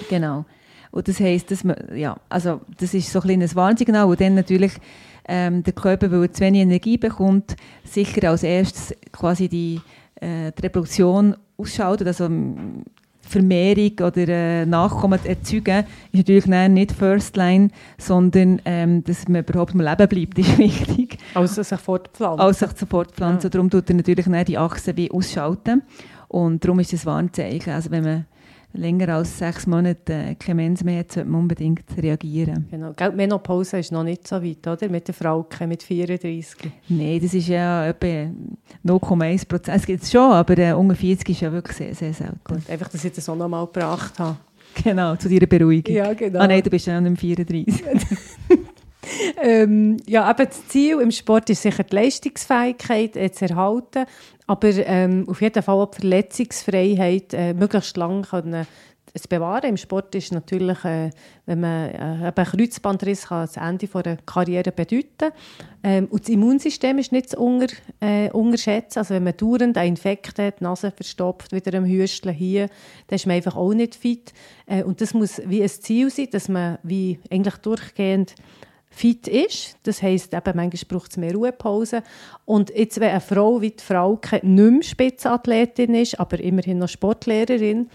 Genau. 0.10 0.46
Und 0.94 1.08
das 1.08 1.20
heisst, 1.20 1.50
dass 1.50 1.64
man, 1.64 1.76
ja, 1.96 2.16
also 2.30 2.62
das 2.80 2.94
ist 2.94 3.12
so 3.12 3.20
ein 3.20 3.24
kleines 3.24 3.56
Warnsignal, 3.56 4.06
und 4.06 4.22
dann 4.22 4.36
natürlich 4.36 4.74
ähm, 5.28 5.64
der 5.64 5.74
Körper, 5.74 6.12
weil 6.12 6.22
er 6.22 6.32
zu 6.32 6.42
wenig 6.42 6.62
Energie 6.62 6.98
bekommt, 6.98 7.56
sicher 7.84 8.30
als 8.30 8.44
erstes 8.44 8.96
quasi 9.12 9.50
die, 9.50 9.82
äh, 10.22 10.52
die 10.52 10.62
Reproduktion 10.62 11.36
ausschaltet, 11.58 12.08
also 12.08 12.26
ähm, 12.26 12.84
Vermehrung 13.22 13.94
oder 14.02 14.28
äh, 14.28 14.66
Nachkommen 14.68 15.20
erzeugen, 15.26 15.86
ist 16.12 16.18
natürlich 16.30 16.46
nicht 16.46 16.92
First 16.92 17.38
Line, 17.38 17.70
sondern 17.98 18.62
ähm, 18.66 19.04
dass 19.04 19.28
man 19.28 19.44
überhaupt 19.44 19.74
am 19.74 19.82
Leben 19.82 20.08
bleibt, 20.08 20.38
ist 20.38 20.58
wichtig 20.60 21.18
Also 21.34 21.64
sich 21.64 21.80
fortpflanzen. 21.80 22.40
als 22.40 22.60
sich 22.60 22.70
fortpflanzen. 22.88 23.48
Ja. 23.48 23.50
Darum 23.50 23.72
tut 23.72 23.90
er 23.90 23.96
natürlich 23.96 24.28
die 24.46 24.58
Achse 24.60 24.96
wie 24.96 25.10
ausschalten. 25.10 25.82
Und 26.28 26.64
darum 26.64 26.80
ist 26.80 26.94
das 26.94 27.06
Warnzeichen. 27.06 27.74
Also 27.74 27.90
wenn 27.92 28.04
man 28.04 28.26
länger 28.74 29.10
als 29.10 29.38
sechs 29.38 29.68
Monate 29.68 30.14
äh, 30.14 30.36
keine 30.36 30.56
Mens 30.56 30.84
mehr 30.84 31.00
hat, 31.00 31.12
sollte 31.12 31.30
man 31.30 31.42
unbedingt 31.42 31.86
reagieren. 31.98 32.68
Genau. 32.70 32.92
Die 32.92 33.16
Menopause 33.16 33.80
ist 33.80 33.92
noch 33.92 34.04
nicht 34.04 34.28
so 34.28 34.44
weit, 34.44 34.68
oder? 34.68 34.90
Mit 34.90 35.08
der 35.08 35.14
Frau 35.14 35.46
mit 35.68 35.84
34. 35.84 36.72
Nein, 36.90 37.20
das 37.22 37.34
ist 37.34 37.48
ja 37.48 37.88
etwa 37.88 38.08
0,1 38.86 39.48
Prozent. 39.48 39.78
Es 39.78 39.86
gibt 39.86 40.04
es 40.04 40.12
schon, 40.12 40.32
aber 40.32 40.58
äh, 40.58 40.74
unter 40.74 40.96
40 40.96 41.30
ist 41.30 41.42
ja 41.42 41.52
wirklich 41.52 41.78
sehr, 41.78 41.96
sehr 41.96 42.14
selten. 42.14 42.40
Gut, 42.44 42.70
einfach, 42.70 42.90
dass 42.90 43.06
ich 43.06 43.14
das 43.14 43.30
auch 43.30 43.36
noch 43.36 43.48
mal 43.48 43.66
gebracht 43.66 44.18
habe. 44.20 44.38
Genau, 44.84 45.16
zu 45.16 45.30
deiner 45.30 45.46
Beruhigung. 45.46 45.94
Ja, 45.94 46.12
genau. 46.16 46.40
Ah 46.40 46.48
nein, 46.48 46.64
du 46.64 46.70
bist 46.72 46.88
ja 46.88 47.00
noch 47.00 47.08
nicht 47.08 47.20
34. 47.20 47.84
Ähm, 49.42 49.98
ja, 50.06 50.30
eben 50.30 50.48
das 50.48 50.68
Ziel 50.68 51.00
im 51.02 51.12
Sport 51.12 51.50
ist 51.50 51.62
sicher 51.62 51.84
die 51.84 51.96
Leistungsfähigkeit 51.96 53.16
äh, 53.16 53.32
zu 53.32 53.46
erhalten, 53.46 54.06
aber 54.48 54.70
ähm, 54.70 55.26
auf 55.28 55.42
jeden 55.42 55.62
Fall 55.64 55.76
auch 55.76 55.94
Verletzungsfreiheit 55.94 57.34
äh, 57.34 57.54
möglichst 57.54 57.98
lange 57.98 58.24
können 58.24 58.68
zu 59.16 59.28
bewahren. 59.30 59.70
Im 59.70 59.78
Sport 59.78 60.16
ist 60.16 60.32
natürlich, 60.32 60.84
äh, 60.86 61.12
wenn 61.46 61.60
man 61.60 61.90
äh, 61.90 61.98
einen 61.98 62.34
Kreuzbandriss 62.34 63.28
kann 63.28 63.46
das 63.46 63.58
Ende 63.58 63.88
einer 63.94 64.18
Karriere 64.26 64.72
bedeuten. 64.72 65.32
Ähm, 65.84 66.08
und 66.10 66.24
das 66.24 66.30
Immunsystem 66.30 66.98
ist 66.98 67.12
nicht 67.12 67.30
zu 67.30 67.40
unter, 67.40 67.68
äh, 68.00 68.32
unterschätzen. 68.32 69.00
Also 69.00 69.14
wenn 69.14 69.24
man 69.24 69.38
dauernd 69.38 69.78
einen 69.78 69.90
Infekt 69.90 70.40
hat, 70.40 70.60
die 70.60 70.64
Nase 70.64 70.92
verstopft, 70.92 71.52
wieder 71.52 71.78
am 71.78 71.86
Hüsteln 71.86 72.34
hier, 72.34 72.70
dann 73.08 73.16
ist 73.16 73.28
man 73.28 73.36
einfach 73.36 73.56
auch 73.56 73.74
nicht 73.74 73.96
fit. 73.96 74.34
Äh, 74.66 74.84
und 74.84 75.00
das 75.00 75.14
muss 75.14 75.42
wie 75.46 75.62
ein 75.62 75.70
Ziel 75.70 76.10
sein, 76.10 76.30
dass 76.32 76.50
man 76.50 76.80
wie 76.82 77.20
eigentlich 77.30 77.58
durchgehend 77.58 78.34
fit 78.94 79.28
ist. 79.28 79.78
Das 79.84 80.02
heisst, 80.02 80.34
eben, 80.34 80.56
manchmal 80.56 80.82
braucht 80.88 81.12
es 81.12 81.18
mehr 81.18 81.34
Ruhepause. 81.34 82.04
Und 82.46 82.70
jetzt, 82.70 83.00
wenn 83.00 83.10
eine 83.10 83.22
Frau 83.22 83.60
wie 83.60 83.72
die 83.72 83.84
Frau 83.84 84.20
nicht 84.32 84.44
mehr 84.44 84.84
Spitzenathletin 84.84 85.96
ist, 85.96 86.20
aber 86.20 86.40
immerhin 86.40 86.78
noch 86.78 86.90
Sportlehrerin, 86.90 87.90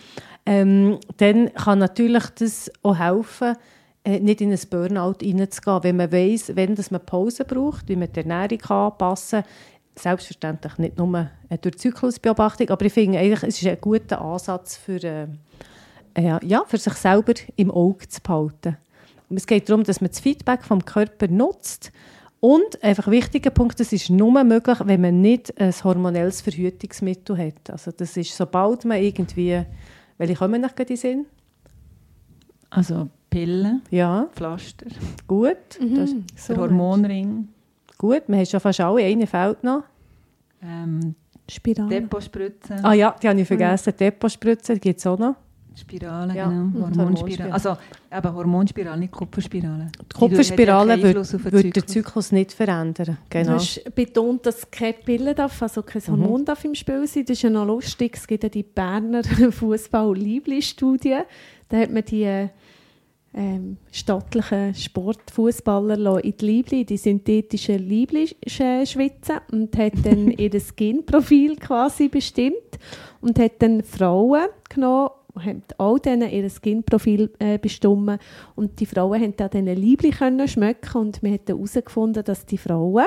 ähm, 0.44 0.98
dann 1.18 1.52
kann 1.54 1.78
natürlich 1.78 2.24
das 2.38 2.70
auch 2.82 2.98
helfen, 2.98 3.56
äh, 4.04 4.18
nicht 4.18 4.40
in 4.40 4.52
ein 4.52 4.60
Burnout 4.70 5.18
hineinzugehen. 5.20 5.82
Wenn 5.82 5.96
man 5.96 6.12
weiss, 6.12 6.56
wenn 6.56 6.74
das 6.74 6.90
man 6.90 7.04
Pause 7.04 7.44
braucht, 7.44 7.88
wie 7.88 7.96
man 7.96 8.12
die 8.12 8.20
Ernährung 8.20 8.62
anpassen 8.62 9.42
kann, 9.42 9.50
selbstverständlich 9.98 10.78
nicht 10.78 10.98
nur 10.98 11.30
durch 11.60 11.78
Zyklusbeobachtung, 11.78 12.70
aber 12.70 12.84
ich 12.86 12.92
finde 12.92 13.18
eigentlich, 13.18 13.42
es 13.42 13.60
ist 13.60 13.68
ein 13.68 13.80
guter 13.80 14.20
Ansatz 14.20 14.76
für, 14.76 15.02
äh, 15.02 15.26
äh, 16.14 16.46
ja, 16.46 16.64
für 16.66 16.78
sich 16.78 16.94
selber 16.94 17.34
im 17.56 17.70
Auge 17.70 18.08
zu 18.08 18.20
behalten. 18.22 18.76
Es 19.30 19.46
geht 19.46 19.68
darum, 19.68 19.84
dass 19.84 20.00
man 20.00 20.10
das 20.10 20.20
Feedback 20.20 20.64
vom 20.64 20.84
Körper 20.84 21.28
nutzt. 21.28 21.92
Und 22.40 22.82
einfach 22.84 23.08
ein 23.08 23.12
wichtiger 23.12 23.50
Punkt, 23.50 23.80
das 23.80 23.92
ist 23.92 24.10
nur 24.10 24.44
möglich, 24.44 24.78
wenn 24.84 25.00
man 25.00 25.20
nicht 25.20 25.60
ein 25.60 25.72
hormonelles 25.82 26.40
Verhütungsmittel 26.40 27.36
hat. 27.36 27.68
Also 27.70 27.90
das 27.90 28.16
ist, 28.16 28.34
sobald 28.36 28.84
man 28.84 29.02
irgendwie, 29.02 29.60
welche 30.18 30.34
kommen 30.36 30.60
noch 30.62 30.74
gerade 30.74 30.90
in 30.92 30.96
Sinn? 30.96 31.26
Also 32.70 33.08
Pillen, 33.30 33.82
Ja, 33.90 34.28
Pflaster, 34.34 34.86
gut. 35.26 35.56
Das 35.80 36.12
Mhm. 36.12 36.24
ist 36.34 36.48
der 36.48 36.56
Hormonring, 36.58 37.48
gut, 37.98 38.22
wir 38.28 38.36
haben 38.36 38.46
schon 38.46 38.60
fast 38.60 38.80
alle, 38.80 39.02
eine 39.04 39.26
fehlt 39.26 39.62
noch. 39.64 39.82
ähm, 40.62 41.14
Spirale. 41.50 41.88
Depotspritzen, 41.88 42.84
Ah 42.84 42.92
ja, 42.92 43.16
die 43.22 43.28
habe 43.28 43.40
ich 43.40 43.46
vergessen, 43.48 43.94
Depospritze, 43.98 44.74
die 44.74 44.80
gibt 44.80 44.98
es 45.00 45.06
auch 45.06 45.18
noch. 45.18 45.34
Spirale, 45.78 46.34
Ja, 46.34 46.48
genau. 46.48 46.62
mhm. 46.64 46.96
Hormonspirale. 46.98 47.52
Also 47.52 47.76
eben 48.12 48.34
Hormonspirale, 48.34 48.98
nicht 49.00 49.12
Kupferspirale. 49.12 49.90
Die 50.00 50.14
Kupferspirale 50.18 50.90
ja 50.90 50.96
den 50.96 51.14
würde 51.52 51.70
den 51.70 51.86
Zyklus. 51.86 52.32
Nicht 52.32 52.52
verändern. 52.52 53.06
Du 53.06 53.16
Genau. 53.30 53.52
hast 53.54 53.82
betont, 53.94 54.44
dass 54.46 54.70
keine 54.70 54.94
Pille 54.94 55.34
darf, 55.34 55.62
also 55.62 55.82
kein 55.82 56.02
Hormon 56.06 56.44
darf 56.44 56.64
im 56.64 56.74
Spiel 56.74 57.06
sein. 57.06 57.24
Das 57.24 57.36
ist 57.38 57.42
ja 57.42 57.50
noch 57.50 57.66
lustig. 57.66 58.16
Es 58.16 58.26
gibt 58.26 58.42
ja 58.42 58.48
die 58.48 58.62
Berner 58.62 59.22
Fußball-Liebli-Studie. 59.50 61.18
Da 61.68 61.76
hat 61.76 61.90
man 61.92 62.04
die 62.04 62.24
äh, 62.24 62.48
ähm, 63.34 63.76
stattlichen 63.92 64.74
Sportfußballer 64.74 66.24
in 66.24 66.34
die 66.36 66.44
Liebli, 66.46 66.84
die 66.84 66.96
synthetischen 66.96 67.78
Liebli 67.78 68.24
sch- 68.46 68.86
schwitzen 68.86 69.36
und 69.52 69.76
hat 69.76 69.92
dann 70.02 70.30
ihr 70.38 70.58
Skin-Profil 70.58 71.56
quasi 71.56 72.08
bestimmt 72.08 72.78
und 73.20 73.38
hat 73.38 73.52
dann 73.60 73.82
Frauen 73.82 74.46
genommen 74.68 75.10
haben 75.44 75.62
all 75.78 75.98
denen 75.98 76.30
ihr 76.30 76.48
Skin-Profil 76.48 77.30
äh, 77.38 77.58
bestimmt 77.58 78.18
und 78.54 78.80
die 78.80 78.86
Frauen 78.86 79.20
haben 79.20 79.36
dann 79.36 79.50
diese 79.50 79.72
Liebli 79.72 80.10
können 80.10 80.48
schmecken. 80.48 80.98
Und 80.98 81.22
wir 81.22 81.32
haben 81.32 81.40
herausgefunden, 81.46 82.24
dass 82.24 82.46
die 82.46 82.58
Frauen 82.58 83.06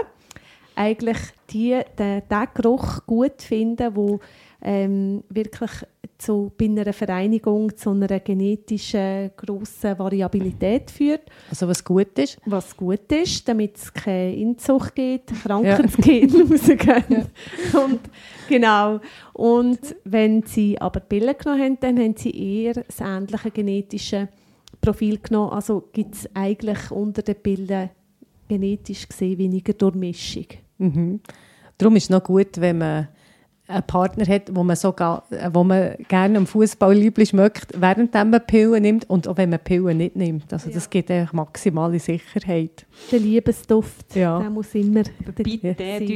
eigentlich 0.75 1.17
die, 1.49 1.79
den, 1.97 2.21
den 2.29 2.47
Geruch 2.53 3.05
gut 3.05 3.41
finden, 3.41 3.95
wo 3.95 4.19
ähm, 4.62 5.24
wirklich 5.30 5.72
zu, 6.18 6.51
bei 6.55 6.66
einer 6.66 6.93
Vereinigung 6.93 7.76
zu 7.76 7.89
einer 7.89 8.20
genetischen 8.20 9.32
grossen 9.36 9.97
Variabilität 9.97 10.91
führt, 10.91 11.22
Also 11.49 11.68
was 11.68 11.84
gut 11.84 12.18
ist. 12.20 12.38
was 12.45 12.78
gut 12.78 13.12
ist, 13.12 13.47
damit 13.47 13.76
es 13.78 13.91
keine 13.91 14.36
Inzucht 14.36 14.93
gibt, 14.95 15.34
Krankheitsgene 15.43 16.43
rausgehen. 16.43 17.26
Und, 17.74 17.99
genau. 18.47 18.99
Und 19.34 19.80
wenn 20.03 20.43
sie 20.43 20.80
aber 20.80 20.99
Pillen 20.99 21.36
genommen 21.38 21.62
haben, 21.64 21.80
dann 21.80 21.99
haben 21.99 22.16
sie 22.16 22.32
eher 22.32 22.74
das 22.76 22.99
ähnliche 22.99 23.51
genetische 23.51 24.30
Profil 24.80 25.18
genommen. 25.20 25.53
Also 25.53 25.89
gibt 25.91 26.16
es 26.16 26.30
eigentlich 26.36 26.91
unter 26.91 27.24
den 27.24 27.36
Pillen 27.36 27.89
genetisch 28.47 29.07
gesehen 29.07 29.38
weniger 29.38 29.74
Durchmischung. 29.74 30.45
Mhm. 30.78 31.22
Darum 31.78 31.95
ist 31.95 32.03
es 32.03 32.09
noch 32.09 32.24
gut, 32.24 32.59
wenn 32.59 32.78
man 32.78 33.07
einen 33.72 33.84
Partner 33.84 34.26
hat, 34.26 34.53
wo 34.55 34.63
man, 34.63 34.76
sogar, 34.76 35.24
wo 35.53 35.63
man 35.63 35.95
gerne 36.07 36.38
am 36.38 36.47
Fußball 36.47 36.93
lieblich 36.93 37.30
schmeckt, 37.30 37.67
während 37.80 38.13
man 38.13 38.45
Pillen 38.45 38.82
nimmt 38.82 39.09
und 39.09 39.28
auch 39.28 39.38
wenn 39.38 39.49
man 39.49 39.59
Pillen 39.59 39.97
nicht 39.97 40.15
nimmt. 40.15 40.51
Also 40.53 40.69
das 40.69 40.89
gibt 40.89 41.09
eigentlich 41.09 41.34
maximale 41.34 41.99
Sicherheit. 41.99 42.86
Der 43.11 43.19
Liebesduft, 43.19 44.15
Ja. 44.15 44.39
der 44.39 44.49
muss 44.49 44.74
immer 44.76 45.03
Bitte 45.26 45.43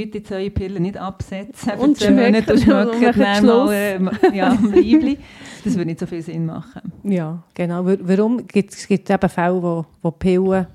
tut 0.03 0.15
jetzt 0.15 0.31
eure 0.31 0.49
Pillen 0.49 0.83
nicht 0.83 0.97
absetzen. 0.97 1.73
Und 1.79 1.99
Monate 2.09 2.53
und 2.53 2.59
schmecken, 2.61 2.89
und 2.89 2.95
schmecken 2.95 3.19
machen 3.19 3.19
dann 3.19 3.45
mal 3.45 3.69
ähm, 3.73 4.09
ja, 4.33 4.57
am. 4.73 5.17
Das 5.63 5.73
würde 5.75 5.85
nicht 5.87 5.99
so 5.99 6.05
viel 6.05 6.21
Sinn 6.21 6.45
machen. 6.45 6.91
Ja, 7.03 7.43
genau. 7.53 7.85
Wa- 7.85 7.97
Warum 8.01 8.45
gibt 8.47 8.73
es 8.73 8.87
gibt 8.87 9.09
eben 9.09 9.29
Fälle, 9.29 9.61
wo, 9.63 9.85
wo 10.01 10.11
Pillen, 10.11 10.67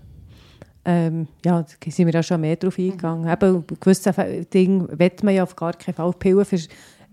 ähm, 0.84 1.28
ja, 1.44 1.62
da 1.62 1.90
sind 1.90 2.06
wir 2.06 2.14
ja 2.14 2.22
schon 2.22 2.40
mehr 2.40 2.56
darauf 2.56 2.78
eingegangen. 2.78 3.28
Eben, 3.30 3.64
bei 3.66 3.74
gewissen 3.80 4.12
Fä- 4.12 4.48
Dingen 4.50 4.88
will 4.98 5.12
man 5.22 5.34
ja 5.34 5.42
auf 5.42 5.54
gar 5.56 5.72
keinen 5.74 5.94
Fall 5.94 6.06
auf 6.06 6.18
Pillen 6.18 6.44
ver, 6.44 6.58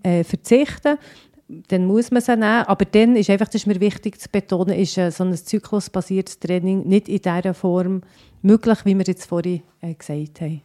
äh, 0.04 0.24
verzichten. 0.24 0.98
Dann 1.70 1.86
muss 1.86 2.12
man 2.12 2.22
sie 2.22 2.32
nehmen. 2.36 2.44
Aber 2.66 2.86
dann 2.86 3.16
ist 3.16 3.30
einfach, 3.30 3.48
das 3.48 3.56
ist 3.56 3.68
mir 3.68 3.80
wichtig 3.80 4.20
zu 4.20 4.30
betonen, 4.30 4.78
ist 4.78 4.98
äh, 4.98 5.12
so 5.12 5.24
ein 5.24 5.34
zyklusbasiertes 5.36 6.40
Training 6.40 6.88
nicht 6.88 7.08
in 7.10 7.20
dieser 7.22 7.54
Form 7.54 8.02
möglich, 8.42 8.80
wie 8.86 8.96
wir 8.98 9.06
jetzt 9.06 9.26
vorhin 9.26 9.62
äh, 9.82 9.94
gesagt 9.94 10.42
haben. 10.42 10.62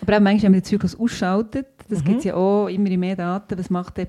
Aber 0.00 0.16
auch 0.16 0.20
manchmal, 0.20 0.44
wenn 0.44 0.52
man 0.52 0.60
den 0.60 0.64
Zyklus 0.64 0.98
ausschaltet, 0.98 1.66
das 1.88 2.00
Mhm. 2.00 2.04
gibt 2.04 2.18
es 2.18 2.24
ja 2.24 2.34
auch 2.34 2.68
immer 2.68 2.96
mehr 2.96 3.16
Daten, 3.16 3.58
was 3.58 3.70
macht 3.70 3.96
der 3.96 4.08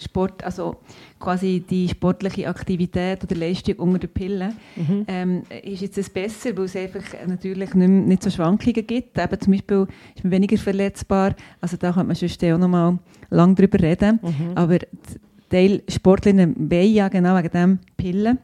Sport, 0.00 0.42
also 0.44 0.76
quasi 1.18 1.62
die 1.68 1.88
sportliche 1.88 2.48
Aktivität 2.48 3.22
oder 3.22 3.36
Leistung 3.36 3.74
unter 3.76 3.98
der 3.98 4.08
Pille, 4.08 4.54
mhm. 4.76 5.04
ähm, 5.06 5.42
ist 5.62 5.82
jetzt 5.82 5.98
das 5.98 6.08
besser, 6.08 6.56
weil 6.56 6.64
es 6.64 6.76
einfach 6.76 7.02
natürlich 7.26 7.74
nicht, 7.74 7.90
nicht 7.90 8.22
so 8.22 8.30
Schwankungen 8.30 8.86
gibt. 8.86 9.18
Eben 9.18 9.40
zum 9.40 9.52
Beispiel 9.52 9.86
ist 10.14 10.24
man 10.24 10.32
weniger 10.32 10.56
verletzbar. 10.56 11.34
Also 11.60 11.76
da 11.76 11.92
könnte 11.92 12.06
man 12.06 12.16
sonst 12.16 12.42
auch 12.44 12.58
noch 12.58 12.68
mal 12.68 12.98
lange 13.28 13.54
drüber 13.54 13.80
reden. 13.80 14.20
Mhm. 14.22 14.52
Aber 14.54 14.78
Teil 15.50 15.82
Sportlerinnen 15.88 16.70
wollen 16.70 16.94
ja 16.94 17.08
genau 17.08 17.36
wegen 17.36 17.50
dem 17.50 17.78
Pillen. 17.96 18.38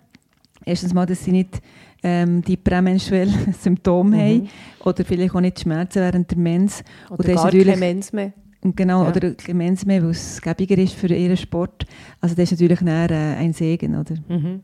Erstens 0.65 0.93
mal, 0.93 1.07
dass 1.07 1.25
sie 1.25 1.33
nicht 1.33 1.63
ähm, 2.03 2.43
die 2.43 2.57
prämenstruellen 2.57 3.55
Symptome 3.61 4.17
mhm. 4.17 4.21
haben 4.21 4.49
oder 4.85 5.05
vielleicht 5.05 5.35
auch 5.35 5.41
nicht 5.41 5.61
Schmerzen 5.61 6.01
während 6.01 6.31
der 6.31 6.39
Mens. 6.39 6.83
Oder 7.09 7.35
gar 7.35 7.51
keine 7.51 7.77
Mens 7.77 8.13
mehr. 8.13 8.33
Genau, 8.75 9.05
ja. 9.05 9.11
oder 9.11 9.35
Mens 9.53 9.87
mehr, 9.87 10.03
weil 10.03 10.11
es 10.11 10.41
gäbiger 10.41 10.79
ist 10.79 10.95
für 10.95 11.09
ihren 11.09 11.37
Sport. 11.37 11.87
Also 12.21 12.35
das 12.35 12.51
ist 12.51 12.53
natürlich 12.53 12.81
dann, 12.81 13.11
äh, 13.11 13.37
ein 13.39 13.53
Segen, 13.53 13.99
oder? 13.99 14.14
Mhm. 14.29 14.62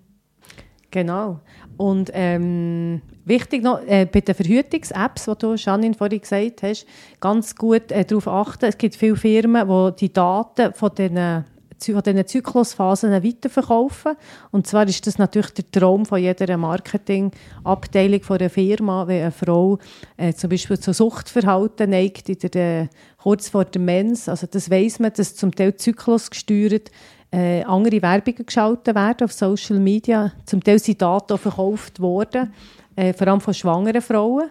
Genau. 0.90 1.40
Und 1.78 2.10
ähm, 2.12 3.00
wichtig 3.24 3.62
noch, 3.62 3.80
äh, 3.86 4.06
bei 4.06 4.20
den 4.20 4.34
Verhütungs-Apps, 4.34 5.24
die 5.24 5.38
du, 5.38 5.54
Janine, 5.54 5.94
vorhin 5.94 6.20
gesagt 6.20 6.62
hast, 6.62 6.86
ganz 7.18 7.56
gut 7.56 7.90
äh, 7.90 8.04
darauf 8.04 8.28
achten. 8.28 8.66
Es 8.66 8.76
gibt 8.76 8.94
viele 8.94 9.16
Firmen, 9.16 9.66
die 9.66 9.96
die 10.06 10.12
Daten 10.12 10.74
von 10.74 10.90
diesen 10.94 11.44
von 11.84 12.02
diesen 12.02 12.26
Zyklusphasen 12.26 13.12
weiterverkaufen. 13.12 14.12
Und 14.50 14.66
zwar 14.66 14.86
ist 14.86 15.06
das 15.06 15.18
natürlich 15.18 15.52
der 15.54 15.70
Traum 15.70 16.06
von 16.06 16.20
jeder 16.20 16.56
Marketingabteilung 16.56 18.22
von 18.22 18.38
einer 18.38 18.50
Firma, 18.50 19.06
wenn 19.06 19.22
eine 19.22 19.32
Frau 19.32 19.78
äh, 20.16 20.32
zum 20.32 20.50
Beispiel 20.50 20.78
zu 20.78 20.92
Suchtverhalten 20.92 21.90
neigt, 21.90 22.28
in 22.28 22.50
der, 22.50 22.82
äh, 22.82 22.88
kurz 23.20 23.48
vor 23.48 23.64
der 23.64 23.80
Mens. 23.80 24.28
Also 24.28 24.46
das 24.46 24.70
weiß 24.70 25.00
man, 25.00 25.12
dass 25.14 25.34
zum 25.34 25.54
Teil 25.54 25.76
zyklusgesteuert 25.76 26.90
äh, 27.32 27.62
andere 27.64 28.02
Werbungen 28.02 28.46
geschaltet 28.46 28.94
werden 28.94 29.24
auf 29.24 29.32
Social 29.32 29.78
Media. 29.78 30.32
Zum 30.44 30.62
Teil 30.62 30.78
sind 30.78 31.00
Daten 31.00 31.38
verkauft 31.38 31.98
worden, 32.00 32.52
äh, 32.94 33.12
vor 33.12 33.26
allem 33.26 33.40
von 33.40 33.54
schwangeren 33.54 34.02
Frauen. 34.02 34.50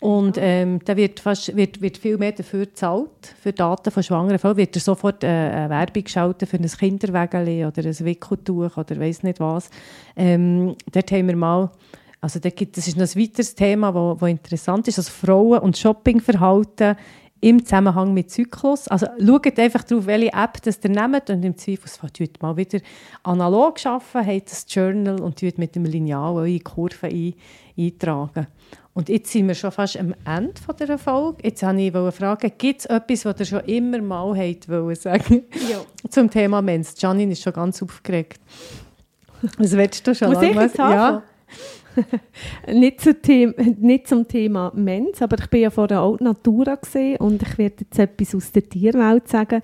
Und 0.00 0.36
ähm, 0.38 0.80
da 0.84 0.94
wird, 0.96 1.20
fast, 1.20 1.56
wird, 1.56 1.80
wird 1.80 1.96
viel 1.96 2.18
mehr 2.18 2.32
dafür 2.32 2.66
gezahlt, 2.66 3.34
für 3.40 3.52
Daten 3.52 3.90
von 3.90 4.02
schwangeren 4.02 4.38
Frauen. 4.38 4.58
Wird 4.58 4.74
sofort 4.74 5.24
äh, 5.24 5.26
eine 5.26 5.70
Werbung 5.70 6.04
geschaltet 6.04 6.48
für 6.50 6.58
ein 6.58 6.66
Kinderwägeli 6.66 7.64
oder 7.64 7.82
ein 7.82 7.98
Wickeltuch 7.98 8.76
oder 8.76 9.00
weiß 9.00 9.22
nicht 9.22 9.40
was. 9.40 9.70
Ähm, 10.14 10.76
dort 10.92 11.10
haben 11.12 11.28
wir 11.28 11.36
mal, 11.36 11.70
also 12.20 12.38
da 12.38 12.50
gibt, 12.50 12.76
das 12.76 12.88
ist 12.88 12.98
noch 12.98 13.06
ein 13.06 13.22
weiteres 13.22 13.54
Thema, 13.54 14.16
das 14.20 14.28
interessant 14.28 14.86
ist, 14.86 14.98
also 14.98 15.10
Frauen- 15.10 15.60
und 15.60 15.78
Shoppingverhalten 15.78 16.96
im 17.40 17.64
Zusammenhang 17.64 18.12
mit 18.12 18.30
Zyklus. 18.30 18.88
Also 18.88 19.06
schaut 19.18 19.58
einfach 19.58 19.84
darauf, 19.84 20.06
welche 20.06 20.32
App 20.32 20.60
das 20.62 20.78
ihr 20.82 20.90
nehmt 20.90 21.30
und 21.30 21.42
im 21.42 21.56
Zweifelsfall 21.56 22.10
tut 22.10 22.42
mal 22.42 22.56
wieder 22.56 22.80
analog 23.22 23.84
arbeiten, 23.86 24.26
habt 24.26 24.50
das 24.50 24.66
Journal 24.68 25.20
und 25.20 25.38
tut 25.38 25.56
mit 25.56 25.74
dem 25.74 25.84
Lineal 25.84 26.34
eure 26.34 26.60
Kurven 26.60 27.10
ein, 27.10 27.34
eintragen. 27.78 28.46
Und 28.96 29.10
jetzt 29.10 29.30
sind 29.30 29.46
wir 29.46 29.54
schon 29.54 29.70
fast 29.72 29.98
am 29.98 30.14
Ende 30.24 30.54
dieser 30.80 30.96
Folge. 30.96 31.42
Jetzt 31.42 31.62
wollte 31.62 32.08
ich 32.08 32.14
fragen, 32.14 32.50
gibt 32.56 32.80
es 32.80 32.86
etwas, 32.86 33.26
was 33.26 33.40
ihr 33.40 33.44
schon 33.44 33.60
immer 33.66 34.00
mal 34.00 34.34
wollen 34.34 34.94
sagen 34.94 35.44
ja. 35.70 35.82
zum 36.10 36.30
Thema 36.30 36.62
Mens? 36.62 36.94
Janine 36.96 37.32
ist 37.32 37.42
schon 37.42 37.52
ganz 37.52 37.82
aufgeregt. 37.82 38.40
Was 39.58 39.72
willst 39.72 40.06
du 40.06 40.14
schon 40.14 40.32
Muss 40.32 40.40
lange? 40.40 40.64
Ich 40.64 40.78
ja. 40.78 41.22
nicht, 42.72 43.02
zu 43.02 43.14
nicht 43.78 44.08
zum 44.08 44.26
Thema 44.26 44.72
Mens, 44.74 45.20
aber 45.20 45.40
ich 45.40 45.50
bin 45.50 45.60
ja 45.60 45.68
vor 45.68 45.88
der 45.88 46.00
Alt 46.00 46.22
Natura 46.22 46.76
gesehen 46.76 47.18
und 47.18 47.42
ich 47.42 47.58
werde 47.58 47.76
jetzt 47.80 47.98
etwas 47.98 48.34
aus 48.34 48.50
der 48.50 48.66
Tierwelt 48.66 49.28
sagen. 49.28 49.60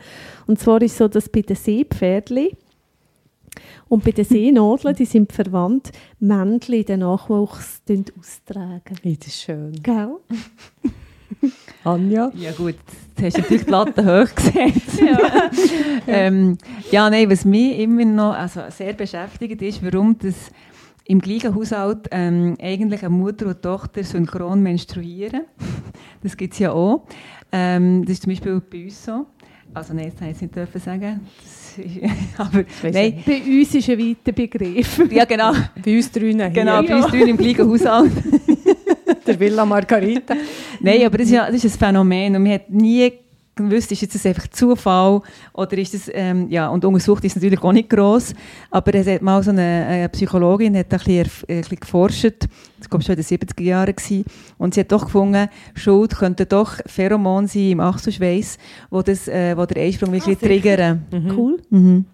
Und 0.47 0.61
zwar 0.61 0.83
ist 0.83 0.93
es 0.93 0.99
so, 0.99 1.09
dass 1.09 1.31
bei 1.31 1.41
den 1.41 1.57
Seepferdchen 1.57 2.51
und 3.89 4.05
bei 4.05 4.13
den 4.13 4.25
Seenadeln, 4.25 4.95
die 4.95 5.05
sind 5.05 5.33
verwandt, 5.33 5.93
Männchen 6.19 6.85
den 6.85 7.01
Nachwuchs 7.01 7.83
austragen. 8.19 8.97
das 9.03 9.27
ist 9.27 9.43
schön. 9.43 9.73
Gell? 9.83 10.17
Anja? 11.85 12.31
Ja 12.35 12.53
gut, 12.53 12.77
jetzt 13.17 13.23
hast 13.23 13.37
du 13.37 13.41
natürlich 13.41 13.65
die 13.65 13.71
Latte 13.71 14.05
hoch 14.05 14.35
gesetzt. 14.35 15.01
ja. 15.01 15.51
ähm, 16.07 16.59
ja, 16.91 17.11
nein, 17.11 17.31
was 17.31 17.45
mich 17.45 17.79
immer 17.79 18.05
noch 18.05 18.35
also 18.35 18.63
sehr 18.71 18.93
beschäftigt 18.93 19.61
ist, 19.63 19.85
warum 19.85 20.17
das 20.19 20.51
im 21.05 21.21
gleichen 21.21 21.55
Haushalt 21.55 22.09
ähm, 22.13 22.57
eigentlich 22.61 23.03
eine 23.03 23.11
Mutter 23.11 23.47
und 23.47 23.63
Tochter 23.63 24.05
synchron 24.05 24.63
menstruieren. 24.63 25.43
Das 26.23 26.37
gibt 26.37 26.53
es 26.53 26.61
ja 26.61 26.73
auch. 26.73 27.07
Ähm, 27.51 28.05
das 28.05 28.15
ist 28.15 28.23
zum 28.23 28.33
Beispiel 28.33 28.61
bei 28.61 28.85
uns 28.85 29.05
so. 29.05 29.27
Also 29.75 29.95
nein, 29.95 30.13
das 30.13 30.21
habe 30.21 30.33
ich 30.33 30.41
jetzt 30.41 30.57
nicht 30.57 30.85
sagen. 30.85 31.21
aber 32.37 32.65
nein. 32.83 33.23
Bei 33.25 33.41
uns 33.41 33.75
ist 33.75 33.89
ein 33.89 33.99
weiter 33.99 34.33
Begriff. 34.33 35.03
Ja, 35.11 35.25
genau. 35.25 35.53
bei 35.83 35.97
uns 35.97 36.11
drinnen. 36.11 36.53
Genau, 36.53 36.83
bei 36.83 36.97
uns 36.97 37.07
drinnen 37.07 37.29
im 37.29 37.37
gleichen 37.37 37.69
Haushalt. 37.69 38.13
Der 39.27 39.41
Villa 39.41 39.65
Margarita. 39.65 40.35
Nein, 40.81 41.07
aber 41.07 41.19
das 41.19 41.27
ist, 41.27 41.33
ja, 41.33 41.51
das 41.51 41.65
ist 41.65 41.77
ein 41.77 41.79
Phänomen 41.79 42.37
und 42.37 42.43
man 42.43 42.53
hat 42.53 42.69
nie 42.69 43.13
gewusst, 43.55 43.93
ist 43.93 44.15
das 44.15 44.27
einfach 44.27 44.49
Zufall 44.49 45.21
oder 45.53 45.79
ist 45.79 45.95
das, 45.95 46.11
ähm, 46.13 46.49
ja, 46.51 46.69
und 46.69 46.85
untersucht 46.85 47.25
ist 47.25 47.37
natürlich 47.37 47.63
auch 47.63 47.73
nicht 47.73 47.89
gross, 47.89 48.35
aber 48.71 48.95
es 48.95 49.07
hat 49.07 49.23
mal 49.23 49.43
so 49.43 49.51
eine, 49.51 49.87
eine 49.87 50.09
Psychologin 50.09 50.77
hat 50.77 50.93
ein 50.93 50.99
bisschen, 50.99 51.31
ein 51.49 51.61
bisschen 51.61 51.81
geforscht, 51.81 52.49
war 52.93 53.01
schon 53.01 53.17
in 53.17 53.23
den 53.23 53.39
70er 53.39 53.63
Jahren 53.63 53.95
gewesen, 53.95 54.25
und 54.59 54.75
sie 54.75 54.81
hat 54.81 54.93
doch 54.93 55.05
gefunden, 55.05 55.49
Schuld 55.75 56.17
könnte 56.17 56.47
doch 56.47 56.79
Pheromon 56.87 57.47
sein 57.47 57.71
im 57.71 57.81
Achselschweiß, 57.81 58.59
wo, 58.91 59.03
das, 59.03 59.29
äh, 59.29 59.57
wo 59.57 59.67
der 59.67 59.83
Einsprung 59.83 60.13
wirklich 60.13 60.37
ah, 60.37 60.47
triggern. 60.47 61.07
Mhm. 61.11 61.39
Cool. 61.39 61.63
Mhm. 61.71 62.05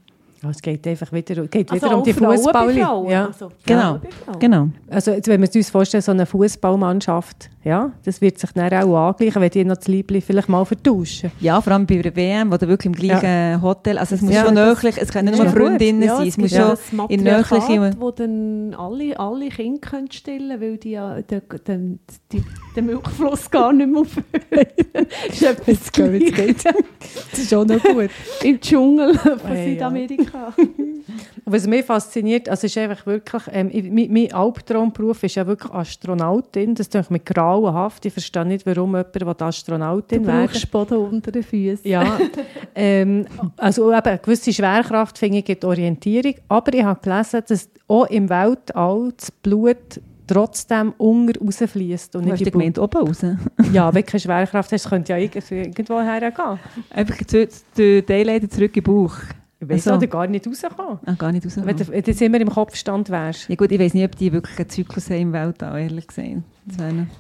Ja, 0.42 0.50
es 0.50 0.62
geht 0.62 0.86
einfach 0.86 1.12
wieder, 1.12 1.46
geht 1.48 1.70
also 1.72 1.86
wieder 1.86 1.98
um 1.98 2.04
die 2.04 2.12
Fußballer. 2.12 3.10
Ja. 3.10 3.26
Also, 3.26 3.50
genau. 3.66 4.00
genau. 4.38 4.68
Also 4.88 5.10
jetzt, 5.10 5.26
wenn 5.26 5.40
wir 5.40 5.48
uns 5.52 5.70
vorstellen, 5.70 6.02
so 6.02 6.12
eine 6.12 6.26
Fußballmannschaft, 6.26 7.50
ja, 7.68 7.92
das 8.02 8.22
wird 8.22 8.38
sich 8.38 8.50
dann 8.52 8.72
auch 8.72 9.08
angleichen, 9.08 9.42
wenn 9.42 9.50
die 9.50 9.62
noch 9.62 9.76
das 9.76 9.88
Liebling 9.88 10.22
vielleicht 10.22 10.48
mal 10.48 10.64
vertauschen. 10.64 11.30
Ja, 11.38 11.60
vor 11.60 11.74
allem 11.74 11.84
bei 11.84 12.00
der 12.00 12.16
WM, 12.16 12.50
wo 12.50 12.56
du 12.56 12.66
wirklich 12.66 12.86
im 12.86 12.94
gleichen 12.94 13.26
ja. 13.26 13.58
Nicht 13.58 13.98
also 13.98 14.14
es 14.14 14.22
muss 14.22 14.32
ja, 14.32 14.46
schon 14.46 14.54
nöchlich, 14.54 14.96
es 14.96 15.12
können 15.12 15.28
nicht 15.28 15.42
nur 15.42 15.52
Freundinnen 15.52 16.02
ja, 16.02 16.16
sein, 16.16 16.28
es 16.28 16.38
muss 16.38 16.50
schon 16.50 17.10
in 17.10 17.22
nöchliche... 17.22 17.94
wo 17.98 18.10
dann 18.10 18.74
alle, 18.74 19.20
alle 19.20 19.50
Kinder 19.50 19.80
können 19.80 20.10
stillen 20.10 20.58
weil 20.58 20.78
die 20.78 20.92
ja 20.92 21.20
den, 21.20 22.00
den, 22.74 22.86
Milchfluss 22.86 23.50
gar 23.50 23.72
nicht 23.72 23.90
mehr 23.90 24.04
das 24.92 25.28
ist 25.28 25.42
etwas 25.42 25.92
geht. 25.92 26.64
Das 26.64 27.38
ist 27.38 27.52
auch 27.52 27.66
noch 27.66 27.82
gut. 27.82 28.10
Im 28.42 28.60
Dschungel 28.60 29.14
von 29.14 29.50
hey, 29.50 29.74
Südamerika. 29.74 30.54
Was 31.44 31.66
mich 31.66 31.84
fasziniert, 31.84 32.48
also 32.48 32.66
ist 32.66 32.76
einfach 32.78 33.06
wirklich, 33.06 33.42
ähm, 33.52 33.70
mein, 33.94 34.12
mein 34.12 34.32
Albtraumberuf 34.32 35.22
ist 35.22 35.36
ja 35.36 35.46
wirklich 35.46 35.72
Astronautin, 35.72 36.74
das 36.74 36.88
tue 36.88 37.00
ich 37.00 37.10
mit 37.10 37.24
grauenhaft, 37.60 38.04
ich 38.04 38.12
verstehe 38.12 38.44
nicht, 38.44 38.66
warum 38.66 38.96
jemand 38.96 39.42
Astronautin 39.42 40.26
werden 40.26 40.52
will. 40.52 40.60
Boden 40.70 40.98
unter 40.98 41.32
den 41.32 41.42
Füßen. 41.42 41.88
Ja, 41.88 42.18
ähm, 42.74 43.26
also 43.56 43.90
eben, 43.90 44.00
eine 44.00 44.18
gewisse 44.18 44.52
Schwerkraft 44.52 45.18
finde 45.18 45.38
ich 45.38 45.44
die 45.44 45.64
Orientierung, 45.64 46.34
aber 46.48 46.74
ich 46.74 46.84
habe 46.84 47.00
gelesen, 47.00 47.42
dass 47.46 47.68
auch 47.86 48.06
im 48.06 48.28
Weltall 48.28 49.12
das 49.16 49.30
Blut 49.30 50.00
trotzdem 50.26 50.92
unter 50.98 51.40
rausfließt. 51.40 52.16
Und 52.16 52.26
du 52.26 52.32
hast 52.32 52.44
gemeint, 52.44 52.78
oben 52.78 53.06
raus? 53.06 53.22
ja, 53.72 53.92
wenn 53.92 54.02
du 54.02 54.06
keine 54.06 54.20
Schwerkraft 54.20 54.72
hast, 54.72 54.88
könnte 54.88 55.12
ja 55.12 55.18
irgendwo 55.18 56.00
hergehen. 56.00 56.58
Einfach 56.90 57.16
die 57.76 58.02
Teilleiter 58.02 58.48
zurück 58.48 58.76
in 58.76 58.84
den 58.84 58.94
Bauch. 58.94 59.16
Ich 59.60 59.68
weiß 59.68 59.88
also, 59.88 60.06
gar 60.06 60.26
nicht 60.28 60.46
rauskommen. 60.46 61.00
Ah, 61.04 61.14
gar 61.14 61.32
nicht 61.32 61.44
rauskommen. 61.44 61.68
Wenn 61.68 61.76
du 61.76 61.92
jetzt 61.92 62.22
immer 62.22 62.40
im 62.40 62.48
Kopfstand 62.48 63.10
wärst. 63.10 63.48
Ja 63.48 63.56
gut, 63.56 63.72
ich 63.72 63.80
weiß 63.80 63.92
nicht, 63.94 64.04
ob 64.04 64.16
die 64.16 64.32
wirklich 64.32 64.56
einen 64.58 64.68
Zyklus 64.68 65.10
haben 65.10 65.20
im 65.20 65.32
Weltall, 65.32 65.80
ehrlich 65.80 66.06
gesagt. 66.06 66.42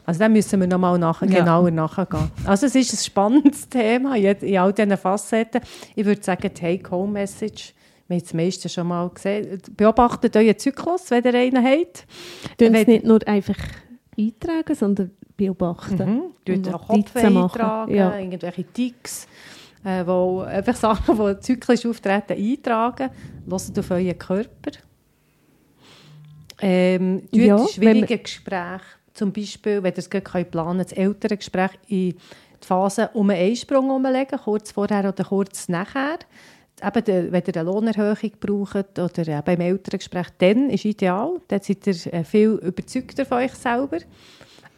Also 0.06 0.20
da 0.20 0.28
müssen 0.28 0.60
wir 0.60 0.66
nochmal 0.68 0.98
nach, 0.98 1.22
ja. 1.22 1.40
genauer 1.40 1.70
nachgehen. 1.70 2.30
Also 2.44 2.66
es 2.66 2.74
ist 2.76 2.92
ein 2.92 2.98
spannendes 2.98 3.68
Thema 3.70 4.16
in 4.16 4.58
all 4.58 4.72
diesen 4.72 4.96
Facetten. 4.96 5.62
Ich 5.96 6.04
würde 6.04 6.22
sagen, 6.22 6.52
Take-Home-Message 6.54 7.74
wir 8.08 8.16
haben 8.16 8.24
das 8.24 8.32
meiste 8.32 8.68
schon 8.70 8.86
mal 8.86 9.10
gesehen. 9.10 9.60
Beobachtet 9.76 10.34
euren 10.34 10.58
Zyklus, 10.58 11.10
wenn 11.10 11.24
ihr 11.24 11.34
einen 11.34 11.62
habt. 11.62 12.06
Tun 12.58 12.74
es 12.74 12.86
nicht 12.86 13.04
nur 13.04 13.26
einfach 13.28 13.58
eintragen, 14.18 14.74
sondern 14.74 15.10
beobachten. 15.36 16.32
Mhm. 16.46 16.62
Tut 16.62 16.72
Kopf 16.72 17.16
eintragen, 17.16 17.94
ja. 17.94 18.18
irgendwelche 18.18 18.64
Ticks, 18.64 19.28
äh, 19.88 20.06
wo 20.06 20.40
einfach 20.40 20.76
Sachen, 20.76 21.16
die 21.16 21.40
zyklisch 21.40 21.86
auftreten, 21.86 22.34
eintragen. 22.34 23.10
Hört 23.48 23.78
auf 23.78 23.90
euren 23.90 24.18
Körper. 24.18 24.72
Ähm, 26.60 27.22
ja, 27.30 27.66
schwierige 27.68 28.18
Gespräche, 28.18 28.80
zum 29.14 29.32
Beispiel, 29.32 29.82
wenn 29.82 29.92
ihr 29.92 29.98
es 29.98 30.08
planen 30.08 30.50
könnt, 30.50 30.80
das 30.80 30.92
ältere 30.92 31.36
Gespräch 31.36 31.70
in 31.86 32.14
die 32.60 32.66
Phase 32.66 33.10
um 33.14 33.30
einen 33.30 33.50
Einsprung 33.50 33.90
umlegen, 33.90 34.38
kurz 34.42 34.72
vorher 34.72 35.08
oder 35.08 35.24
kurz 35.24 35.68
nachher 35.68 36.18
eben, 36.82 37.32
wenn 37.32 37.42
ihr 37.46 37.56
eine 37.56 37.70
Lohnerhöhung 37.70 38.32
braucht 38.40 38.98
oder 38.98 39.28
eben 39.28 39.54
im 39.54 39.60
Elterngespräch, 39.60 40.26
dann 40.38 40.70
ist 40.70 40.84
ideal. 40.84 41.40
Dann 41.48 41.60
seid 41.60 41.86
ihr 41.86 42.12
äh, 42.12 42.24
viel 42.24 42.50
überzeugter 42.62 43.24
von 43.24 43.38
euch 43.38 43.54
selber. 43.54 43.98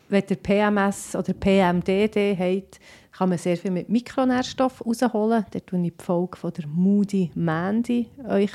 Wenn 0.08 0.24
ihr 0.28 0.36
PMS 0.36 1.14
oder 1.14 1.32
PMDD 1.32 2.36
habt, 2.38 2.80
kann 3.12 3.28
man 3.28 3.38
sehr 3.38 3.56
viel 3.56 3.70
mit 3.70 3.88
Mikronährstoffen 3.88 4.86
rausholen. 4.86 5.44
Da 5.50 5.60
tue 5.60 5.84
ich 5.84 5.92
die 5.96 6.04
Folge 6.04 6.36
von 6.36 6.52
der 6.52 6.66
Moody 6.66 7.30
Mandy 7.34 8.08
euch 8.28 8.52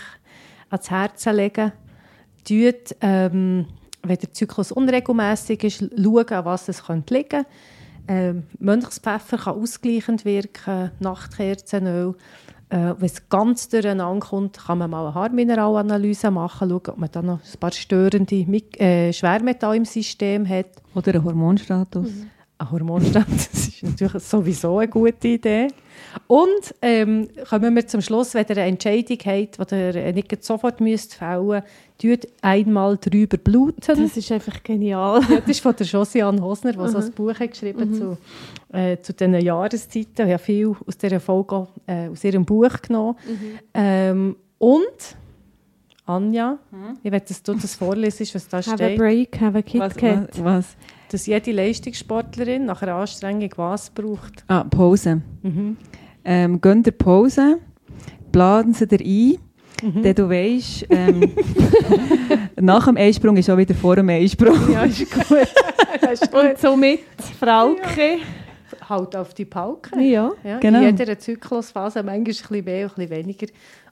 ans 0.70 0.90
Herz 0.90 1.26
legen. 1.26 1.72
Tut, 2.44 2.96
ähm, 3.02 3.66
wenn 4.04 4.18
der 4.18 4.32
Zyklus 4.32 4.72
unregelmäßig 4.72 5.64
ist, 5.64 5.80
schauen, 5.80 6.28
an 6.28 6.46
was 6.46 6.70
es 6.70 6.88
liegen 6.88 7.06
könnte. 7.06 7.46
Ähm, 8.08 8.44
Mönchspfeffer 8.60 9.38
kann 9.38 9.56
ausgleichend 9.56 10.26
wirken, 10.26 10.92
Nachtkerzenöl. 11.00 12.16
Äh, 12.70 12.94
wenn 12.98 13.06
es 13.06 13.30
ganz 13.30 13.70
durcheinander 13.70 14.20
kommt, 14.20 14.58
kann 14.58 14.80
man 14.80 14.90
mal 14.90 15.06
eine 15.06 15.16
Haarmineralanalyse 15.16 16.32
machen, 16.32 16.70
schauen, 16.70 16.82
ob 16.88 16.98
man 16.98 17.10
dann 17.12 17.26
noch 17.28 17.40
ein 17.40 17.60
paar 17.60 17.72
störende 17.72 18.36
äh, 18.36 19.14
Schwermetalle 19.14 19.78
im 19.78 19.86
System 19.86 20.48
hat. 20.48 20.68
Oder 20.94 21.16
einen 21.16 21.24
Hormonstatus. 21.24 22.10
Mhm. 22.10 22.30
Ein 22.58 22.72
Hormonstatus 22.72 23.48
ist 23.54 23.84
natürlich 23.84 24.24
sowieso 24.24 24.78
eine 24.80 24.88
gute 24.88 25.28
Idee. 25.28 25.68
Und 26.28 26.74
ähm, 26.82 27.28
kommen 27.50 27.76
wir 27.76 27.86
zum 27.86 28.02
Schluss, 28.02 28.34
wenn 28.34 28.46
ihr 28.48 28.58
eine 28.58 28.68
Entscheidung 28.68 29.18
habt, 29.26 29.72
die 29.72 29.76
ihr 29.76 30.14
nicht 30.14 30.44
sofort 30.44 30.80
müsst 30.80 31.16
fällen 31.16 31.64
müsst, 32.02 32.28
einmal 32.42 32.98
drüber 32.98 33.38
bluten. 33.38 33.82
Das 33.86 34.18
ist 34.18 34.32
einfach 34.32 34.64
genial. 34.64 35.22
Ja, 35.30 35.40
das 35.42 35.50
ist 35.50 35.60
von 35.60 35.76
der 35.76 35.86
Josiane 35.86 36.42
Hosner, 36.42 36.72
die 36.72 36.80
mhm. 36.80 36.88
so 36.88 36.98
ein 36.98 37.12
Buch 37.12 37.38
hat 37.38 37.52
geschrieben 37.52 37.92
mhm. 37.92 37.94
zu, 37.94 38.18
äh, 38.72 38.98
zu 39.02 39.14
diesen 39.14 39.36
Jahreszeiten. 39.36 40.28
Ich 40.28 40.34
habe 40.34 40.40
viel 40.40 40.76
aus 40.88 40.98
dieser 40.98 41.20
Folge 41.20 41.68
äh, 41.88 42.08
aus 42.08 42.24
ihrem 42.24 42.46
Buch 42.46 42.82
genommen. 42.82 43.18
Mhm. 43.28 43.60
Ähm, 43.74 44.36
und 44.58 45.16
Anja, 46.06 46.58
mhm. 46.72 46.98
ich 47.04 47.12
möchte, 47.12 47.30
dass 47.30 47.44
du 47.44 47.54
das 47.56 47.76
vorlesest, 47.76 48.36
was 48.36 48.48
da 48.48 48.58
have 48.58 48.70
steht. 48.70 48.80
Have 48.80 48.94
a 48.94 48.98
break, 48.98 49.42
have 49.42 49.58
a 49.58 49.62
KitKat. 49.62 50.30
Was, 50.38 50.44
was? 50.44 50.78
Dass 51.12 51.28
jede 51.28 51.52
Leistungssportlerin 51.52 52.66
nach 52.66 52.82
einer 52.82 52.96
Anstrengung 52.96 53.52
was 53.58 53.90
braucht. 53.90 54.44
Ah, 54.48 54.64
Pause. 54.64 55.22
Mhm. 55.44 55.78
Ähm, 56.24 56.60
gehen 56.60 56.84
ihr 56.84 56.92
Pause, 56.92 57.60
blasen 58.32 58.74
sie 58.74 58.88
dir 58.88 59.00
ein, 59.00 59.40
Mhm. 59.84 60.04
Denn 60.04 60.16
du 60.16 60.30
weißt, 60.30 60.86
ähm, 60.90 61.34
nach 62.60 62.86
dem 62.86 62.98
Einsprung 62.98 63.38
ist 63.38 63.50
auch 63.50 63.58
wieder 63.58 63.76
vor 63.76 63.96
dem 63.96 64.10
Einsprung. 64.10 64.58
Ja, 64.72 64.84
ist 64.84 65.12
gut. 65.12 65.26
ist 66.12 66.32
gut. 66.32 66.44
Und 66.44 66.58
somit, 66.58 67.00
Frauke, 67.40 68.18
ja. 68.20 68.90
halt 68.90 69.16
auf 69.16 69.34
die 69.34 69.46
Pauke. 69.46 70.00
Ja, 70.02 70.32
ja 70.44 70.60
genau. 70.60 70.80
In 70.80 70.98
jeder 70.98 71.18
Zyklusphase, 71.20 72.00
manchmal 72.00 72.16
ein 72.16 72.24
bisschen 72.24 72.66
mehr, 72.66 72.86
ein 72.86 72.96
bisschen 72.96 73.10
weniger. 73.10 73.48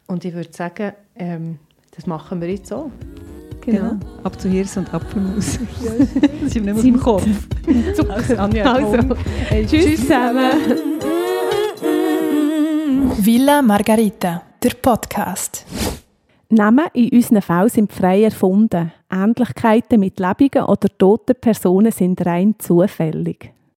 Und 0.07 0.26
ich 0.26 0.34
würde 0.34 0.51
sagen, 0.51 0.93
ähm, 1.16 1.59
das 1.95 2.07
machen 2.07 2.41
wir 2.41 2.49
jetzt 2.49 2.68
so. 2.68 2.91
Genau. 3.66 3.89
genau. 3.89 3.99
Ab 4.24 4.39
zu 4.39 4.49
Hirs 4.49 4.76
und 4.78 4.93
Apfelmus. 4.93 5.57
das 5.57 6.32
ist 6.47 6.55
ihm 6.55 6.66
nicht 6.66 6.76
mehr 6.76 6.84
im 6.84 6.99
Kopf. 6.99 7.26
Zucker. 7.95 8.14
Also, 8.14 8.38
Anja, 8.38 8.74
also, 8.74 9.16
hey, 9.47 9.66
tschüss 9.66 10.01
zusammen. 10.01 10.51
Villa 13.18 13.61
Margarita, 13.61 14.41
der 14.61 14.72
Podcast. 14.82 15.66
Namen 16.49 16.86
in 16.93 17.09
unseren 17.09 17.41
Fällen 17.41 17.70
sind 17.70 17.93
frei 17.93 18.24
erfunden. 18.24 18.91
Ähnlichkeiten 19.09 19.99
mit 19.99 20.20
lebenden 20.20 20.64
oder 20.64 20.89
toten 20.97 21.36
Personen 21.39 21.91
sind 21.91 22.26
rein 22.26 22.55
zufällig. 22.59 23.53